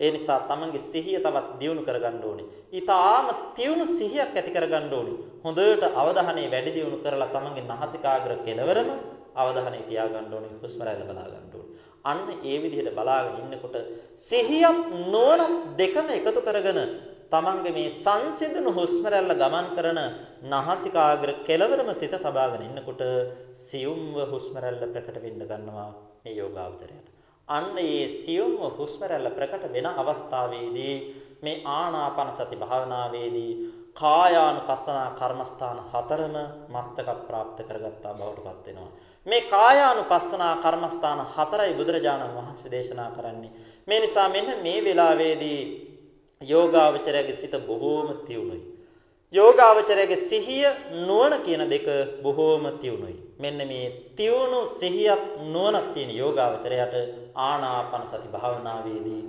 [0.00, 2.46] ඒ නිසා තමන්ගේ සිහිය තවත් දියුණු කරගන්න ඕනේ.
[2.72, 3.26] ඊටාම
[3.56, 5.16] තියුණු සිහියක් ඇති කරගන්න ඕනේ.
[5.44, 8.90] හොඳට අවධානය වැඩි දියුණු කරලා තමන්ගේ නාසිකාග්‍ර කෙළවරම
[9.36, 10.52] අවධානය තියාගන්න ඕනේ.
[10.62, 11.70] හුස්ම රැල්ල බලා ගන්න ඕනේ.
[12.04, 13.76] අන්න ඒ විදිහට බලාගෙන ඉන්නකොට
[14.20, 14.78] සිහියක්
[15.14, 15.40] නොවන
[15.78, 16.80] දෙකම එකතු කරගෙන
[17.30, 20.00] තමන්ගේ මේ සංසිඳුණු හුස්ම රැල්ල ගමන් කරන
[20.44, 23.02] නාසිකාග්‍ර කෙළවරම සිත තබාගෙන ඉන්නකොට
[23.64, 25.90] සියුම්ව හුස්ම රැල්ල ප්‍රකට වෙන්න ගන්නවා
[26.22, 27.06] මේ යෝගාවචරයට.
[27.48, 30.96] අන්න ඒ සියුම්ව හුස්ම රැල්ල ප්‍රකට වෙන අවස්ථාවේදී
[31.42, 33.52] මේ ආනාපාන සති භාවනාවේදී
[33.94, 36.36] කායානුපස්සනා කර්මස්ථාන හතරම
[36.68, 38.92] මස්තක ප්‍රාප්ත කරගත්තා බවට පත් වෙනවා.
[39.26, 43.52] මේ කායානුපස්සනා කර්මස්ථාන හතරයි බුදුරජාණන් වහන්සේ දේශනා කරන්නේ.
[43.88, 45.60] මේ නිසා මෙන්න මේ වෙලාවේදී
[46.48, 48.62] යෝගාවචරයේ සිත බොහෝම තියුණුයි.
[49.34, 50.66] යෝගාවචරයේ සිහිය
[51.06, 51.86] නුවණ කියන දෙක
[52.22, 53.16] බොහෝම තියුණුයි.
[53.38, 53.86] මෙන්න මේ
[54.16, 56.94] තියුණු සිහියක් නුවණක් තියෙන යෝගාවචරයට
[57.36, 59.22] ආනාපාන සති භාවනාවේදී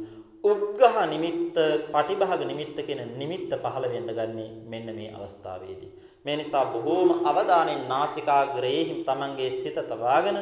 [0.44, 1.58] උග්ඝහ නිමිත්ත,
[1.92, 5.92] පටිභාග නිමිත්ත කියන නිමිත්ත පහළ වෙන්න ගන්නේ මෙන්න මේ අවස්ථාවේදී.
[6.26, 10.38] මේ නිසා බොහෝම අවධානයෙන් නාසිකාග්‍රයේ තමන්ගේ සිත තබාගෙන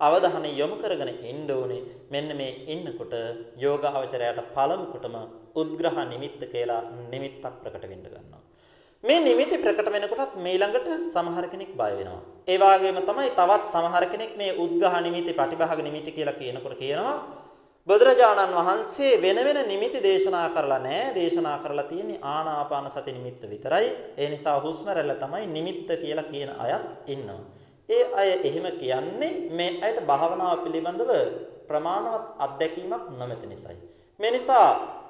[0.00, 1.82] අවධානය යොමු කරගෙන ඉන්න ඕනේ.
[2.10, 3.14] මෙන්න මේ ඉන්නකොට
[3.56, 5.16] යෝගාවචරයට පළමු කොටම
[5.54, 8.42] උද්ග්‍රහ නිමිත්ත කියලා නිමිත්තක් ප්‍රකට වෙන්න ගන්නවා.
[9.04, 12.22] මේ නිමිති ප්‍රකට වෙනකොටත් මේ ළඟට සමහර කෙනෙක් බය වෙනවා.
[12.48, 17.16] ඒ වගේම තමයි තවත් සමහර කෙනෙක් මේ උද්ගහ නිමිති, පටිභාග නිමිති කියලා කියනකොට කියනවා
[17.88, 21.14] බුදුරජාණන් වහන්සේ වෙන වෙන නිමිති දේශනා කරලා නැහැ.
[21.14, 23.88] දේශනා කරලා තියෙන්නේ ආනාපාන සති නිමිත්ත විතරයි.
[24.16, 27.40] ඒ නිසා හුස්ම රැල්ල තමයි නිමිත්ත කියලා කියන අයත් ඉන්නවා.
[27.88, 31.10] ඒ අය එහෙම කියන්නේ මේ අයට භාවනාව පිළිබඳව
[31.68, 33.78] ප්‍රමාණවත් අත්දැකීමක් නොමැති නිසායි.
[34.20, 35.01] මේ නිසා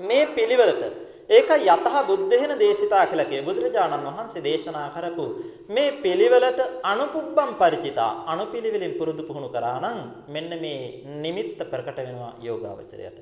[0.00, 0.82] මේ පිළිවෙලට
[1.30, 5.24] ඒක යතහ බුද්ධේන දේශිතා කියලා කිය බුදුරජාණන් වහන්සේ දේශනා කරපු
[5.68, 9.98] මේ පිළිවෙලට අනුපුබ්බම් ಪರಿචිතා අනුපිළිවෙලින් පුරුදු පුහුණු කරා නම්
[10.28, 10.80] මෙන්න මේ
[11.22, 13.18] නිමිත්ත ප්‍රකට වෙනවා යෝගාවචරයට.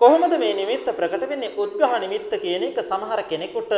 [0.00, 1.54] කොහොමද මේ නිමිත්ත ප්‍රකට වෙන්නේ?
[1.56, 3.72] උද්ඝහ නිමිත්ත කියන එක සමහර කෙනෙකුට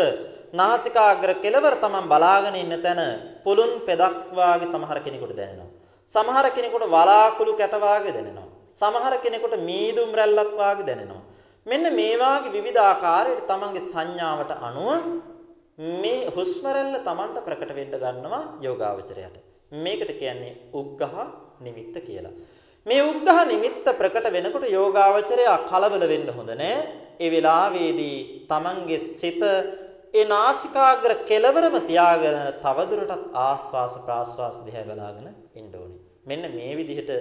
[0.55, 3.01] නාසිකාග්‍ර කෙලවර තමන් බලාගෙන ඉන්න තැන
[3.45, 5.71] පුළුන් පෙදක් වාගේ සමහර කෙනෙකුට දැනෙනවා.
[6.13, 8.49] සමහර කෙනෙකුට වලාකුළු කැට වාගේ දැනෙනවා.
[8.81, 11.23] සමහර කෙනෙකුට මීදුම් රැල්ලක් වාගේ දැනෙනවා.
[11.71, 14.89] මෙන්න මේ වාගේ විවිධ ආකාරයට තමන්ගේ සංඥාවට අනුව
[16.03, 19.37] මේ හුස්ම රැල්ල තමන්ට ප්‍රකට වෙන්න ගන්නවා යෝගාවචරයට.
[19.85, 21.19] මේකට කියන්නේ උග්ඝහ
[21.61, 22.35] නිමිත්ත කියලා.
[22.87, 26.79] මේ උග්ඝහ නිමිත්ත ප්‍රකට වෙනකොට යෝගාවචරය කලබල වෙන්න හොඳ නෑ.
[27.21, 28.19] ඒ වෙලාවේදී
[28.51, 29.43] තමන්ගේ සිත
[30.15, 36.01] ඒ නාසිකාග්‍ර කෙලවරම තියාගෙන තවදුරටත් ආස්වාස ප්‍රාස්වාස දිහා බලාගෙන ඉන්න ඕනේ.
[36.27, 37.13] මෙන්න මේ විදිහට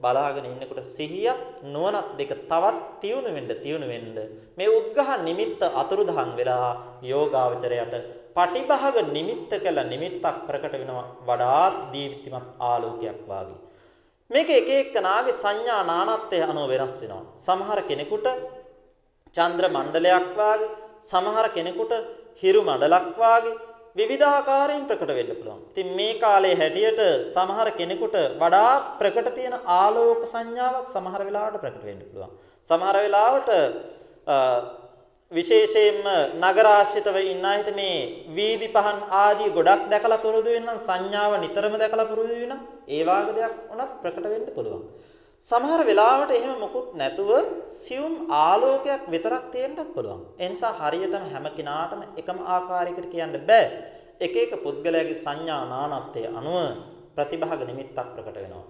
[0.00, 4.16] බලාගෙන ඉන්නකොට සිහියත් නුවණත් දෙක තවත් තියුණු වෙන්න තියුණු වෙන්න
[4.58, 6.70] මේ උද්ඝහ නිමිත්ත අතුරුදහන් වෙලා
[7.02, 7.94] යෝගාවචරයට
[8.36, 13.66] පටිභාග නිමිත්ත කළ නිමිත්තක් ප්‍රකට වෙනවා වඩාත් දීප්තිමත් ආලෝකයක් වාගේ
[14.30, 17.22] මේක එක එක්කනාගේ සංඥා නානත්වය අනුව වෙනස් වෙනවා.
[17.46, 18.26] සමහර කෙනෙකුට
[19.34, 20.72] චන්ද්‍ර මණ්ඩලයක් වාගේ,
[21.02, 21.92] සමහර කෙනෙකුට
[22.42, 23.58] හිරු මඩලක් වාගේ
[23.96, 25.60] විවිධාකාරයෙන් ප්‍රකට වෙන්න පුළුවන්.
[25.70, 27.00] ඉතින් මේ කාලේ හැටියට
[27.34, 32.32] සමහර කෙනෙකුට වඩා ප්‍රකට තියෙන ආලෝක සංඥාවක් සමහර වෙලාවට ප්‍රකට වෙන්න පුළුවන්.
[32.68, 33.50] සමහර වෙලාවට
[35.32, 36.04] විශේෂයෙන්ම
[36.40, 37.96] නගරාශ්‍රිතව ඉන්න අයට මේ
[38.30, 43.54] වීදි පහන් ආදී ගොඩක් දැකලා පුරුදු වෙනනම් සංඥාව නිතරම දැකලා පුරුදු වෙනනම් ඒ වාගේ දෙයක්
[43.72, 44.84] උනත් ප්‍රකට වෙන්න පුළුවන්.
[45.48, 47.30] සමහර වෙලාවට එහෙම මොකුත් නැතුව
[47.72, 50.22] සියුම් ආලෝකයක් විතරක් තියෙන්නත් පුළුවන්.
[50.42, 53.66] ඒ නිසා හරියටම හැම කෙනාටම එකම ආකාරයකට කියන්න බෑ.
[54.20, 56.58] එක එක පුද්ගලයාගේ සංඥා නානත්වය අනුව
[57.16, 58.64] ප්‍රතිභාග නිමිත්තක් ප්‍රකට වෙනවා.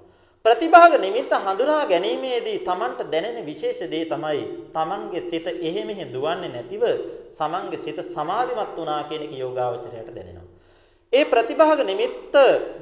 [0.44, 4.44] ප්‍රතිභාග නිමිත්ත හඳුනා ගැනීමේදී Tamanට දැනෙන විශේෂ දේ තමයි
[4.76, 6.84] Tamanගේ සිත එහෙ මෙහෙ දුවන්නේ නැතිව
[7.32, 10.48] සමන්ගේ සිත සමාධිමත් වුණා කියන එක යෝගාවචරයට දැනෙනවා.
[11.12, 12.34] ඒ ප්‍රතිභාග නිමිත්ත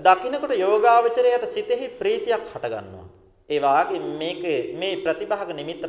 [0.06, 3.03] දකින්නකොට යෝගාවචරයට සිතෙහි ප්‍රීතියක් හටගන්නවා.
[3.48, 5.84] ඒ වාගේ මේක මේ ප්‍රතිභාග නිමිත්ත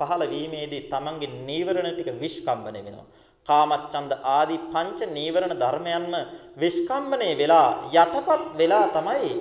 [0.00, 3.06] පහළ වීමේදී Tamanගේ නීවරණ ටික විස්කම්බන වෙනවා.
[3.48, 6.14] කාමච්ඡන්ද ආදී පංච නීවරණ ධර්මයන්ම
[6.56, 9.32] විස්කම්බනේ වෙලා යටපත් වෙලා තමයි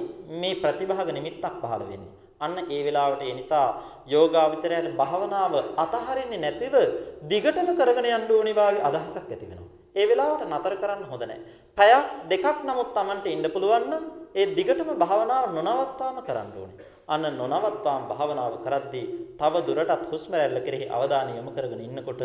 [0.41, 2.13] මේ ප්‍රතිභාග නිමිත්තක් පහළ වෙන්නේ.
[2.39, 3.67] අන්න ඒ වෙලාවට ඒ නිසා
[4.07, 6.75] යෝගාවචරයට භාවනාව අතහරින්නේ නැතිව
[7.29, 9.69] දිගටම කරගෙන යන්න ඕනේ වාගේ අදහසක් ඇති වෙනවා.
[9.95, 11.43] ඒ වෙලාවට නතර කරන්න හොඳ නැහැ.
[11.77, 14.03] පැයක් දෙකක් නමුත් Tamanට ඉන්න පුළුවන් නම්
[14.35, 16.88] ඒ දිගටම භාවනාව නොනවත්වාම කරන්න ඕනේ.
[17.09, 19.05] අන්න නොනවත්වාම භාවනාව කරද්දී
[19.39, 22.21] තව දුරටත් හුස්ම රැල්ල කෙරෙහි අවධානය යොමු කරගෙන ඉන්නකොට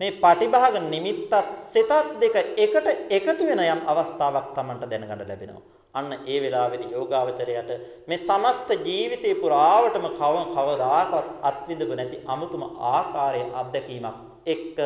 [0.00, 1.34] මේ පටිභාග නිමිත්තත්
[1.66, 5.62] සිතත් දෙක එකට එකතු වෙන යම් අවස්ථාවක් Tamanට දැනගන්න ලැබෙනවා.
[5.94, 7.70] අන්න ඒ වෙලාවේදී යෝගාවචරයට
[8.08, 14.78] මේ සමස්ත ජීවිතේ පුරාවටම කව කවදාකවත් අත්විඳපු නැති අමුතුම ආකාරයේ අත්දැකීමක් එක්ක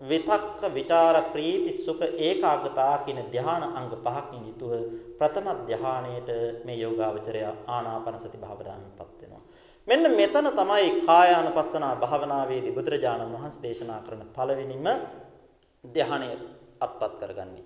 [0.00, 4.72] විතක්ක ਵਿਚාර ප්‍රීති සුඛ ඒකාග්‍රතා කියන ධ්‍යාන අංග පහකින් යුතුව
[5.18, 6.28] ප්‍රථම ධ්‍යානයේට
[6.64, 9.40] මේ යෝගාවචරය ආනාපාන සති භාවනාවෙන්පත් වෙනවා.
[9.88, 14.86] මෙන්න මෙතන තමයි කායානුපස්සනා භාවනාවේදී බුදුරජාණන් වහන්සේ දේශනා කරන පළවෙනිම
[15.84, 16.28] ධ්‍යානය
[16.80, 17.64] අත්පත් කරගන්නේ.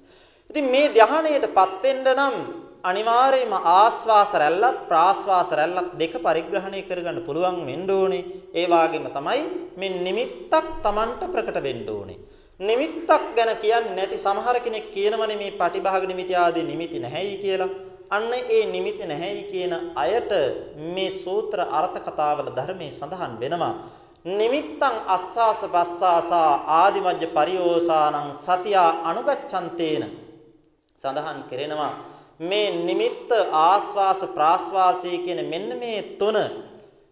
[0.51, 2.37] ඉතින් මේ ධ්‍යානයටපත් වෙන්න නම්
[2.85, 8.25] අනිවාර්යයෙන්ම ආස්වාස රැල්ලත් ප්‍රාස්වාස රැල්ලත් දෙක පරිග්‍රහණය කරගන්න පුළුවන් වෙන්න ඕනේ.
[8.55, 9.41] ඒ වගේම තමයි
[9.77, 12.19] මේ නිමිත්තක් Tamanට ප්‍රකට වෙන්න ඕනේ.
[12.61, 17.71] නිමිත්තක් ගැන කියන්නේ නැති සමහර කෙනෙක් කියනවනේ මේ පටිභාග නිමිති ආදී නිමිති නැහැයි කියලා.
[18.11, 20.33] අන්න ඒ නිමිති නැහැයි කියන අයට
[20.95, 23.75] මේ සූත්‍ර අර්ථ කතාවල ධර්මයේ සඳහන් වෙනවා.
[24.25, 30.05] නිමිත්තං අස්සාස පස්සාසා ආදිමජ්ජ පරියෝසානං සතියා අනුගච්ඡන්තේන
[31.05, 31.93] සඳහන් කෙරෙනවා
[32.41, 36.37] මේ නිමිත්ත ආස්වාස ප්‍රාස්වාසී කියන මෙන්න මේ තුන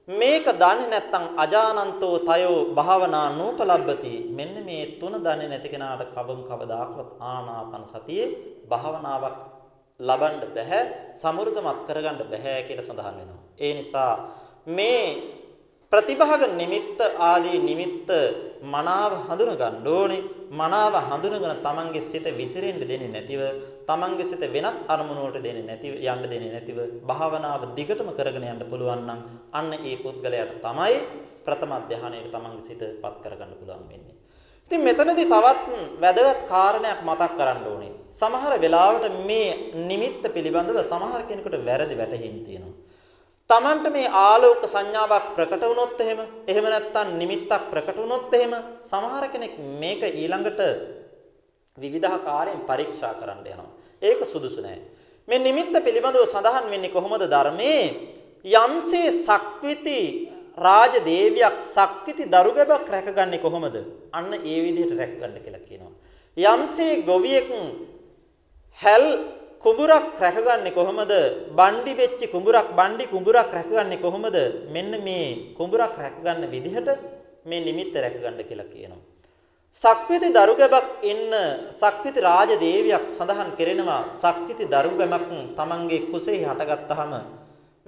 [0.08, 4.12] මේක දන්නේ නැත්නම් අජානන්තෝ තයෝ භාවනා නූපලබ්බති.
[4.30, 8.28] මෙන්න මේ තුන දන්නේ නැති කෙනාට කවම් කවදාකවත් ආනාපාන සතියේ
[8.68, 9.38] භාවනාවක්
[10.00, 10.80] ලබන්න බෑ
[11.14, 13.42] සමෘද්ධමත් කරගන්න බෑ කියලා සඳහන් වෙනවා.
[13.58, 14.12] ඒ නිසා
[14.68, 15.02] මේ
[15.92, 18.08] ප්‍රතිභාග නිමිත්ත ආදී නිමිත්ත
[18.64, 20.22] මනාව හඳුන ගන්න ඕනේ.
[20.52, 23.42] මනාව හඳුනගෙන තමන්ගේ සිත විසිරෙන්න දෙන්නේ නැතිව
[23.88, 26.78] තමන්ගේ සිත වෙනත් අරමුණු වලට දෙන්නේ නැතිව යන්න දෙන්නේ නැතිව
[27.08, 29.20] භාවනාව දිගටම කරගෙන යන්න පුළුවන් නම්
[29.52, 30.96] අන්න ඒ පුද්ගලයාට තමයි
[31.46, 34.16] ප්‍රථම ධානයට තමන්ගේ සිතපත් කරගන්න පුළුවන් වෙන්නේ.
[34.70, 37.94] ඉතින් මෙතනදී තවත් වැදගත් කාරණයක් මතක් කරන්න ඕනේ.
[38.12, 42.76] සමහර වෙලාවට මේ නිමිත්ත පිළිබඳව සමහර කෙනෙකුට වැරදි වැටහෙන්න තියෙනවා.
[43.50, 48.52] Tamanට මේ ආලෝක සංඥාවක් ප්‍රකට වුණොත් එහෙම එහෙම නැත්නම් නිමිත්තක් ප්‍රකට වුණොත් එහෙම
[48.84, 50.60] සමහර කෙනෙක් මේක ඊළඟට
[51.80, 53.70] විවිධාකාරයෙන් පරීක්ෂා කරන්න යනවා.
[54.02, 54.80] ඒක සුදුසු නෑ.
[55.28, 57.84] මේ නිමිත්ත පිළිබඳව සඳහන් වෙන්නේ කොහොමද ධර්මයේ?
[58.44, 60.00] යම්සේ සක්විති
[60.56, 63.76] රාජ දේවියක් සක්විති දරුගැබක් රැකගන්නේ කොහොමද?
[64.12, 65.94] අන්න ඒ විදිහට රැකගන්න කියලා කියනවා.
[66.36, 67.50] යම්සේ ගොවියෙක්
[68.78, 69.04] හැල්
[69.60, 71.12] කුඹුරක් රැකගන්නේ කොහොමද?
[71.58, 74.36] බණ්ඩි වෙච්ච කුඹුරක් බණ්ඩි කුඹුරක් රැකගන්නේ කොහොමද?
[74.74, 76.88] මෙන්න මේ කුඹුරක් රැකගන්න විදිහට
[77.44, 79.02] මේ නිමිත්ත රැකගන්න කියලා කියනවා.
[79.76, 81.34] සක්විති දරුගැබක් ඉන්න
[81.72, 87.12] සක්විති රාජදේවියක් සඳහන් කෙරෙනවා සක්විති දරුගැමක් තමන්ගේ කුසෙහි හටගත්තාම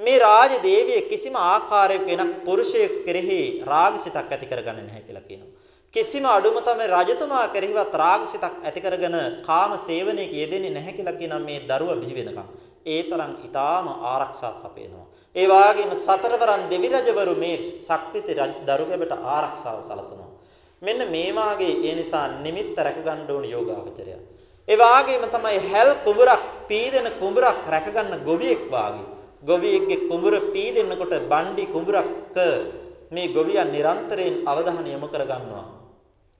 [0.01, 5.51] මේ රාජදේවිය කිසිම ආකාරයක වෙනක් පුරුෂයෙක් කෙරෙහි රාගසිතක් ඇති කරගන්නේ නැහැ කියලා කියනවා.
[5.95, 11.65] කිසිම අඩුම තමයි රජතුමා කෙරෙහිවත් රාගසිතක් ඇති කරගෙන කාම සේවනයේ යෙදෙන්නේ නැහැ කියලා කියන මේ
[11.71, 12.47] දරුව බිහි වෙනකම්
[12.87, 15.07] ඒ තරම් ඊටාම ආරක්ෂා සපයනවා.
[15.37, 18.39] ඒ වගේම සතරවරන් දෙවි රජවරු මේ සක්විති
[18.69, 20.31] දරුගැබට ආරක්ෂාව සලසනවා.
[20.83, 24.13] මෙන්න මේ වාගේ ඒ නිසා නිමිත්ත රැකගන්න ඕන යෝගාවචරය.
[24.69, 29.09] ඒ වාගේම තමයි හැල් කුඹරක් පීදෙන කුඹරක් රැකගන්න ගොවියෙක් වාගේ.
[29.43, 32.37] ගොවියෙක්ගේ කුඹර පීදෙන්නකොට බණ්ඩි කුඹරක
[33.11, 35.67] මේ ගොවියා නිරන්තරයෙන් අවධානය යොමු කරගන්නවා.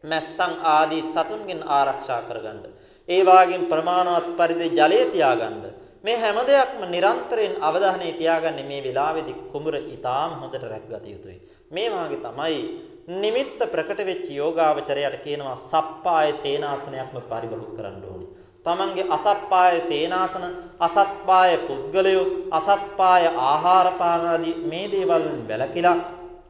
[0.05, 2.61] මැස්සන් ආදී සතුන්ගෙන් ආරක්ෂා කරගන්න.
[3.09, 5.65] ඒ වාගෙන් ප්‍රමාණවත් පරිදි ජලය තියාගන්න.
[6.05, 11.39] මේ හැම දෙයක්ම නිරන්තරයෙන් අවධානයේ තියාගන්නේ මේ වෙලාවේදී කුඹුර ඊටාම හොඳට රැකගත යුතුයි.
[11.71, 12.61] මේ වාගේ තමයි
[13.09, 18.29] නිමිත්ත ප්‍රකට වෙච්ච යෝගාවචරයට කියනවා සප්පාය සේනාසනයක්ම පරිබහුක් කරන්න ඕනේ.
[18.67, 20.45] තමන්ගේ අසප්පාය සේනාසන,
[20.81, 25.97] අසත්පාය පුද්ගලයෝ, අසත්පාය ආහාර පාන මේ දේවල් වලින් වැළකීලා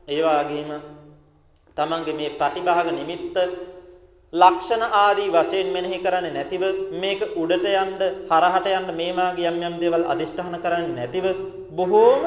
[0.09, 0.71] ඒ වගේම
[1.77, 3.37] තමන්ගේ මේ ප්‍රතිභාග නිමිත්ත
[4.33, 6.63] ලක්ෂණ ආදී වශයෙන් මෙනෙහි කරන්නේ නැතිව
[6.95, 11.27] මේක උඩට යන්න හරහට යන්න මේ මාගේ යම් යම් දේවල් අදිෂ්ඨාන කරන්නේ නැතිව
[11.73, 12.25] බොහෝම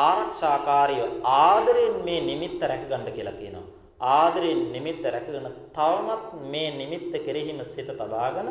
[0.00, 3.70] ආරක්ෂාකාරීව ආදරෙන් මේ නිමිත්ත රැකගන්න කියලා කියනවා.
[4.12, 8.48] ආදරෙන් නිමිත්ත රැකගෙන තවමත් මේ නිමිත්ත කෙරෙහිම සිත තබාගෙන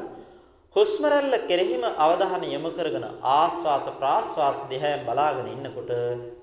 [0.76, 5.92] හුස්ම රැල්ල කෙරෙහිම අවධානය යොමු කරගෙන ආස්වාස ප්‍රාස්වාස දෙහැන් බලාගෙන ඉන්නකොට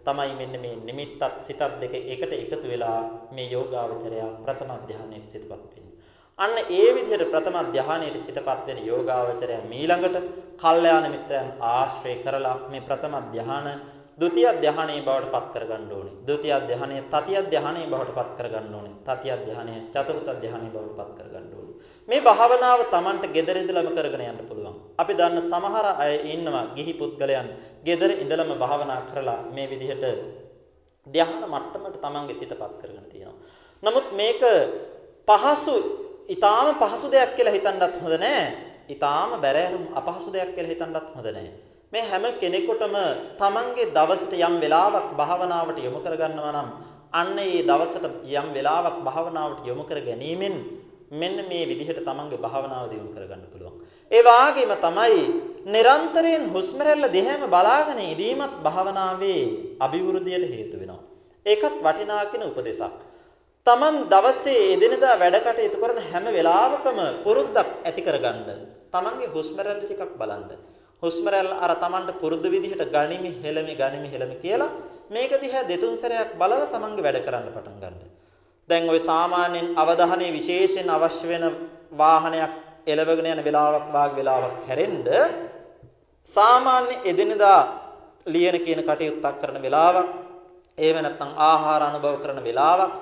[0.04, 2.98] තමයි මෙන්න මේ නිමිත්තත් සිතත් දෙක එකට එකතු වෙලා
[3.32, 5.94] මේ යෝගාවචරය ප්‍රථම ධානයේ සිතපත් වෙන්නේ.
[6.38, 10.16] අන්න ඒ විදිහට ප්‍රථම ධානයේ සිතපත් වෙන යෝගාවචරය මීළඟට
[10.56, 13.68] කල්යාණ මිත්‍රයන් ආශ්‍රය කරලා මේ ප්‍රථම ධාන
[14.18, 16.14] ද ุติ ය ධානයේ බවට පත් කරගන්න ඕනේ.
[16.26, 18.94] ဒုတိ ය ධානය, තතිය ධානයේ බවට පත් කරගන්න ඕනේ.
[19.06, 21.74] තතිය ධානය, චතුර්ථ ධානයේ බවට පත් කරගන්න ඕනේ.
[22.08, 24.76] මේ භාවනාව Tamanට gedara ඉඳලම කරගෙන යන්න පුළුවන්.
[24.98, 27.48] අපි දන්න සමහර අය ඉන්නවා ගිහි පුද්ගලයන්
[27.86, 30.04] gedara ඉඳලම භාවනා කරලා මේ විදිහට
[31.06, 33.38] ධාන මට්ටමට Tamanගේ සිතපත් කරගෙන තියෙනවා.
[33.82, 34.42] නමුත් මේක
[35.28, 35.74] පහසු,
[36.26, 38.42] ඊටාම පහසු දෙයක් කියලා හිතන්නත් හොඳ නෑ.
[38.88, 41.67] ඊටාම බැරෑරුම් අපහසු දෙයක් කියලා හිතන්නත් හොඳ නෑ.
[41.92, 42.96] මේ හැම කෙනෙකුටම
[43.38, 46.68] Tamanගේ දවසට යම් වෙලාවක් භාවනාවට යොමු කරගන්නවා නම්
[47.12, 50.56] අන්න ඒ දවසට යම් වෙලාවක් භාවනාවට යොමු කර ගැනීමෙන්
[51.10, 53.80] මෙන්න මේ විදිහට තමන්ගේ භාවනාව දියුණු කරගන්න පුළුවන්.
[54.10, 55.20] ඒ වාගේම තමයි
[55.66, 59.42] නිරන්තරයෙන් හුස්ම රැල්ල දෙහැම බලාගෙන ඉදීමත් භාවනාවේ
[59.80, 61.02] අභිවෘද්ධියට හේතු වෙනවා.
[61.46, 62.96] ඒකත් වටිනා කියන උපදේශක්.
[63.66, 68.60] තමන් දවසේ එදිනදා වැඩ කටයුතු කරන හැම වෙලාවකම පුරුද්දක් ඇති කරගන්න.
[68.92, 70.76] තමන්ගේ හුස්ම රැල්ල ටිකක් බලන්න.
[71.02, 74.70] හුස්ම රැල්ල අර තමන්ට පුරුදු විදිහට ගනිමි හෙලමි ගනිමි හෙලමි කියලා
[75.10, 77.96] මේක දිහා දෙතුන් සැරයක් බලලා තමන්ගේ වැඩ කරන්න පටන් ගන්න.
[78.68, 81.44] දැන් ওই සාමාන්‍යයෙන් අවධානයේ විශේෂයෙන් අවශ්‍ය වෙන
[81.94, 82.52] වාහනයක්
[82.86, 85.06] එලවගෙන යන වෙලාවක් වාග් වෙලාවක් හැරෙන්න
[86.28, 87.60] සාමාන්‍ය එදිනදා
[88.26, 90.08] ලියන කියන කටයුත්තක් කරන වෙලාවක්
[90.78, 92.92] ඒව නැත්නම් ආහාර අනුභව කරන වෙලාවක්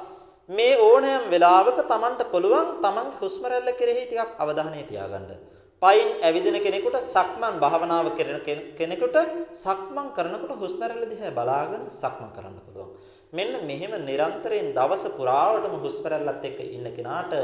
[0.50, 5.55] මේ ඕනෑම වෙලාවක Tamanට පුළුවන් Taman හුස්ම රැල්ල කෙරෙහි ටිකක් අවධානය තියාගන්න.
[5.82, 8.40] පයින් ඇවිදින කෙනෙකුට සක්මන් භාවනාව කරන
[8.74, 9.16] කෙනෙකුට
[9.54, 12.90] සක්මන් කරනකොට හුස්ම රැල්ල දිහා බලාගෙන සක්මන් කරන්න පුළුවන්.
[13.32, 17.34] මෙන්න මෙහෙම නිරන්තරයෙන් දවස පුරාවටම හුස්ම රැල්ලත් එක්ක ඉන්න කෙනාට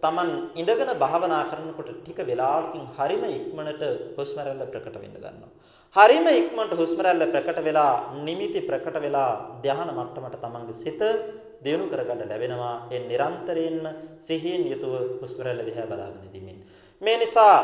[0.00, 3.82] Taman ඉඳගෙන භාවනා කරනකොට ටික වෙලාවකින් හරිම ඉක්මනට
[4.16, 5.50] හුස්ම රැල්ල ප්‍රකට වෙන්න ගන්නවා.
[5.96, 7.94] හරිම ඉක්මනට හුස්ම රැල්ල ප්‍රකට වෙලා
[8.26, 9.32] නිමිති ප්‍රකට වෙලා
[9.64, 11.02] ධානා මට්ටමට Tamanගේ සිත
[11.64, 12.76] දියුණු කරගන්න ලැබෙනවා.
[12.92, 13.84] ඒ නිරන්තරයෙන්ම
[14.18, 16.62] සිහියෙන් යුතුව හුස්ම රැල්ල දිහා බලාගෙන ඉඳීමෙන්.
[17.02, 17.58] මේ නිසා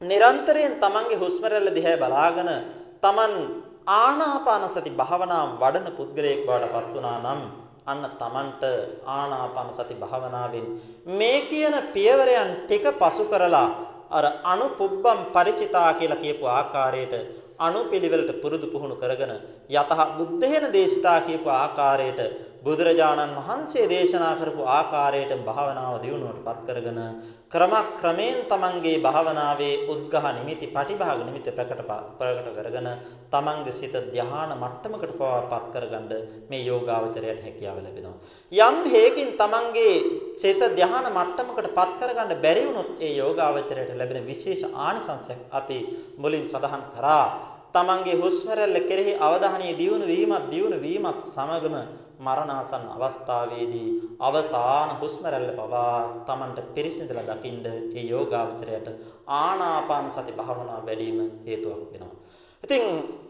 [0.00, 2.50] නිරන්තරයෙන් Tamanගේ හුස්ම රැල්ල දිහා බලාගෙන
[3.00, 3.32] Taman
[3.96, 7.40] ආනාපාන සති භාවනාව වඩන පුද්ගලයෙක් බවට පත් වුණා නම්
[7.86, 8.62] අන්න Tamanට
[9.08, 10.66] ආනාපාන සති භාවනාවෙන්
[11.14, 13.68] මේ කියන පියවරයන් ටික පසු කරලා
[14.10, 17.14] අර අනුපුබ්බම් ಪರಿචිතා කියලා කියපු ආකාරයට
[17.60, 19.32] අනුපිළිවෙලට පුරුදු පුහුණු කරගෙන
[19.70, 22.20] යතහ බුද්ධේන දේශිතා කියපු ආකාරයට
[22.68, 26.98] බුදුරජාණන් වහන්සේ දේශනා කරපු ආකාරයට භාවනාව දියුණුවටපත් කරගෙන
[27.48, 31.82] ක්‍රමක්‍රමයෙන් තමන්ගේ භාවනාවේ උද්ඝහ නිමිති පටිභාග නිමිති ප්‍රකට
[32.18, 32.88] ප්‍රකට කරගෙන
[33.28, 36.10] තමන්ගේ සිත ධ්‍යාන මට්ටමකට පවත් කරගන්න
[36.50, 38.16] මේ යෝගාවචරයට හැකියාව ලැබෙනවා.
[38.52, 39.94] යම් හේකින් තමන්ගේ
[40.34, 45.78] සිත ධ්‍යාන මට්ටමකට පත් කරගන්න බැරි වුණොත් ඒ යෝගාවචරයට ලැබෙන විශේෂ ආනිසංසයක් අපි
[46.18, 47.26] මුලින් සඳහන් කරා.
[47.74, 51.78] තමන්ගේ හුස්ම රැල්ල කෙරෙහි අවධානය දියුණු වීමත් දියුණු වීමත් සමගම
[52.18, 53.88] මරණාසන්න අවස්ථාවේදී
[54.20, 58.88] අවසාන හුස්ම රැල්ල පවා Tamanට පිරිසිදුලා දකින්න ඒ යෝගාවචරයට
[59.38, 62.14] ආනාපාන සති භාවනාව වැඩිම හේතුවක් වෙනවා.
[62.64, 62.82] ඉතින්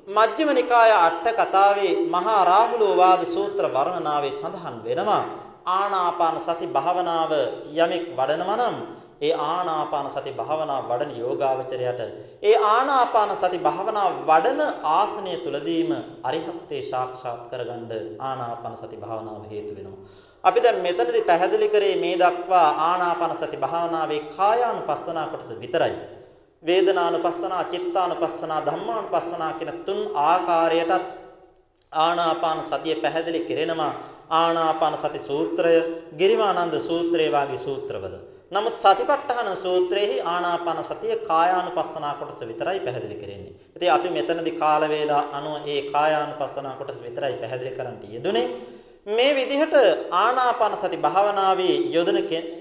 [0.09, 5.23] මජ්ක්‍ධිම නිකාය අට කතාවේ මහා රාහුලෝ වාද සූත්‍ර වර්ණනාවේ සඳහන් වෙනවා
[5.71, 7.33] ආනාපාන සති භාවනාව
[7.75, 8.77] යමෙක් වඩනවා නම්
[9.21, 12.01] ඒ ආනාපාන සති භාවනා වඩන යෝගාවචරයට
[12.43, 14.61] ඒ ආනාපාන සති භාවනා වඩන
[14.93, 15.91] ආසනය තුලදීම
[16.23, 19.99] අරිහත්ත්වේ සාක්ෂාත් කරගන්න ආනාපාන සති භාවනාව හේතු වෙනවා.
[20.45, 25.95] අපි දැන් මෙතනදී පැහැදිලි කරේ මේ දක්වා ආනාපාන සති භාවනාවේ කායානුපස්සනා කොටස විතරයි.
[26.63, 31.05] වේදනානුපස්සනා, චිත්තානුපස්සනා, ධම්මානුපස්සනා කියන තුන් ආකාරයටත්
[31.93, 33.93] ආනාපාන සතිය පැහැදිලි කරනවා.
[34.31, 35.77] ආනාපාන සති සූත්‍රය,
[36.19, 43.53] ගිරිමානන්ද සූත්‍රය වාගේ සූත්‍රවල නමුත් සතිපට්ඨාන සූත්‍රයේහි ආනාපාන සතිය කායානුපස්සනා කොටස විතරයි පැහැදිලි කරන්නේ.
[43.77, 48.47] ඉතින් අපි මෙතනදී කාල වේලා අනුව ඒ කායානුපස්සනා කොටස විතරයි පැහැදිලි කරන්න යෙදුනේ.
[49.09, 49.75] මේ විදිහට
[50.15, 52.19] ආනාපාන සති භාවනාවේ යොදන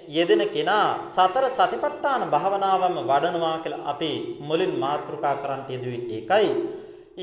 [0.10, 4.12] යෙදෙන කෙනා සතර සතිපට්ඨාන භාවනාවම වඩනවා කියලා අපි
[4.42, 6.50] මුලින් මාතෘකා කරන්ට යෙදුවේ ඒකයි.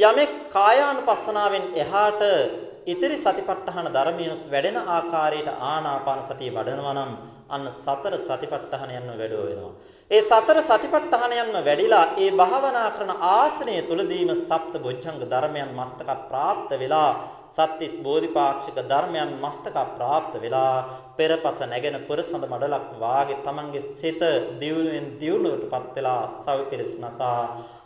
[0.02, 2.22] යමෙක් කායානුපස්සනාවෙන් එහාට
[2.86, 7.12] ඉතිරි සතිපට්ඨාන ධර්මිනුත් වැඩෙන ආකාරයට ආනාපාන සතිය වඩනවා නම්
[7.54, 9.74] අන්න සතර සතිපට්ඨානයන්ම වැඩෝ වෙනවා.
[10.10, 17.10] ඒ සතර සතිපට්ඨානයන්ම වැඩිලා ඒ භාවනා කරන ආසනය තුලදීම සප්ත බොජ්ජංග ධර්මයන් මස්තක ප්‍රාප්ත වෙලා
[17.50, 20.74] සත්‍තිස් බෝධිපාක්ෂික ධර්මයන් මස්තක ප්‍රාප්ත වෙලා
[21.16, 24.22] පෙරපස නැගෙන පුරසඳ මඩලක් වාගේ තමන්ගේ සිත
[24.60, 27.40] දියුණුවෙන් දියුණුවටපත් වෙලා සෞඛ්‍යලස් නසා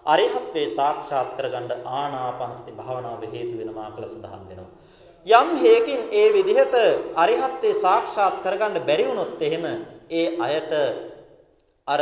[0.06, 4.70] අරිහත්වේ සාක්ෂාත් කරගන්න ආනාපානසති භාවනාව හේතු වෙනවා කියලා සඳහන් වෙනවා.
[5.30, 6.74] යම් හේකින් ඒ විදිහට
[7.16, 9.64] අරිහත්වේ සාක්ෂාත් කරගන්න බැරි වුණොත් එහෙම
[10.10, 10.72] ඒ අයට
[11.86, 12.00] අර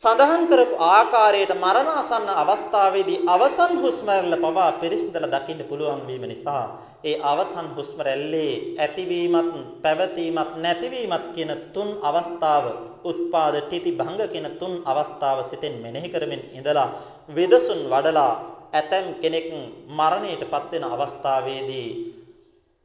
[0.00, 6.64] සඳහන් කරපු ආකාරයට මරණාසන්න අවස්ථාවේදී අවසන් හුස්ම රැල්ල පවා පිරිසිදලා දකින්න පුළුවන් වීම නිසා
[7.04, 12.64] ඒ අවසන් හුස්ම රැල්ලේ ඇතිවීමත් පැවතීමත් නැතිවීමත් කියන තුන් අවස්ථාව
[13.04, 16.88] උත්පාද තితి භංග කියන තුන් අවස්ථාව සිතෙන් මෙනෙහි කරමින් ඉඳලා
[17.30, 18.32] විදසුන් වඩලා
[18.72, 19.48] ඇතම් කෙනෙක්
[19.90, 21.88] මරණයටපත් වෙන අවස්ථාවේදී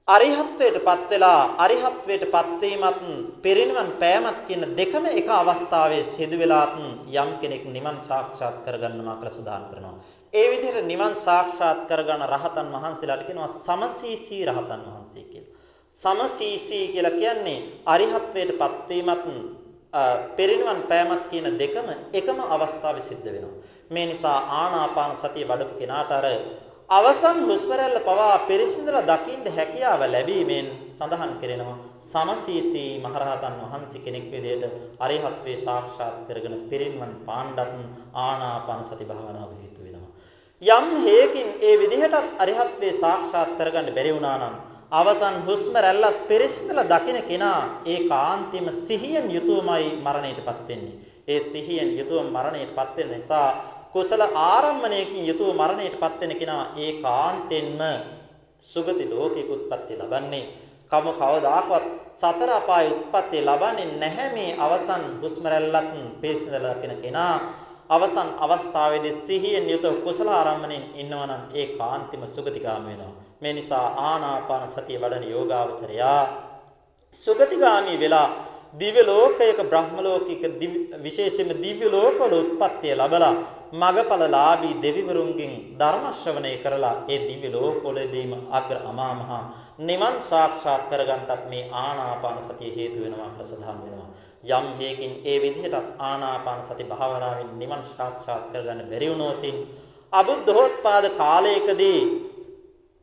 [0.08, 3.04] අරිහත්වයටපත් වෙලා අරිහත්වයටපත් වීමත්
[3.42, 6.76] පිරිනිවන් පෑමත් කියන දෙකම එක අවස්ථාවේ සිදු වෙලාත්
[7.14, 9.96] යම් කෙනෙක් නිවන් සාක්ෂාත් කරගන්නවා කියලා සදාන් කරනවා.
[10.34, 15.56] ඒ විදිහට නිවන් සාක්ෂාත් කරගන්න රහතන් වහන්සේලාට කියනවා සමසීසී රහතන් වහන්සේ කියලා.
[15.96, 19.26] සමසීසී කියලා කියන්නේ අරිහත්වයටපත් වීමත්
[20.36, 23.63] පිරිනිවන් පෑමත් කියන දෙකම එකම අවස්ථාවේ සිද්ධ වෙනවා.
[23.90, 26.26] මේ නිසා ආනාපාන සතිය වඩපු කෙනාට අර
[26.90, 34.66] අවසන් හුස්ම රැල්ල පවා පිරිසිදුලා දකින්න හැකියාව ලැබීමෙන් සඳහන් කෙරෙනවා සමසීසී මහරහතන් වහන්සේ කෙනෙක් විදිහට
[35.00, 37.72] අරිහත් වේ සාක්ෂාත් කරගෙන පිරින්වන් පාණ්ඩත්
[38.24, 40.12] ආනාපාන සති භාවනාව හේතු වෙනවා.
[40.62, 44.56] යම් හේකින් ඒ විදිහටත් අරිහත් වේ සාක්ෂාත් කරගන්න බැරි වුණා නම්
[44.92, 51.13] අවසන් හුස්ම රැල්ලත් පිරිසිදුලා දකින කෙනා ඒ කාන්තිම සිහියෙන් යුතුවමයි මරණයටපත් වෙන්නේ.
[51.28, 53.48] ඒ සිහියෙන් යුතුව මරණයටපත් වෙන නිසා
[53.94, 57.82] කුසල ආරම්මණයකින් යුතුව මරණයටපත් වෙන කෙනා ඒකාන්තෙන්ම
[58.64, 60.46] සුගති ලෝකයක උත්පත්ති ලබන්නේ.
[60.92, 61.86] කම කවදාකවත්
[62.16, 65.90] සතර අපාය උත්පත්ති ලබන්නේ නැහැ මේ අවසන් හුස්ම රැල්ලක්
[66.22, 67.36] පිරිසිදලා දකින කෙනා.
[67.90, 73.14] අවසන් අවස්ථාවේදී සිහියෙන් යුතුව කුසල ආරම්මණයෙන් ඉන්නවනම් ඒ කාන්තිම සුගතිගාම වෙනවා.
[73.42, 76.22] මේ නිසා ආනාපාන සතිය වඩන යෝගාවචරයා
[77.14, 78.30] සුගතිගාමි වෙලා
[78.74, 80.44] දිව්‍ය ලෝකයක බ්‍රහ්ම ලෝකික
[81.00, 83.36] විශේෂයෙන්ම දිව්‍ය ලෝකවල උත්පත්තිය ලැබලා
[83.74, 89.32] මගපලලාභී දෙවිවරුන්ගෙන් ධර්ම ශ්‍රවණය කරලා ඒ දිව්‍ය ලෝකවලදීම අග්‍ර අමා මහ
[89.82, 94.10] නිවන් සාක්ෂාත් කරගන්නත් මේ ආනාපාන සතිය හේතු වෙනවා කියලා සඳහන් වෙනවා.
[94.52, 99.58] යම් හේකින් ඒ විදිහටත් ආනාපාන සති භාවනාවෙන් නිවන් සාක්ෂාත් කරගන්න බැරි වුණොතින්
[100.14, 102.00] අබුද්ධෝත්පාද කාලයකදී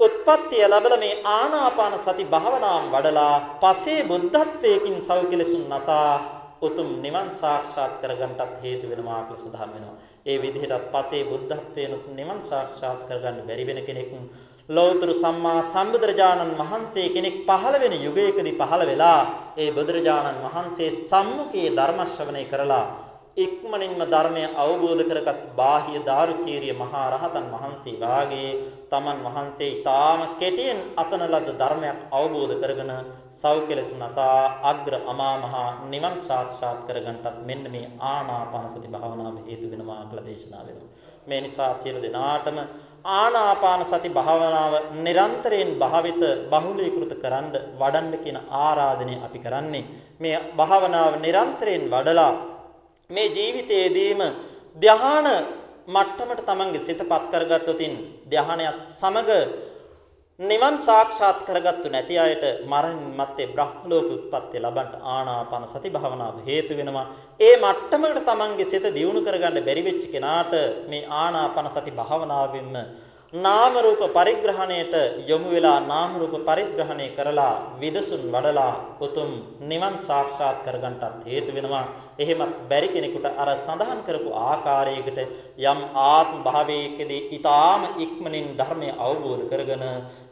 [0.01, 6.13] උත්පත්තිය ලැබලා මේ ආනාපාන සති භාවනාව වඩලා පසේ බුද්ධත්වයකින් සෞඛ්‍යලසුන් නසා
[6.63, 9.97] උතුම් නිවන් සාක්ෂාත් කරගන්නටත් හේතු වෙනවා කියලා සඳහන් වෙනවා.
[10.27, 14.11] ඒ විදිහට පසේ බුද්ධත්වයෙන් නිවන් සාක්ෂාත් කරගන්න බැරි වෙන කෙනෙක්
[14.69, 19.21] ලෞතර සම්මා සම්බුදුරජාණන් වහන්සේ කෙනෙක් පහළ වෙන යුගයකදී පහළ වෙලා
[19.57, 22.85] ඒ බුදුරජාණන් වහන්සේ සම්මුඛයේ ධර්ම ශ්‍රවණය කරලා
[23.37, 28.51] ඉක්මනින්ම ධර්මය අවබෝධ කරගත් බාහිය දාරුචීරිය මහා රහතන් වහන්සේ වාගේ
[28.91, 32.91] තමන් වහන්සේ ඊටාම කෙටියෙන් අසන ලද ධර්මයක් අවබෝධ කරගෙන
[33.33, 40.03] සෞඛ්‍යලස නසා අග්‍ර අමා මහා නිවන් සාක්ෂාත් කරගන්නටත් මෙන්න මේ ආනාපාන සති භාවනාව හේතු වෙනවා
[40.03, 40.91] කියලා දේශනා වෙනවා.
[41.27, 42.59] මේ නිසා සියලු දෙනාටම
[43.15, 49.85] ආනාපාන සති භාවනාව නිරන්තරයෙන් භාවිත බහුලීකృత කරන්න වඩන්න කියන ආරාධනය අපි කරන්නේ.
[50.21, 52.33] මේ භාවනාව නිරන්තරයෙන් වඩලා
[53.11, 54.21] මේ ජීවිතයේදීම
[54.77, 55.27] ධ්‍යාන
[55.89, 57.95] මට්ටමට තමන්ගේ සිතපත් කරගත්තොතින්
[58.27, 59.31] ධ්‍යානයත් සමග
[60.41, 66.73] නිවන් සාක්ෂාත් කරගත්තු නැති අයට මරණින් මත්තේ බ්‍රහ්ම ලෝක උත්පත්ති ලබන්න ආනාපාන සති භාවනාව හේතු
[66.75, 67.07] වෙනවා.
[67.41, 70.53] ඒ මට්ටමකට තමන්ගේ සිත දියුණු කරගන්න බැරි වෙච්ච කෙනාට
[70.89, 72.77] මේ ආනාපාන සති භාවනාවෙන්ම
[73.33, 79.31] නාම රූප පරිග්‍රහණයට යොමු වෙලා නාම රූප පරිග්‍රහණය කරලා විදසුන් වඩලා උතුම්
[79.63, 81.87] නිවන් සාක්ෂාත් කරගන්නටත් හේතු වෙනවා.
[82.19, 85.19] එහෙමත් බැරි කෙනෙකුට අර සඳහන් කරපු ආකාරයකට
[85.63, 89.85] යම් ආත්ම භාවයකදී ඊටාම ඉක්මනින් ධර්මය අවබෝධ කරගෙන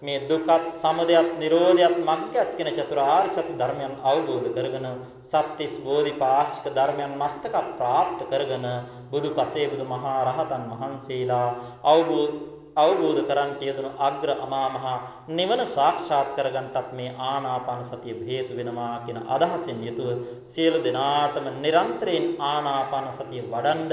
[0.03, 4.87] මේ දුකත් සමුදයත් නිරෝධයත් මග්ගයත් කියන චතුරාර්ය සත්‍ය ධර්මයන් අවබෝධ කරගෙන
[5.25, 8.69] සත්‍තිස් බෝධිපාක්ෂික ධර්මයන් මස්තක ප්‍රාප්ත කරගෙන
[9.09, 11.49] බුදු පසේ බුදු මහා රහතන් වහන්සේලා
[11.87, 14.87] අවබෝධ අවබෝධ කරන්ට යෙදුණු අග්‍ර අමා මහ
[15.31, 20.09] නිවන සාක්ෂාත් කරගන්නටත් මේ ආනාපාන සතිය හේතු වෙනවා කියන අදහසින් යුතුව
[20.47, 23.93] සියලු දෙනාටම නිරන්තරයෙන් ආනාපාන සතිය වඩන්ඩ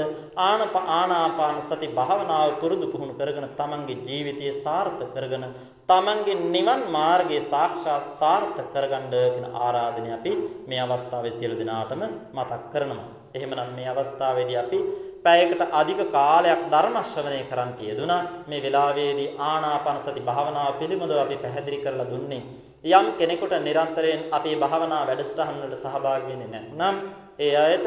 [0.90, 5.46] ආනාපාන සති භාවනාව පුරුදු පුහුණු කරගෙන තමන්ගේ ජීවිතය සාර්ථක කරගෙන
[5.88, 10.32] තමන්ගේ නිවන් මාර්ගයේ සාක්ෂාත් සාර්ථක කරගන්න කියන ආරාධනය අපි
[10.66, 12.02] මේ අවස්ථාවේ සියලු දෙනාටම
[12.34, 13.06] මතක් කරනවා.
[13.34, 14.78] එහෙමනම් මේ අවස්ථාවේදී අපි
[15.24, 18.22] පැයකට අධික කාලයක් ධර්ම ශ්‍රවණය කරන්ට යෙදුණා.
[18.46, 22.42] මේ වෙලාවේදී ආනාපාන සති භාවනාව පිළිබඳව අපි පැහැදිලි කරලා දුන්නේ.
[22.90, 26.96] යම් කෙනෙකුට නිරන්තරයෙන් අපේ භාවනා වැඩසටහන් වලට සහභාගී වෙන්නේ නැත්නම්
[27.38, 27.86] ඒ අයට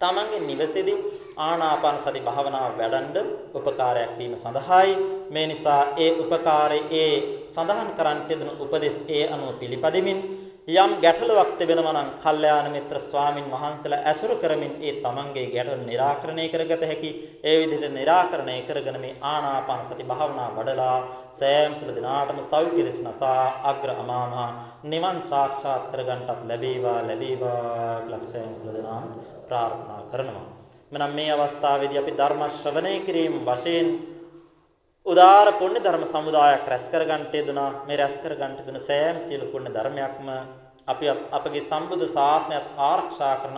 [0.00, 0.96] තමන්ගේ නිවසේදී
[1.38, 4.94] ආනාපාන සති භාවනාව වැඩන්න උපකාරයක් වීම සඳහායි
[5.30, 7.12] මේ නිසා ඒ උපකාරයේ ඒ
[7.48, 10.18] සඳහන් කරන්ට දෙන උපදෙස් ඒ අනුව පිළිපදෙමින්
[10.68, 16.82] යම් ගැටලුවක් තිබෙනවා නම් කල්යාණ මිත්‍ර ස්වාමින් වහන්සේලා ඇසුරු කරමින් ඒ තමන්ගේ ගැටලු निराකරණය කරගත
[16.82, 17.10] හැකි
[17.42, 20.98] ඒ විදිහට निराකරණය කරගෙන මේ ආනාපාන සති භාවනා වඩලා
[21.32, 24.48] සෑම සුළු දිනාටම සෞඛ්‍යලෙස නසා අග්‍ර අමාමහා
[24.84, 29.04] නිවන් සාක්ෂාත් කරගන්නටත් ලැබේවා ලැබේවා කියලා සෑම සුළු දිනාම
[29.44, 30.46] ප්‍රාර්ථනා කරනවා.
[30.92, 33.88] මනම් මේ අවස්ථාවේදී අපි ධර්ම ශ්‍රවණය කිරීම වශයෙන්
[35.06, 37.70] උදාර පුණ්‍ය ධර්ම සමුදායක් රැස් කර ගන්නට යෙදුනා.
[37.86, 40.28] මේ රැස් කර ගන්නට දුන සෑම සියලු පුණ්‍ය ධර්මයක්ම
[40.88, 43.56] අපි අපගේ සම්බුද්ධ ශාසනයත් ආරක්ෂා කරන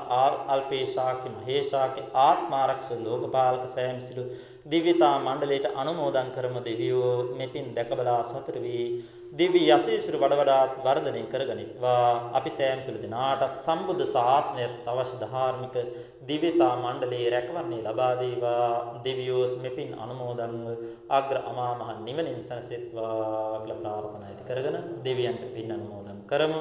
[0.49, 4.25] අල්පේශාකි මහේශාකි ආත්මාරක්ෂක ලෝකපාලක සෑම සිළු
[4.67, 7.13] දිව්‍යතා මණ්ඩලයට අනුමෝදන් කරමු දෙවියෝ.
[7.35, 8.87] මෙතින් දැකබලා සතුට වී
[9.35, 12.31] දිව්‍ය යසීසුරු වඩ වඩාත් වර්ධනය කරගනිත්වා.
[12.33, 15.77] අපි සෑම සිළු දිනාටත් සම්බුද්ධ ශාසනයට අවශ්‍ය ධාර්මික
[16.23, 18.71] දිව්‍යතා මණ්ඩලයේ රැකවරණය ලබා දේවා.
[19.05, 20.67] දෙවියෝ මෙපින් අනුමෝදන්ව
[21.11, 26.61] අග්‍ර අමා මහ නිවනින් සැනසෙත්වා කියලා ප්‍රාර්ථනා ඇති කරගෙන දෙවියන්ට පින් අනුමෝදන් කරමු.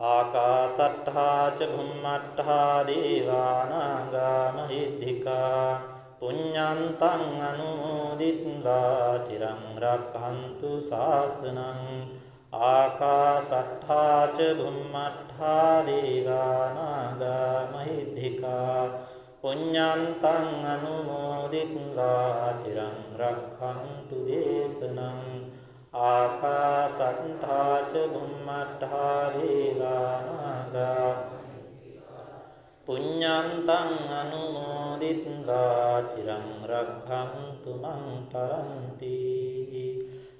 [0.00, 5.91] ආකාසට්ඨා ච භුම්මට්ඨා දේවානාගා මහිද්దికා
[6.22, 11.80] පුඤ්ඤන්තං අනුමෝදිත්වා චිරං රක්ඛන්තු ශාසනං
[12.66, 18.84] ආකාසට්ඨා ච භුම්මට්ඨා දේවානාගා මහිද්దికා
[19.42, 25.20] පුඤ්ඤන්තං අනුමෝදිත්වා චිරං රක්ඛන්තු දේශනං
[26.04, 31.31] ආකාසත්තා ච බුම්මත්තා දේවානාගා
[32.92, 38.02] පුඤ්ඤන්තං අනුමෝදිත්වා චිරං රක්ඛන්තු මං
[38.32, 39.12] පරන්ති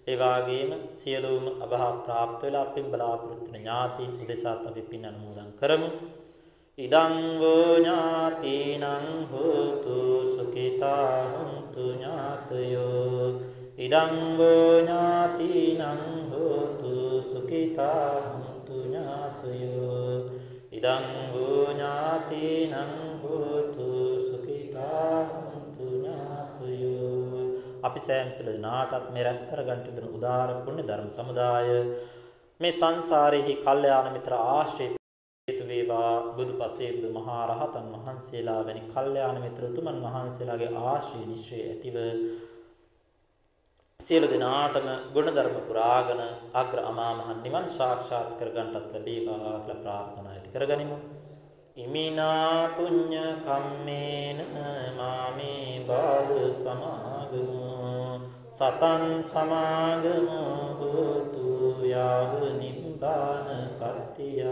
[0.05, 5.89] ඒ වගේම සියලුම අභා ප්‍රාප්ත වෙලා අපින් බලාපොරොත්තු වෙන ඥාතීන් උදෙසාත් අපි පින් අනුමෝදන් කරමු.
[6.79, 8.87] ඉදං වූ ඥාතීනං
[9.33, 9.97] හෝතු
[10.35, 13.27] සුඛිතා හුන්තු ඥාතයෝ।
[13.79, 15.83] ඉදං වූ ඥාතිනං
[16.33, 16.93] හෝතු
[17.31, 20.12] සුඛිතා හුන්තු ඥාතයෝ।
[20.83, 22.73] ඉදං වූ ඥාතිනං
[23.23, 23.85] හෝතු
[24.23, 27.43] සුඛිතා හුන්තු ඥාතයෝ.
[27.83, 31.71] අපි සෑම සිළු දිනාටත් මේ රැස් කර ගන්නට දෙන උදාර පුණ්‍ය ධර්ම සමුදාය.
[32.61, 34.89] මේ සංසාරෙහි කල්යාණ මිත්‍ර ආශ්‍රය
[35.49, 36.13] හේතු වේවා.
[36.33, 41.97] බුදුපසේ බුදු මහා රහතන් වහන්සේලා වැනි කල්යාණ මිත්‍ර උතුමන් වහන්සේලාගේ ආශ්‍රය නිශ්චය ඇතිව
[44.01, 46.23] සියලු දෙනාටම ගුණධර්ම පුරාගෙන
[46.55, 50.97] අග්‍ර අමා මහ නිවන් සාක්ෂාත් කරගන්නටත් ලැබේවා කියලා ප්‍රාර්ථනා ඇති කරගනිමු.
[51.77, 54.39] ඉමිනා පුඤ්ඤ කම්මේන
[54.97, 57.73] මාමේ බාල සමාගමු.
[58.53, 60.41] සතං සමාගමු
[60.79, 63.49] හෝතු යාව නිබ්බාන
[63.81, 64.45] පත්තිය.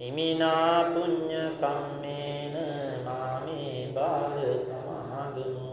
[0.00, 2.56] ඉමිනා පුඤ්ඤ කම්මේන
[3.06, 5.66] මාමේ බාල සමාගමු.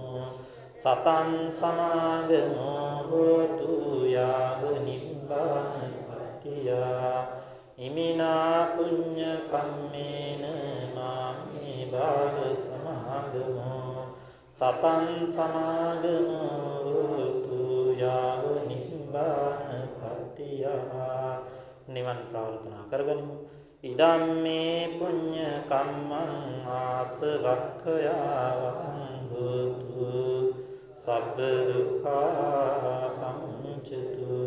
[0.77, 6.69] සතන් සමාගමෝ හෝතු යාව නිබ්බාන පත්තිය.
[7.77, 10.43] ඉමිනා පුඤ්ඤ කම්මේන
[10.93, 14.13] මාමේ බාල සමාගමෝ
[14.53, 20.69] සතන් සමාගමෝ හෝතු යාව නිබ්බාන පත්තිය.
[21.87, 23.35] නිවන් ප්‍රාර්ථනා කරගනිමු.
[23.83, 26.33] ඉදම්මේ පුඤ්ඤ කම්මං
[26.77, 28.21] ආසවක්ඛයාවං
[29.31, 30.05] හෝතු.
[30.95, 31.37] සබ්බ
[31.67, 34.37] දුක්ඛා පංචතු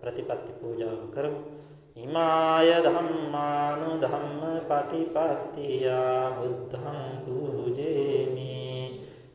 [0.00, 1.55] ප්‍රතිපත්ති පූජාව කරමු.
[1.96, 5.88] ඉමාය ධම්මානු ධම්ම පටිපත්තිය
[6.36, 8.52] බුද්ධං පූජේමි.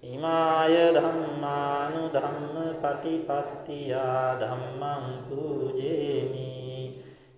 [0.06, 3.98] ඉමාය ධම්මානු ධම්ම පටිපත්තිය
[4.38, 6.50] ධම්මං පූජේමි.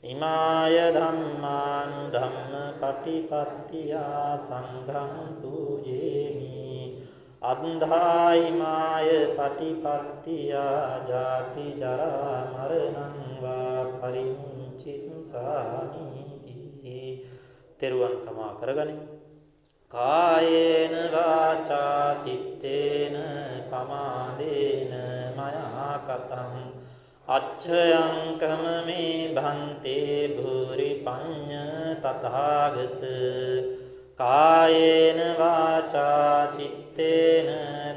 [0.04, 3.96] ඉමාය ධම්මානු ධම්ම පටිපත්තිය
[4.44, 6.54] සංඝං පූජේමි.
[7.44, 16.98] අන්ධායිමාය පටිපත්තියා ජාති ජරා මරණං වා පරිමුංචි සංසාමීති
[17.80, 19.06] තෙරුවන් කමා කරගනිමු
[19.92, 23.18] කායේන වාචා චිත්තේන
[23.66, 24.94] පමාදේන
[25.34, 26.54] මයා කතං
[27.28, 31.62] අච්ඡයං කමමේ භන්තේ භූරි පඤ්ඤ
[31.98, 33.02] තථාගත.
[34.16, 37.50] කායේන වාචා චිත්තේන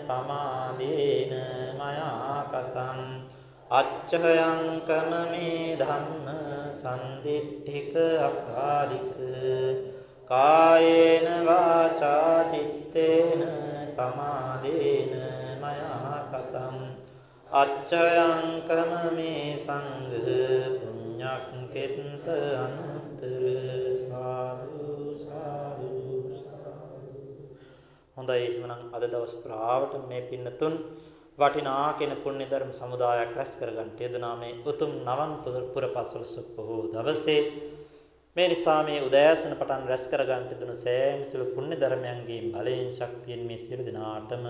[0.08, 1.32] පමාදේන
[1.76, 3.00] මයා කතං
[3.70, 9.12] අච්ඡයං කමමේ ධම්ම සම්දිට්ඨික අකාලික
[10.26, 13.40] කායේන වාචා චිත්තේන
[13.96, 15.12] පමාදේන
[15.60, 16.78] මයා කතං
[17.46, 20.14] අච්චයං කමමේ සංඝ
[20.78, 22.26] පුඤ්ඤක් කෙත්ත
[22.56, 23.44] අනුත්තර
[24.02, 24.86] සාදු
[25.20, 25.90] සාදු
[28.16, 30.74] හොඳයි එහෙනම් අද දවස් පුරාවට මේ පින්නතුන්
[31.38, 35.32] වටිනා කෙන පුණ්‍ය ධර්ම සමුදායක් රැස් කරගන්න යෙදුනා මේ උතුම් නවන්
[35.74, 37.42] පුර පසළොස්වක පොහොව දවසේ.
[38.36, 43.58] මේ නිසා මේ උදෑසන පටන් රැස් කරගන්නට දුන සෑම සිළු පුණ්‍ය ධර්මයන්ගේ බලයෙන් ශක්තියෙන් මේ
[43.58, 44.46] සියලු දිනාටම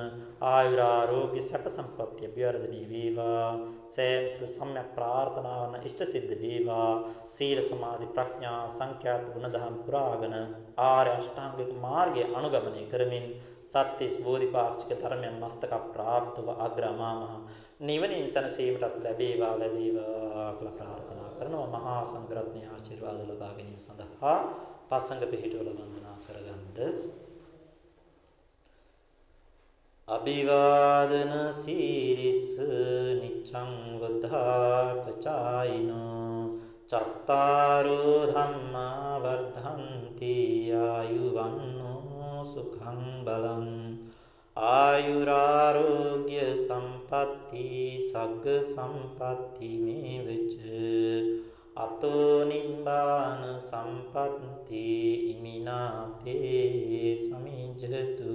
[0.51, 3.51] ආයුර ආරෝග්‍ය සැප සම්පත්‍ය අභිවර්ධනී වේවා.
[3.89, 6.93] සෑම සිළු සම්‍යක් ප්‍රාර්ථනාවන් ඉෂ්ට සිද්ධ වේවා.
[7.31, 10.39] සීල සමාධි ප්‍රඥා සංඛ්‍යාත ගුණධම් පුරාගෙන
[10.87, 13.29] ආර්ය අෂ්ටාංගික මාර්ගය අනුගමනය කරමින්
[13.67, 17.21] සත්‍තිස් බෝධිපාක්ෂික ධර්මයන් මස්තක ප්‍රාප්තව අග්‍රමාම
[17.81, 21.67] නිවනින් සැනසීමටත් ලැබේවා ලැබේවා කියලා ප්‍රාර්ථනා කරනවා.
[21.69, 24.39] මහා සංඝරත්නයේ ආශිර්වාද ලබා ගැනීම සඳහා
[24.89, 26.77] පසංග පිහිටවල වන්දනා කරගන්න.
[30.09, 32.45] අභිවාදන සීරිස
[33.21, 35.07] නිච්ඡං වද්ධාපචායිනෝ
[36.91, 40.35] චත්තාරෝ ධම්මා වර්ධන්ති
[40.81, 43.67] ආයුවන්නෝ සුඛං බලං
[44.57, 47.67] ආයුරාරෝග්‍ය සම්පatti
[48.05, 50.55] සග්ග සම්පatti මේ වෙච
[51.77, 54.87] අතෝ නිබ්බාන සම්පatti
[55.33, 56.65] ඉමිනාතේ
[57.27, 58.33] සමිජ්ජතු